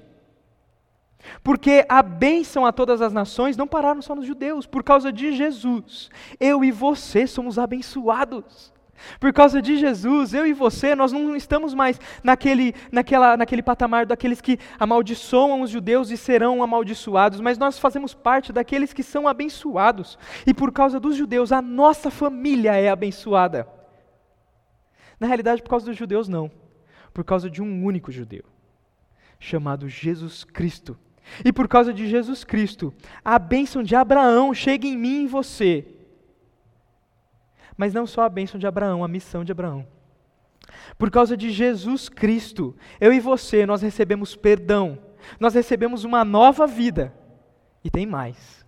Porque 1.42 1.84
a 1.88 2.02
bênção 2.02 2.64
a 2.64 2.72
todas 2.72 3.02
as 3.02 3.12
nações 3.12 3.56
não 3.56 3.66
pararam 3.66 4.00
só 4.00 4.14
nos 4.14 4.26
judeus, 4.26 4.66
por 4.66 4.82
causa 4.82 5.12
de 5.12 5.32
Jesus. 5.32 6.10
Eu 6.38 6.64
e 6.64 6.70
você 6.70 7.26
somos 7.26 7.58
abençoados. 7.58 8.72
Por 9.20 9.32
causa 9.32 9.62
de 9.62 9.76
Jesus, 9.76 10.34
eu 10.34 10.46
e 10.46 10.52
você, 10.52 10.94
nós 10.94 11.12
não 11.12 11.36
estamos 11.36 11.72
mais 11.72 12.00
naquele, 12.22 12.74
naquela, 12.90 13.36
naquele 13.36 13.62
patamar 13.62 14.06
daqueles 14.06 14.40
que 14.40 14.58
amaldiçoam 14.78 15.60
os 15.60 15.70
judeus 15.70 16.10
e 16.10 16.16
serão 16.16 16.62
amaldiçoados, 16.62 17.40
mas 17.40 17.58
nós 17.58 17.78
fazemos 17.78 18.12
parte 18.12 18.52
daqueles 18.52 18.92
que 18.92 19.02
são 19.02 19.28
abençoados. 19.28 20.18
E 20.46 20.52
por 20.52 20.72
causa 20.72 20.98
dos 20.98 21.16
judeus, 21.16 21.52
a 21.52 21.62
nossa 21.62 22.10
família 22.10 22.74
é 22.74 22.88
abençoada. 22.88 23.68
Na 25.18 25.26
realidade, 25.26 25.62
por 25.62 25.70
causa 25.70 25.86
dos 25.86 25.96
judeus, 25.96 26.28
não. 26.28 26.50
Por 27.12 27.24
causa 27.24 27.50
de 27.50 27.62
um 27.62 27.84
único 27.84 28.12
judeu, 28.12 28.44
chamado 29.38 29.88
Jesus 29.88 30.44
Cristo. 30.44 30.98
E 31.44 31.52
por 31.52 31.68
causa 31.68 31.92
de 31.92 32.08
Jesus 32.08 32.44
Cristo, 32.44 32.92
a 33.24 33.38
bênção 33.38 33.82
de 33.82 33.94
Abraão 33.94 34.52
chega 34.54 34.86
em 34.86 34.96
mim 34.96 35.20
e 35.20 35.22
em 35.22 35.26
você 35.26 35.98
mas 37.78 37.94
não 37.94 38.08
só 38.08 38.22
a 38.22 38.28
bênção 38.28 38.58
de 38.58 38.66
Abraão, 38.66 39.04
a 39.04 39.08
missão 39.08 39.44
de 39.44 39.52
Abraão. 39.52 39.86
Por 40.98 41.12
causa 41.12 41.36
de 41.36 41.48
Jesus 41.50 42.08
Cristo, 42.08 42.74
eu 43.00 43.12
e 43.12 43.20
você, 43.20 43.64
nós 43.64 43.80
recebemos 43.80 44.34
perdão, 44.34 44.98
nós 45.38 45.54
recebemos 45.54 46.02
uma 46.02 46.24
nova 46.24 46.66
vida. 46.66 47.14
E 47.84 47.88
tem 47.88 48.04
mais. 48.04 48.66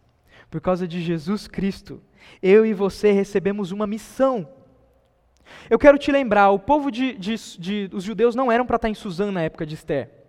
Por 0.48 0.60
causa 0.60 0.86
de 0.86 1.02
Jesus 1.02 1.48
Cristo, 1.48 2.00
eu 2.40 2.64
e 2.64 2.72
você 2.72 3.10
recebemos 3.10 3.72
uma 3.72 3.86
missão. 3.86 4.48
Eu 5.68 5.78
quero 5.78 5.98
te 5.98 6.12
lembrar: 6.12 6.50
o 6.50 6.58
povo 6.58 6.88
de, 6.88 7.14
de, 7.14 7.34
de 7.58 7.90
os 7.92 8.04
judeus 8.04 8.36
não 8.36 8.50
eram 8.50 8.64
para 8.64 8.76
estar 8.76 8.88
em 8.88 8.94
Suzã 8.94 9.32
na 9.32 9.42
época 9.42 9.66
de 9.66 9.74
Esther. 9.74 10.19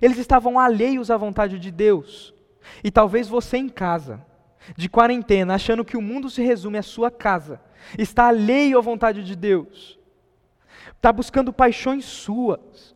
Eles 0.00 0.18
estavam 0.18 0.58
alheios 0.58 1.10
à 1.10 1.16
vontade 1.16 1.58
de 1.58 1.70
Deus. 1.70 2.34
E 2.82 2.90
talvez 2.90 3.28
você 3.28 3.56
em 3.56 3.68
casa, 3.68 4.24
de 4.76 4.88
quarentena, 4.88 5.54
achando 5.54 5.84
que 5.84 5.96
o 5.96 6.02
mundo 6.02 6.28
se 6.28 6.42
resume 6.42 6.78
à 6.78 6.82
sua 6.82 7.10
casa, 7.10 7.60
está 7.98 8.26
alheio 8.26 8.78
à 8.78 8.80
vontade 8.80 9.22
de 9.22 9.36
Deus, 9.36 9.98
está 10.96 11.12
buscando 11.12 11.52
paixões 11.52 12.04
suas, 12.04 12.94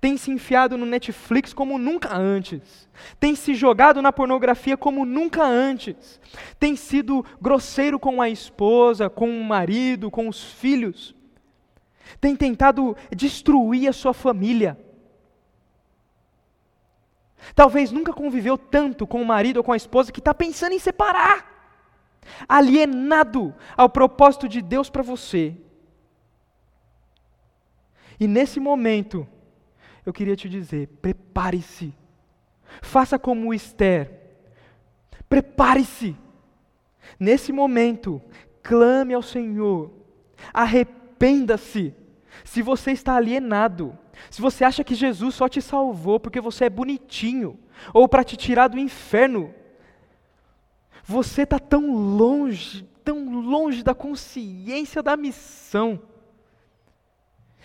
tem 0.00 0.16
se 0.16 0.30
enfiado 0.30 0.76
no 0.76 0.84
Netflix 0.84 1.54
como 1.54 1.78
nunca 1.78 2.14
antes, 2.14 2.88
tem 3.18 3.34
se 3.34 3.54
jogado 3.54 4.02
na 4.02 4.12
pornografia 4.12 4.76
como 4.76 5.04
nunca 5.04 5.44
antes, 5.44 6.20
tem 6.58 6.76
sido 6.76 7.24
grosseiro 7.40 7.98
com 7.98 8.20
a 8.20 8.28
esposa, 8.28 9.08
com 9.08 9.30
o 9.30 9.44
marido, 9.44 10.10
com 10.10 10.28
os 10.28 10.52
filhos, 10.52 11.14
tem 12.20 12.36
tentado 12.36 12.96
destruir 13.14 13.88
a 13.88 13.92
sua 13.92 14.12
família. 14.12 14.78
Talvez 17.54 17.90
nunca 17.92 18.12
conviveu 18.12 18.58
tanto 18.58 19.06
com 19.06 19.22
o 19.22 19.26
marido 19.26 19.58
ou 19.58 19.64
com 19.64 19.72
a 19.72 19.76
esposa 19.76 20.12
que 20.12 20.20
está 20.20 20.34
pensando 20.34 20.72
em 20.72 20.78
separar 20.78 21.58
alienado 22.48 23.54
ao 23.76 23.88
propósito 23.88 24.48
de 24.48 24.60
Deus 24.60 24.90
para 24.90 25.02
você. 25.02 25.56
E 28.20 28.26
nesse 28.26 28.58
momento, 28.58 29.26
eu 30.04 30.12
queria 30.12 30.36
te 30.36 30.48
dizer: 30.48 30.88
prepare-se. 31.00 31.94
Faça 32.82 33.18
como 33.18 33.54
Esther. 33.54 34.10
Prepare-se. 35.28 36.16
Nesse 37.18 37.52
momento, 37.52 38.20
clame 38.62 39.14
ao 39.14 39.22
Senhor. 39.22 39.92
Arrependa-se. 40.52 41.94
Se 42.44 42.62
você 42.62 42.92
está 42.92 43.16
alienado, 43.16 43.96
se 44.30 44.40
você 44.40 44.64
acha 44.64 44.84
que 44.84 44.94
Jesus 44.94 45.34
só 45.34 45.48
te 45.48 45.62
salvou 45.62 46.18
porque 46.20 46.40
você 46.40 46.66
é 46.66 46.70
bonitinho, 46.70 47.58
ou 47.92 48.08
para 48.08 48.24
te 48.24 48.36
tirar 48.36 48.68
do 48.68 48.78
inferno, 48.78 49.54
você 51.04 51.42
está 51.42 51.58
tão 51.58 51.94
longe, 51.94 52.82
tão 53.04 53.40
longe 53.40 53.82
da 53.82 53.94
consciência 53.94 55.02
da 55.02 55.16
missão, 55.16 56.02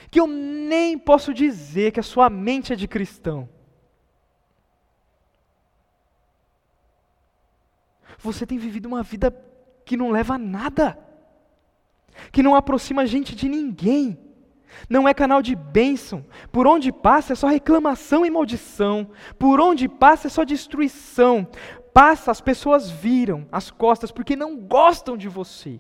que 0.10 0.20
eu 0.20 0.28
nem 0.28 0.98
posso 0.98 1.34
dizer 1.34 1.92
que 1.92 2.00
a 2.00 2.04
sua 2.04 2.30
mente 2.30 2.72
é 2.72 2.76
de 2.76 2.88
cristão. 2.88 3.50
Você 8.20 8.46
tem 8.46 8.58
vivido 8.58 8.86
uma 8.86 9.04
vida 9.04 9.36
que 9.84 9.98
não 9.98 10.12
leva 10.12 10.36
a 10.36 10.38
nada, 10.38 10.98
que 12.32 12.44
não 12.44 12.56
aproxima 12.56 13.02
a 13.02 13.06
gente 13.06 13.36
de 13.36 13.50
ninguém, 13.50 14.18
não 14.90 15.08
é 15.08 15.14
canal 15.14 15.42
de 15.42 15.56
bênção. 15.56 16.26
Por 16.52 16.68
onde 16.68 16.92
passa 16.92 17.34
é 17.34 17.36
só 17.36 17.48
reclamação 17.48 18.26
e 18.26 18.30
maldição. 18.30 19.10
Por 19.38 19.60
onde 19.60 19.88
passa 19.88 20.28
é 20.28 20.30
só 20.30 20.44
destruição 20.44 21.48
passa, 21.94 22.32
as 22.32 22.42
pessoas 22.42 22.90
viram 22.90 23.48
as 23.52 23.70
costas 23.70 24.12
porque 24.12 24.36
não 24.36 24.58
gostam 24.58 25.16
de 25.16 25.30
você. 25.30 25.80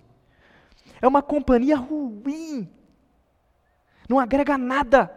É 1.02 1.08
uma 1.08 1.22
companhia 1.22 1.76
ruim. 1.76 2.70
Não 4.08 4.20
agrega 4.20 4.58
nada. 4.58 5.12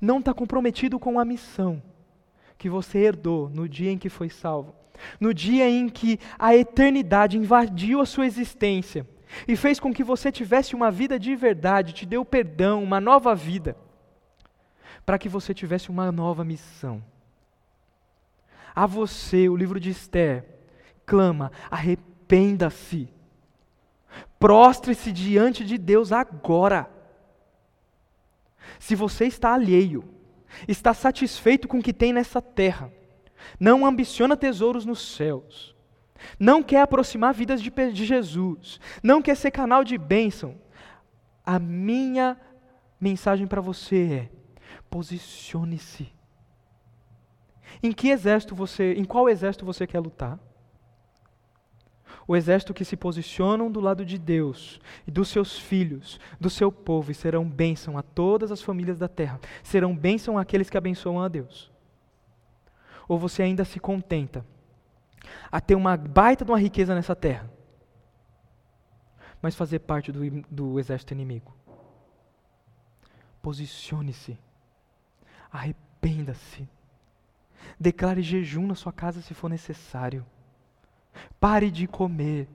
Não 0.00 0.18
está 0.18 0.32
comprometido 0.32 0.98
com 0.98 1.20
a 1.20 1.24
missão 1.24 1.82
que 2.58 2.70
você 2.70 2.98
herdou 2.98 3.50
no 3.50 3.68
dia 3.68 3.92
em 3.92 3.98
que 3.98 4.08
foi 4.08 4.30
salvo. 4.30 4.74
No 5.20 5.34
dia 5.34 5.68
em 5.68 5.88
que 5.90 6.18
a 6.38 6.56
eternidade 6.56 7.36
invadiu 7.36 8.00
a 8.00 8.06
sua 8.06 8.26
existência 8.26 9.06
e 9.46 9.56
fez 9.56 9.80
com 9.80 9.92
que 9.92 10.04
você 10.04 10.30
tivesse 10.30 10.74
uma 10.74 10.90
vida 10.90 11.18
de 11.18 11.34
verdade, 11.34 11.92
te 11.92 12.06
deu 12.06 12.24
perdão, 12.24 12.82
uma 12.82 13.00
nova 13.00 13.34
vida, 13.34 13.76
para 15.04 15.18
que 15.18 15.28
você 15.28 15.52
tivesse 15.54 15.90
uma 15.90 16.10
nova 16.10 16.44
missão. 16.44 17.02
A 18.74 18.86
você, 18.86 19.48
o 19.48 19.56
livro 19.56 19.80
de 19.80 19.90
Esther 19.90 20.44
clama: 21.06 21.52
arrependa-se. 21.70 23.08
Prostre-se 24.38 25.12
diante 25.12 25.64
de 25.64 25.78
Deus 25.78 26.12
agora. 26.12 26.90
Se 28.78 28.94
você 28.94 29.26
está 29.26 29.54
alheio, 29.54 30.04
está 30.66 30.92
satisfeito 30.92 31.68
com 31.68 31.78
o 31.78 31.82
que 31.82 31.92
tem 31.92 32.12
nessa 32.12 32.42
terra, 32.42 32.92
não 33.60 33.86
ambiciona 33.86 34.36
tesouros 34.36 34.84
nos 34.84 35.14
céus, 35.14 35.75
não 36.38 36.62
quer 36.62 36.82
aproximar 36.82 37.34
vidas 37.34 37.62
de, 37.62 37.70
de 37.70 38.04
Jesus, 38.04 38.80
não 39.02 39.22
quer 39.22 39.36
ser 39.36 39.50
canal 39.50 39.84
de 39.84 39.96
bênção, 39.96 40.56
a 41.44 41.58
minha 41.58 42.36
mensagem 43.00 43.46
para 43.46 43.60
você 43.60 44.12
é: 44.12 44.30
posicione-se. 44.90 46.12
Em 47.82 47.92
que 47.92 48.08
exército 48.08 48.54
você, 48.54 48.94
em 48.94 49.04
qual 49.04 49.28
exército 49.28 49.64
você 49.64 49.86
quer 49.86 50.00
lutar? 50.00 50.38
o 52.26 52.34
exército 52.34 52.74
que 52.74 52.84
se 52.84 52.96
posicionam 52.96 53.70
do 53.70 53.80
lado 53.80 54.04
de 54.04 54.18
Deus 54.18 54.80
e 55.06 55.10
dos 55.10 55.28
seus 55.28 55.58
filhos, 55.58 56.18
do 56.40 56.50
seu 56.50 56.72
povo, 56.72 57.12
e 57.12 57.14
serão 57.14 57.48
bênção 57.48 57.96
a 57.96 58.02
todas 58.02 58.50
as 58.50 58.60
famílias 58.60 58.98
da 58.98 59.08
terra, 59.08 59.40
serão 59.62 59.96
bênção 59.96 60.36
àqueles 60.36 60.68
que 60.68 60.76
abençoam 60.76 61.20
a 61.20 61.28
Deus? 61.28 61.70
Ou 63.08 63.18
você 63.18 63.42
ainda 63.42 63.64
se 63.64 63.78
contenta 63.78 64.44
a 65.50 65.60
ter 65.60 65.74
uma 65.74 65.96
baita 65.96 66.44
de 66.44 66.50
uma 66.50 66.58
riqueza 66.58 66.94
nessa 66.94 67.14
terra, 67.14 67.50
mas 69.40 69.54
fazer 69.54 69.80
parte 69.80 70.10
do, 70.10 70.20
do 70.50 70.78
exército 70.78 71.12
inimigo? 71.12 71.54
Posicione-se, 73.42 74.38
arrependa-se, 75.50 76.68
declare 77.78 78.22
jejum 78.22 78.66
na 78.66 78.74
sua 78.74 78.92
casa 78.92 79.22
se 79.22 79.34
for 79.34 79.48
necessário 79.48 80.24
Pare 81.40 81.70
de 81.70 81.86
comer. 81.86 82.48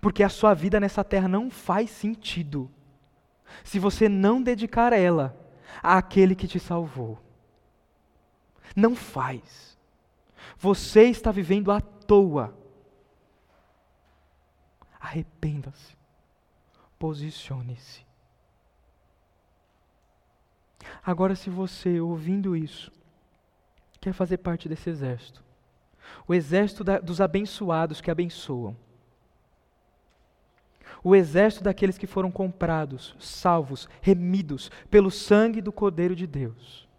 Porque 0.00 0.22
a 0.22 0.28
sua 0.28 0.54
vida 0.54 0.78
nessa 0.78 1.02
terra 1.02 1.28
não 1.28 1.50
faz 1.50 1.90
sentido 1.90 2.70
se 3.64 3.78
você 3.78 4.08
não 4.08 4.42
dedicar 4.42 4.92
ela 4.92 5.36
àquele 5.82 6.34
que 6.34 6.46
te 6.46 6.60
salvou. 6.60 7.18
Não 8.76 8.94
faz. 8.94 9.69
Você 10.60 11.04
está 11.04 11.32
vivendo 11.32 11.72
à 11.72 11.80
toa. 11.80 12.54
Arrependa-se. 15.00 15.96
Posicione-se. 16.98 18.04
Agora, 21.02 21.34
se 21.34 21.48
você, 21.48 21.98
ouvindo 21.98 22.54
isso, 22.54 22.92
quer 24.02 24.12
fazer 24.12 24.36
parte 24.36 24.68
desse 24.68 24.90
exército, 24.90 25.42
o 26.28 26.34
exército 26.34 26.84
da, 26.84 26.98
dos 26.98 27.22
abençoados 27.22 28.02
que 28.02 28.10
abençoam. 28.10 28.76
O 31.02 31.16
exército 31.16 31.64
daqueles 31.64 31.96
que 31.96 32.06
foram 32.06 32.30
comprados, 32.30 33.16
salvos, 33.18 33.88
remidos 34.02 34.70
pelo 34.90 35.10
sangue 35.10 35.62
do 35.62 35.72
Cordeiro 35.72 36.14
de 36.14 36.26
Deus. 36.26 36.89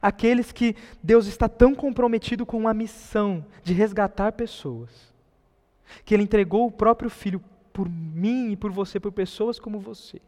Aqueles 0.00 0.52
que 0.52 0.76
Deus 1.02 1.26
está 1.26 1.48
tão 1.48 1.74
comprometido 1.74 2.44
com 2.44 2.66
a 2.68 2.74
missão 2.74 3.44
de 3.62 3.72
resgatar 3.72 4.32
pessoas, 4.32 5.14
que 6.04 6.14
Ele 6.14 6.22
entregou 6.22 6.66
o 6.66 6.72
próprio 6.72 7.08
Filho 7.08 7.42
por 7.72 7.88
mim 7.88 8.52
e 8.52 8.56
por 8.56 8.70
você, 8.70 8.98
por 8.98 9.12
pessoas 9.12 9.58
como 9.58 9.78
você. 9.78 10.20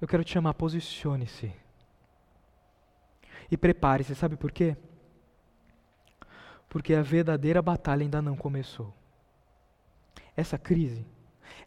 Eu 0.00 0.08
quero 0.08 0.24
te 0.24 0.32
chamar, 0.32 0.54
posicione-se 0.54 1.52
e 3.50 3.56
prepare-se, 3.56 4.14
sabe 4.14 4.36
por 4.36 4.50
quê? 4.50 4.76
Porque 6.68 6.94
a 6.94 7.02
verdadeira 7.02 7.62
batalha 7.62 8.02
ainda 8.02 8.20
não 8.20 8.36
começou. 8.36 8.92
Essa 10.36 10.58
crise 10.58 11.06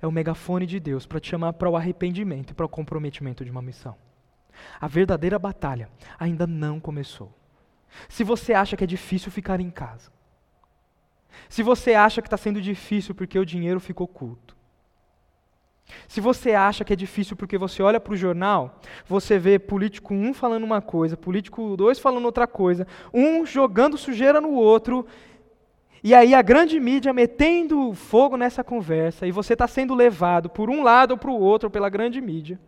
é 0.01 0.05
o 0.05 0.11
megafone 0.11 0.65
de 0.65 0.79
Deus 0.79 1.05
para 1.05 1.19
te 1.19 1.29
chamar 1.29 1.53
para 1.53 1.69
o 1.69 1.75
arrependimento 1.75 2.51
e 2.51 2.53
para 2.53 2.65
o 2.65 2.69
comprometimento 2.69 3.43
de 3.43 3.49
uma 3.51 3.61
missão. 3.61 3.95
A 4.79 4.87
verdadeira 4.87 5.37
batalha 5.39 5.89
ainda 6.19 6.45
não 6.47 6.79
começou. 6.79 7.33
Se 8.07 8.23
você 8.23 8.53
acha 8.53 8.77
que 8.77 8.83
é 8.83 8.87
difícil 8.87 9.31
ficar 9.31 9.59
em 9.59 9.69
casa, 9.69 10.11
se 11.47 11.63
você 11.63 11.93
acha 11.93 12.21
que 12.21 12.27
está 12.27 12.37
sendo 12.37 12.61
difícil 12.61 13.15
porque 13.15 13.37
o 13.39 13.45
dinheiro 13.45 13.79
ficou 13.79 14.07
curto, 14.07 14.55
se 16.07 16.21
você 16.21 16.53
acha 16.53 16.83
que 16.83 16.93
é 16.93 16.95
difícil 16.95 17.35
porque 17.35 17.57
você 17.57 17.81
olha 17.81 17.99
para 17.99 18.13
o 18.13 18.17
jornal, 18.17 18.79
você 19.07 19.39
vê 19.39 19.57
político 19.57 20.13
um 20.13 20.33
falando 20.33 20.63
uma 20.63 20.81
coisa, 20.81 21.17
político 21.17 21.75
dois 21.75 21.99
falando 21.99 22.25
outra 22.25 22.45
coisa, 22.45 22.85
um 23.13 23.45
jogando 23.45 23.97
sujeira 23.97 24.39
no 24.39 24.51
outro, 24.51 25.05
e 26.03 26.13
aí 26.13 26.33
a 26.33 26.41
grande 26.41 26.79
mídia 26.79 27.11
metendo 27.11 27.93
fogo 27.93 28.37
nessa 28.37 28.63
conversa, 28.63 29.25
e 29.27 29.31
você 29.31 29.53
está 29.53 29.67
sendo 29.67 29.95
levado 29.95 30.49
por 30.49 30.69
um 30.69 30.83
lado 30.83 31.11
ou 31.11 31.17
para 31.17 31.31
o 31.31 31.39
outro 31.39 31.69
pela 31.69 31.89
grande 31.89 32.21
mídia, 32.21 32.59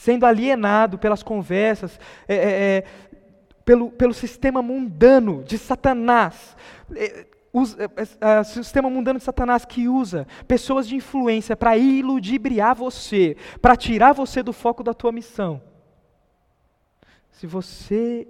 sendo 0.00 0.24
alienado 0.24 0.96
pelas 0.96 1.22
conversas, 1.22 2.00
é, 2.26 2.34
é, 2.34 2.76
é 2.78 2.84
pelo, 3.66 3.90
pelo 3.90 4.14
sistema 4.14 4.62
mundano 4.62 5.44
de 5.44 5.58
Satanás. 5.58 6.56
É, 6.96 7.26
o 7.52 7.64
é, 7.64 8.38
é, 8.38 8.42
sistema 8.44 8.88
mundano 8.88 9.18
de 9.18 9.24
Satanás 9.26 9.66
que 9.66 9.88
usa 9.88 10.26
pessoas 10.48 10.88
de 10.88 10.96
influência 10.96 11.54
para 11.54 11.76
iludibriar 11.76 12.74
você, 12.74 13.36
para 13.60 13.76
tirar 13.76 14.14
você 14.14 14.42
do 14.42 14.54
foco 14.54 14.82
da 14.82 14.94
tua 14.94 15.12
missão. 15.12 15.60
Se 17.32 17.46
você 17.46 18.26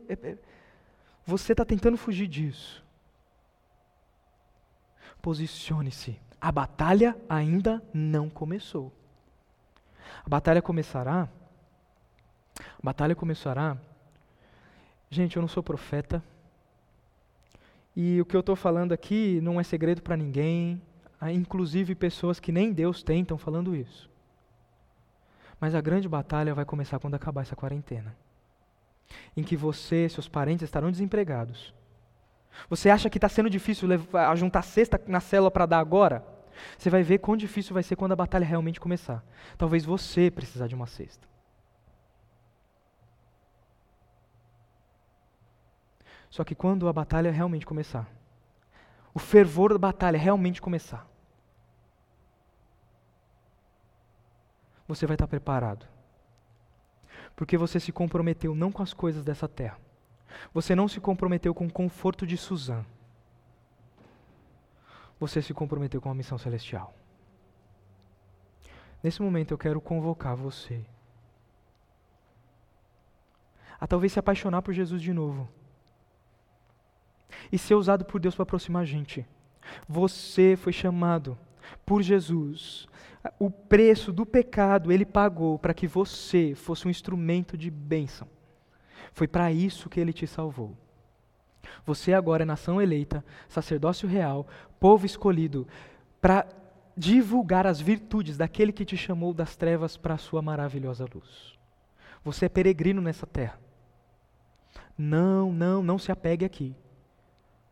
você 1.25 1.53
está 1.53 1.65
tentando 1.65 1.97
fugir 1.97 2.27
disso, 2.27 2.85
posicione-se. 5.23 6.19
A 6.41 6.51
batalha 6.51 7.17
ainda 7.29 7.81
não 7.95 8.29
começou. 8.29 8.93
A 10.27 10.29
batalha 10.29 10.61
começará. 10.61 11.29
A 12.83 12.87
batalha 12.87 13.15
começará. 13.15 13.77
Gente, 15.11 15.37
eu 15.37 15.43
não 15.43 15.49
sou 15.49 15.63
profeta. 15.63 16.23
E 17.95 18.21
o 18.21 18.25
que 18.25 18.35
eu 18.35 18.41
estou 18.41 18.57
falando 18.57 18.93
aqui 18.93 19.39
não 19.43 19.61
é 19.61 19.63
segredo 19.63 20.01
para 20.01 20.17
ninguém, 20.17 20.81
há 21.21 21.31
inclusive 21.31 21.95
pessoas 21.95 22.41
que 22.41 22.51
nem 22.51 22.73
Deus 22.73 23.03
têm 23.03 23.21
estão 23.21 23.37
falando 23.37 23.77
isso. 23.77 24.09
Mas 25.61 25.75
a 25.75 25.81
grande 25.81 26.09
batalha 26.09 26.55
vai 26.55 26.65
começar 26.65 26.99
quando 26.99 27.17
acabar 27.17 27.43
essa 27.43 27.55
quarentena. 27.55 28.17
Em 29.37 29.43
que 29.43 29.57
você, 29.57 30.09
seus 30.09 30.29
parentes 30.29 30.63
estarão 30.63 30.91
desempregados. 30.91 31.75
Você 32.71 32.89
acha 32.89 33.11
que 33.11 33.19
está 33.19 33.29
sendo 33.29 33.51
difícil 33.51 33.87
levar, 33.87 34.35
juntar 34.37 34.63
cesta 34.63 35.01
na 35.07 35.21
célula 35.21 35.51
para 35.51 35.67
dar 35.67 35.81
agora? 35.81 36.25
Você 36.79 36.89
vai 36.89 37.03
ver 37.03 37.19
quão 37.19 37.37
difícil 37.37 37.75
vai 37.75 37.83
ser 37.83 37.97
quando 37.97 38.13
a 38.13 38.17
batalha 38.17 38.47
realmente 38.47 38.81
começar. 38.81 39.23
Talvez 39.59 39.85
você 39.85 40.31
precisar 40.31 40.67
de 40.67 40.75
uma 40.75 40.87
cesta. 40.87 41.30
Só 46.31 46.45
que 46.45 46.55
quando 46.55 46.89
a 46.89 46.93
batalha 46.93 47.33
realmente 47.33 47.67
começar, 47.67 48.09
o 49.13 49.19
fervor 49.19 49.73
da 49.73 49.79
batalha 49.79 50.17
realmente 50.17 50.63
começar, 50.63 51.07
você 54.87 55.07
vai 55.07 55.17
estar 55.17 55.27
preparado. 55.27 55.87
Porque 57.35 57.57
você 57.59 57.81
se 57.81 57.91
comprometeu 57.91 58.55
não 58.55 58.71
com 58.71 58.83
as 58.83 58.95
coisas 58.95 59.25
dessa 59.25 59.49
terra. 59.49 59.79
Você 60.55 60.75
não 60.75 60.87
se 60.87 61.01
comprometeu 61.01 61.53
com 61.53 61.67
o 61.67 61.73
conforto 61.73 62.27
de 62.27 62.37
Suzã. 62.37 62.85
Você 65.19 65.43
se 65.43 65.53
comprometeu 65.53 66.01
com 66.01 66.11
a 66.11 66.15
missão 66.15 66.39
celestial. 66.39 66.95
Nesse 69.03 69.21
momento 69.21 69.53
eu 69.53 69.59
quero 69.59 69.81
convocar 69.81 70.37
você 70.37 70.85
a 73.81 73.87
talvez 73.87 74.13
se 74.13 74.19
apaixonar 74.19 74.61
por 74.61 74.75
Jesus 74.75 75.01
de 75.01 75.13
novo 75.13 75.49
e 77.51 77.59
ser 77.59 77.75
usado 77.75 78.05
por 78.05 78.21
Deus 78.21 78.35
para 78.35 78.43
aproximar 78.43 78.83
a 78.83 78.87
gente. 78.87 79.27
Você 79.89 80.57
foi 80.57 80.73
chamado 80.73 81.37
por 81.85 82.03
Jesus. 82.03 82.89
O 83.39 83.51
preço 83.51 84.13
do 84.13 84.25
pecado 84.25 84.91
ele 84.91 85.05
pagou 85.05 85.59
para 85.59 85.75
que 85.75 85.87
você 85.87 86.55
fosse 86.55 86.87
um 86.87 86.91
instrumento 86.91 87.57
de 87.57 87.71
bênção. 87.71 88.27
Foi 89.13 89.29
para 89.29 89.53
isso 89.53 89.89
que 89.89 90.01
ele 90.01 90.13
te 90.13 90.27
salvou. 90.27 90.77
Você 91.85 92.13
agora 92.13 92.43
é 92.43 92.47
nação 92.47 92.81
eleita, 92.81 93.25
sacerdócio 93.49 94.09
real, 94.09 94.47
povo 94.79 95.05
escolhido, 95.05 95.67
para 96.21 96.47
divulgar 96.97 97.67
as 97.67 97.81
virtudes 97.81 98.37
daquele 98.37 98.73
que 98.73 98.85
te 98.85 98.97
chamou 98.97 99.33
das 99.33 99.57
trevas 99.57 99.97
para 99.97 100.15
a 100.15 100.19
sua 100.19 100.43
maravilhosa 100.43 101.07
luz. 101.13 101.59
Você 102.25 102.47
é 102.47 102.49
peregrino 102.49 103.01
nessa 103.01 103.27
terra. 103.27 103.59
Não, 104.97 105.53
não, 105.53 105.83
não 105.83 105.99
se 105.99 106.13
apegue 106.13 106.45
aqui 106.45 106.75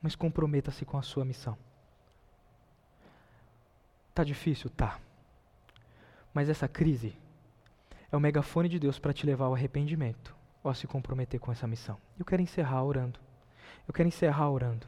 mas 0.03 0.15
comprometa-se 0.15 0.85
com 0.85 0.97
a 0.97 1.03
sua 1.03 1.25
missão. 1.25 1.57
Tá 4.15 4.25
difícil? 4.25 4.71
Tá. 4.71 4.99
Mas 6.33 6.49
essa 6.49 6.69
crise 6.69 7.17
é 8.11 8.17
o 8.17 8.21
megafone 8.21 8.69
de 8.69 8.79
Deus 8.79 8.99
para 8.99 9.13
te 9.13 9.27
levar 9.27 9.47
ao 9.47 9.55
arrependimento 9.55 10.35
ou 10.63 10.71
a 10.71 10.75
se 10.75 10.87
comprometer 10.87 11.39
com 11.41 11.53
essa 11.53 11.67
missão. 11.67 11.99
Eu 12.19 12.25
quero 12.25 12.43
encerrar 12.43 12.83
orando. 12.83 13.19
Eu 13.87 13.95
quero 13.95 14.09
encerrar 14.09 14.51
orando. 14.51 14.87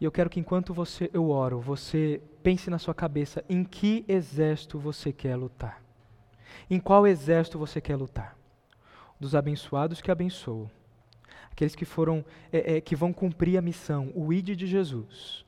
E 0.00 0.04
eu 0.04 0.10
quero 0.10 0.28
que 0.28 0.40
enquanto 0.40 0.74
você 0.74 1.08
eu 1.12 1.30
oro, 1.30 1.60
você 1.60 2.20
pense 2.42 2.68
na 2.68 2.78
sua 2.78 2.94
cabeça 2.94 3.44
em 3.48 3.62
que 3.62 4.04
exército 4.08 4.78
você 4.78 5.12
quer 5.12 5.36
lutar. 5.36 5.80
Em 6.68 6.80
qual 6.80 7.06
exército 7.06 7.58
você 7.58 7.80
quer 7.80 7.94
lutar? 7.94 8.36
Dos 9.20 9.36
abençoados 9.36 10.00
que 10.00 10.10
abençoam 10.10 10.68
aqueles 11.52 11.74
que 11.74 11.84
foram, 11.84 12.24
é, 12.52 12.76
é, 12.76 12.80
que 12.80 12.96
vão 12.96 13.12
cumprir 13.12 13.56
a 13.56 13.62
missão, 13.62 14.10
o 14.14 14.32
ID 14.32 14.56
de 14.56 14.66
Jesus. 14.66 15.44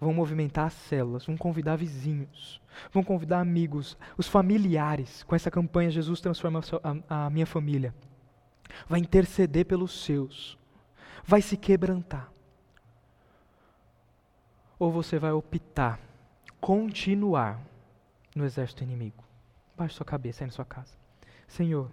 Vão 0.00 0.14
movimentar 0.14 0.66
as 0.66 0.72
células, 0.72 1.26
vão 1.26 1.36
convidar 1.36 1.76
vizinhos, 1.76 2.60
vão 2.90 3.04
convidar 3.04 3.38
amigos, 3.38 3.98
os 4.16 4.26
familiares. 4.26 5.22
Com 5.24 5.36
essa 5.36 5.50
campanha, 5.50 5.90
Jesus 5.90 6.20
transforma 6.20 6.60
a, 7.08 7.26
a 7.26 7.30
minha 7.30 7.46
família. 7.46 7.94
Vai 8.88 8.98
interceder 8.98 9.66
pelos 9.66 10.04
seus. 10.04 10.58
vai 11.24 11.42
se 11.42 11.56
quebrantar. 11.56 12.32
Ou 14.78 14.90
você 14.90 15.18
vai 15.18 15.32
optar, 15.32 16.00
continuar 16.58 17.60
no 18.34 18.46
exército 18.46 18.82
inimigo. 18.82 19.22
Baixe 19.76 19.96
sua 19.96 20.06
cabeça 20.06 20.42
aí 20.42 20.46
na 20.46 20.52
sua 20.52 20.64
casa. 20.64 20.94
Senhor, 21.46 21.90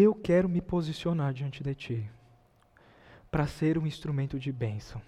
eu 0.00 0.14
quero 0.14 0.48
me 0.48 0.60
posicionar 0.60 1.32
diante 1.32 1.62
de 1.62 1.74
Ti 1.74 2.10
para 3.30 3.46
ser 3.46 3.78
um 3.78 3.86
instrumento 3.86 4.38
de 4.38 4.50
bênção. 4.52 5.00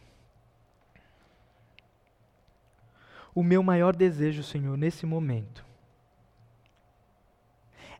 O 3.35 3.43
meu 3.43 3.63
maior 3.63 3.95
desejo, 3.95 4.43
Senhor, 4.43 4.77
nesse 4.77 5.07
momento, 5.07 5.65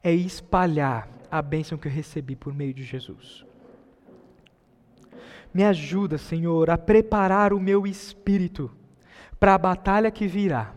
é 0.03 0.13
espalhar 0.13 1.09
a 1.31 1.41
bênção 1.41 1.79
que 1.79 1.87
eu 1.87 1.93
recebi 1.93 2.35
por 2.35 2.53
meio 2.53 2.75
de 2.75 2.83
Jesus. 2.83 3.45
Me 5.53 5.65
ajuda, 5.65 6.19
Senhor, 6.19 6.71
a 6.71 6.79
preparar 6.79 7.53
o 7.53 7.61
meu 7.61 7.87
espírito 7.87 8.71
para 9.39 9.55
a 9.55 9.59
batalha 9.59 10.11
que 10.11 10.27
virá. 10.27 10.75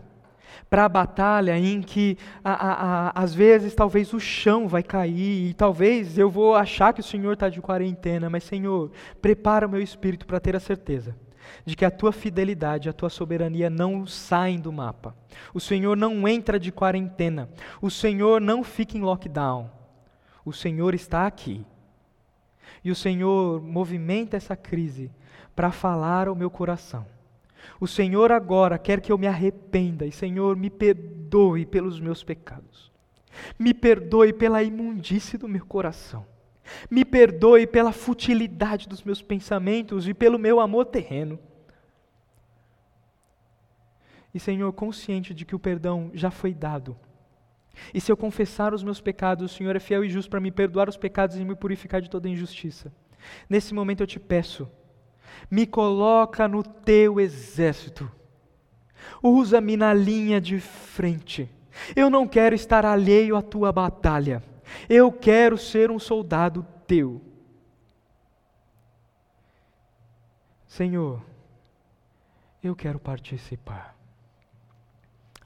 Para 0.68 0.84
a 0.84 0.88
batalha 0.88 1.58
em 1.58 1.82
que, 1.82 2.16
a, 2.44 2.52
a, 2.52 3.08
a, 3.08 3.22
às 3.22 3.34
vezes, 3.34 3.74
talvez 3.74 4.12
o 4.12 4.20
chão 4.20 4.68
vai 4.68 4.82
cair, 4.82 5.50
e 5.50 5.54
talvez 5.54 6.18
eu 6.18 6.30
vou 6.30 6.54
achar 6.54 6.92
que 6.92 7.00
o 7.00 7.04
Senhor 7.04 7.32
está 7.32 7.48
de 7.48 7.60
quarentena, 7.60 8.28
mas, 8.28 8.44
Senhor, 8.44 8.90
prepara 9.20 9.66
o 9.66 9.70
meu 9.70 9.80
espírito 9.80 10.26
para 10.26 10.40
ter 10.40 10.56
a 10.56 10.60
certeza 10.60 11.16
de 11.64 11.76
que 11.76 11.84
a 11.84 11.90
tua 11.90 12.12
fidelidade, 12.12 12.88
a 12.88 12.92
tua 12.92 13.08
soberania 13.08 13.70
não 13.70 14.06
saem 14.06 14.58
do 14.58 14.72
mapa. 14.72 15.14
O 15.52 15.60
Senhor 15.60 15.96
não 15.96 16.26
entra 16.28 16.58
de 16.58 16.70
quarentena. 16.70 17.48
O 17.80 17.90
Senhor 17.90 18.40
não 18.40 18.62
fica 18.62 18.96
em 18.96 19.02
lockdown. 19.02 19.70
O 20.44 20.52
Senhor 20.52 20.94
está 20.94 21.26
aqui. 21.26 21.64
E 22.82 22.90
o 22.90 22.94
Senhor 22.94 23.62
movimenta 23.62 24.36
essa 24.36 24.54
crise 24.54 25.10
para 25.56 25.70
falar 25.70 26.28
ao 26.28 26.34
meu 26.34 26.50
coração. 26.50 27.06
O 27.80 27.86
Senhor 27.86 28.32
agora 28.32 28.78
quer 28.78 29.00
que 29.00 29.10
eu 29.10 29.18
me 29.18 29.26
arrependa 29.26 30.06
e, 30.06 30.12
Senhor, 30.12 30.56
me 30.56 30.70
perdoe 30.70 31.66
pelos 31.66 32.00
meus 32.00 32.22
pecados. 32.22 32.92
Me 33.58 33.74
perdoe 33.74 34.32
pela 34.32 34.62
imundície 34.62 35.38
do 35.38 35.48
meu 35.48 35.66
coração. 35.66 36.26
Me 36.90 37.04
perdoe 37.04 37.66
pela 37.66 37.92
futilidade 37.92 38.88
dos 38.88 39.02
meus 39.02 39.20
pensamentos 39.20 40.08
e 40.08 40.14
pelo 40.14 40.38
meu 40.38 40.60
amor 40.60 40.86
terreno. 40.86 41.38
E, 44.32 44.40
Senhor, 44.40 44.72
consciente 44.72 45.34
de 45.34 45.44
que 45.44 45.54
o 45.54 45.58
perdão 45.58 46.10
já 46.14 46.30
foi 46.30 46.52
dado. 46.52 46.96
E 47.92 48.00
se 48.00 48.10
eu 48.10 48.16
confessar 48.16 48.72
os 48.72 48.82
meus 48.82 49.00
pecados, 49.00 49.50
o 49.50 49.54
Senhor 49.54 49.74
é 49.76 49.80
fiel 49.80 50.04
e 50.04 50.08
justo 50.08 50.30
para 50.30 50.40
me 50.40 50.50
perdoar 50.50 50.88
os 50.88 50.96
pecados 50.96 51.36
e 51.36 51.44
me 51.44 51.54
purificar 51.54 52.00
de 52.00 52.10
toda 52.10 52.28
injustiça. 52.28 52.92
Nesse 53.48 53.74
momento 53.74 54.02
eu 54.02 54.06
te 54.06 54.20
peço, 54.20 54.70
me 55.50 55.66
coloca 55.66 56.46
no 56.48 56.62
teu 56.62 57.20
exército. 57.20 58.10
Usa-me 59.22 59.76
na 59.76 59.92
linha 59.94 60.40
de 60.40 60.60
frente. 60.60 61.50
Eu 61.94 62.08
não 62.08 62.26
quero 62.26 62.54
estar 62.54 62.84
alheio 62.84 63.36
à 63.36 63.42
tua 63.42 63.72
batalha. 63.72 64.42
Eu 64.88 65.12
quero 65.12 65.58
ser 65.58 65.90
um 65.90 65.98
soldado 65.98 66.66
teu. 66.86 67.20
Senhor, 70.66 71.22
eu 72.62 72.74
quero 72.74 72.98
participar. 72.98 73.94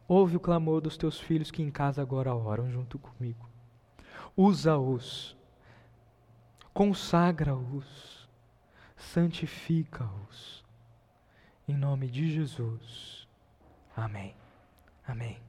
Ouve 0.07 0.37
o 0.37 0.41
clamor 0.41 0.81
dos 0.81 0.97
teus 0.97 1.21
filhos 1.21 1.51
que 1.51 1.63
em 1.63 1.71
casa 1.71 2.01
agora 2.01 2.35
oram 2.35 2.71
junto 2.71 2.99
comigo. 2.99 3.47
Usa-os, 4.35 5.37
consagra-os, 6.73 8.08
santifica-os. 8.99 10.65
Em 11.67 11.77
nome 11.77 12.09
de 12.09 12.31
Jesus. 12.31 13.27
Amém. 13.97 14.35
Amém. 15.07 15.48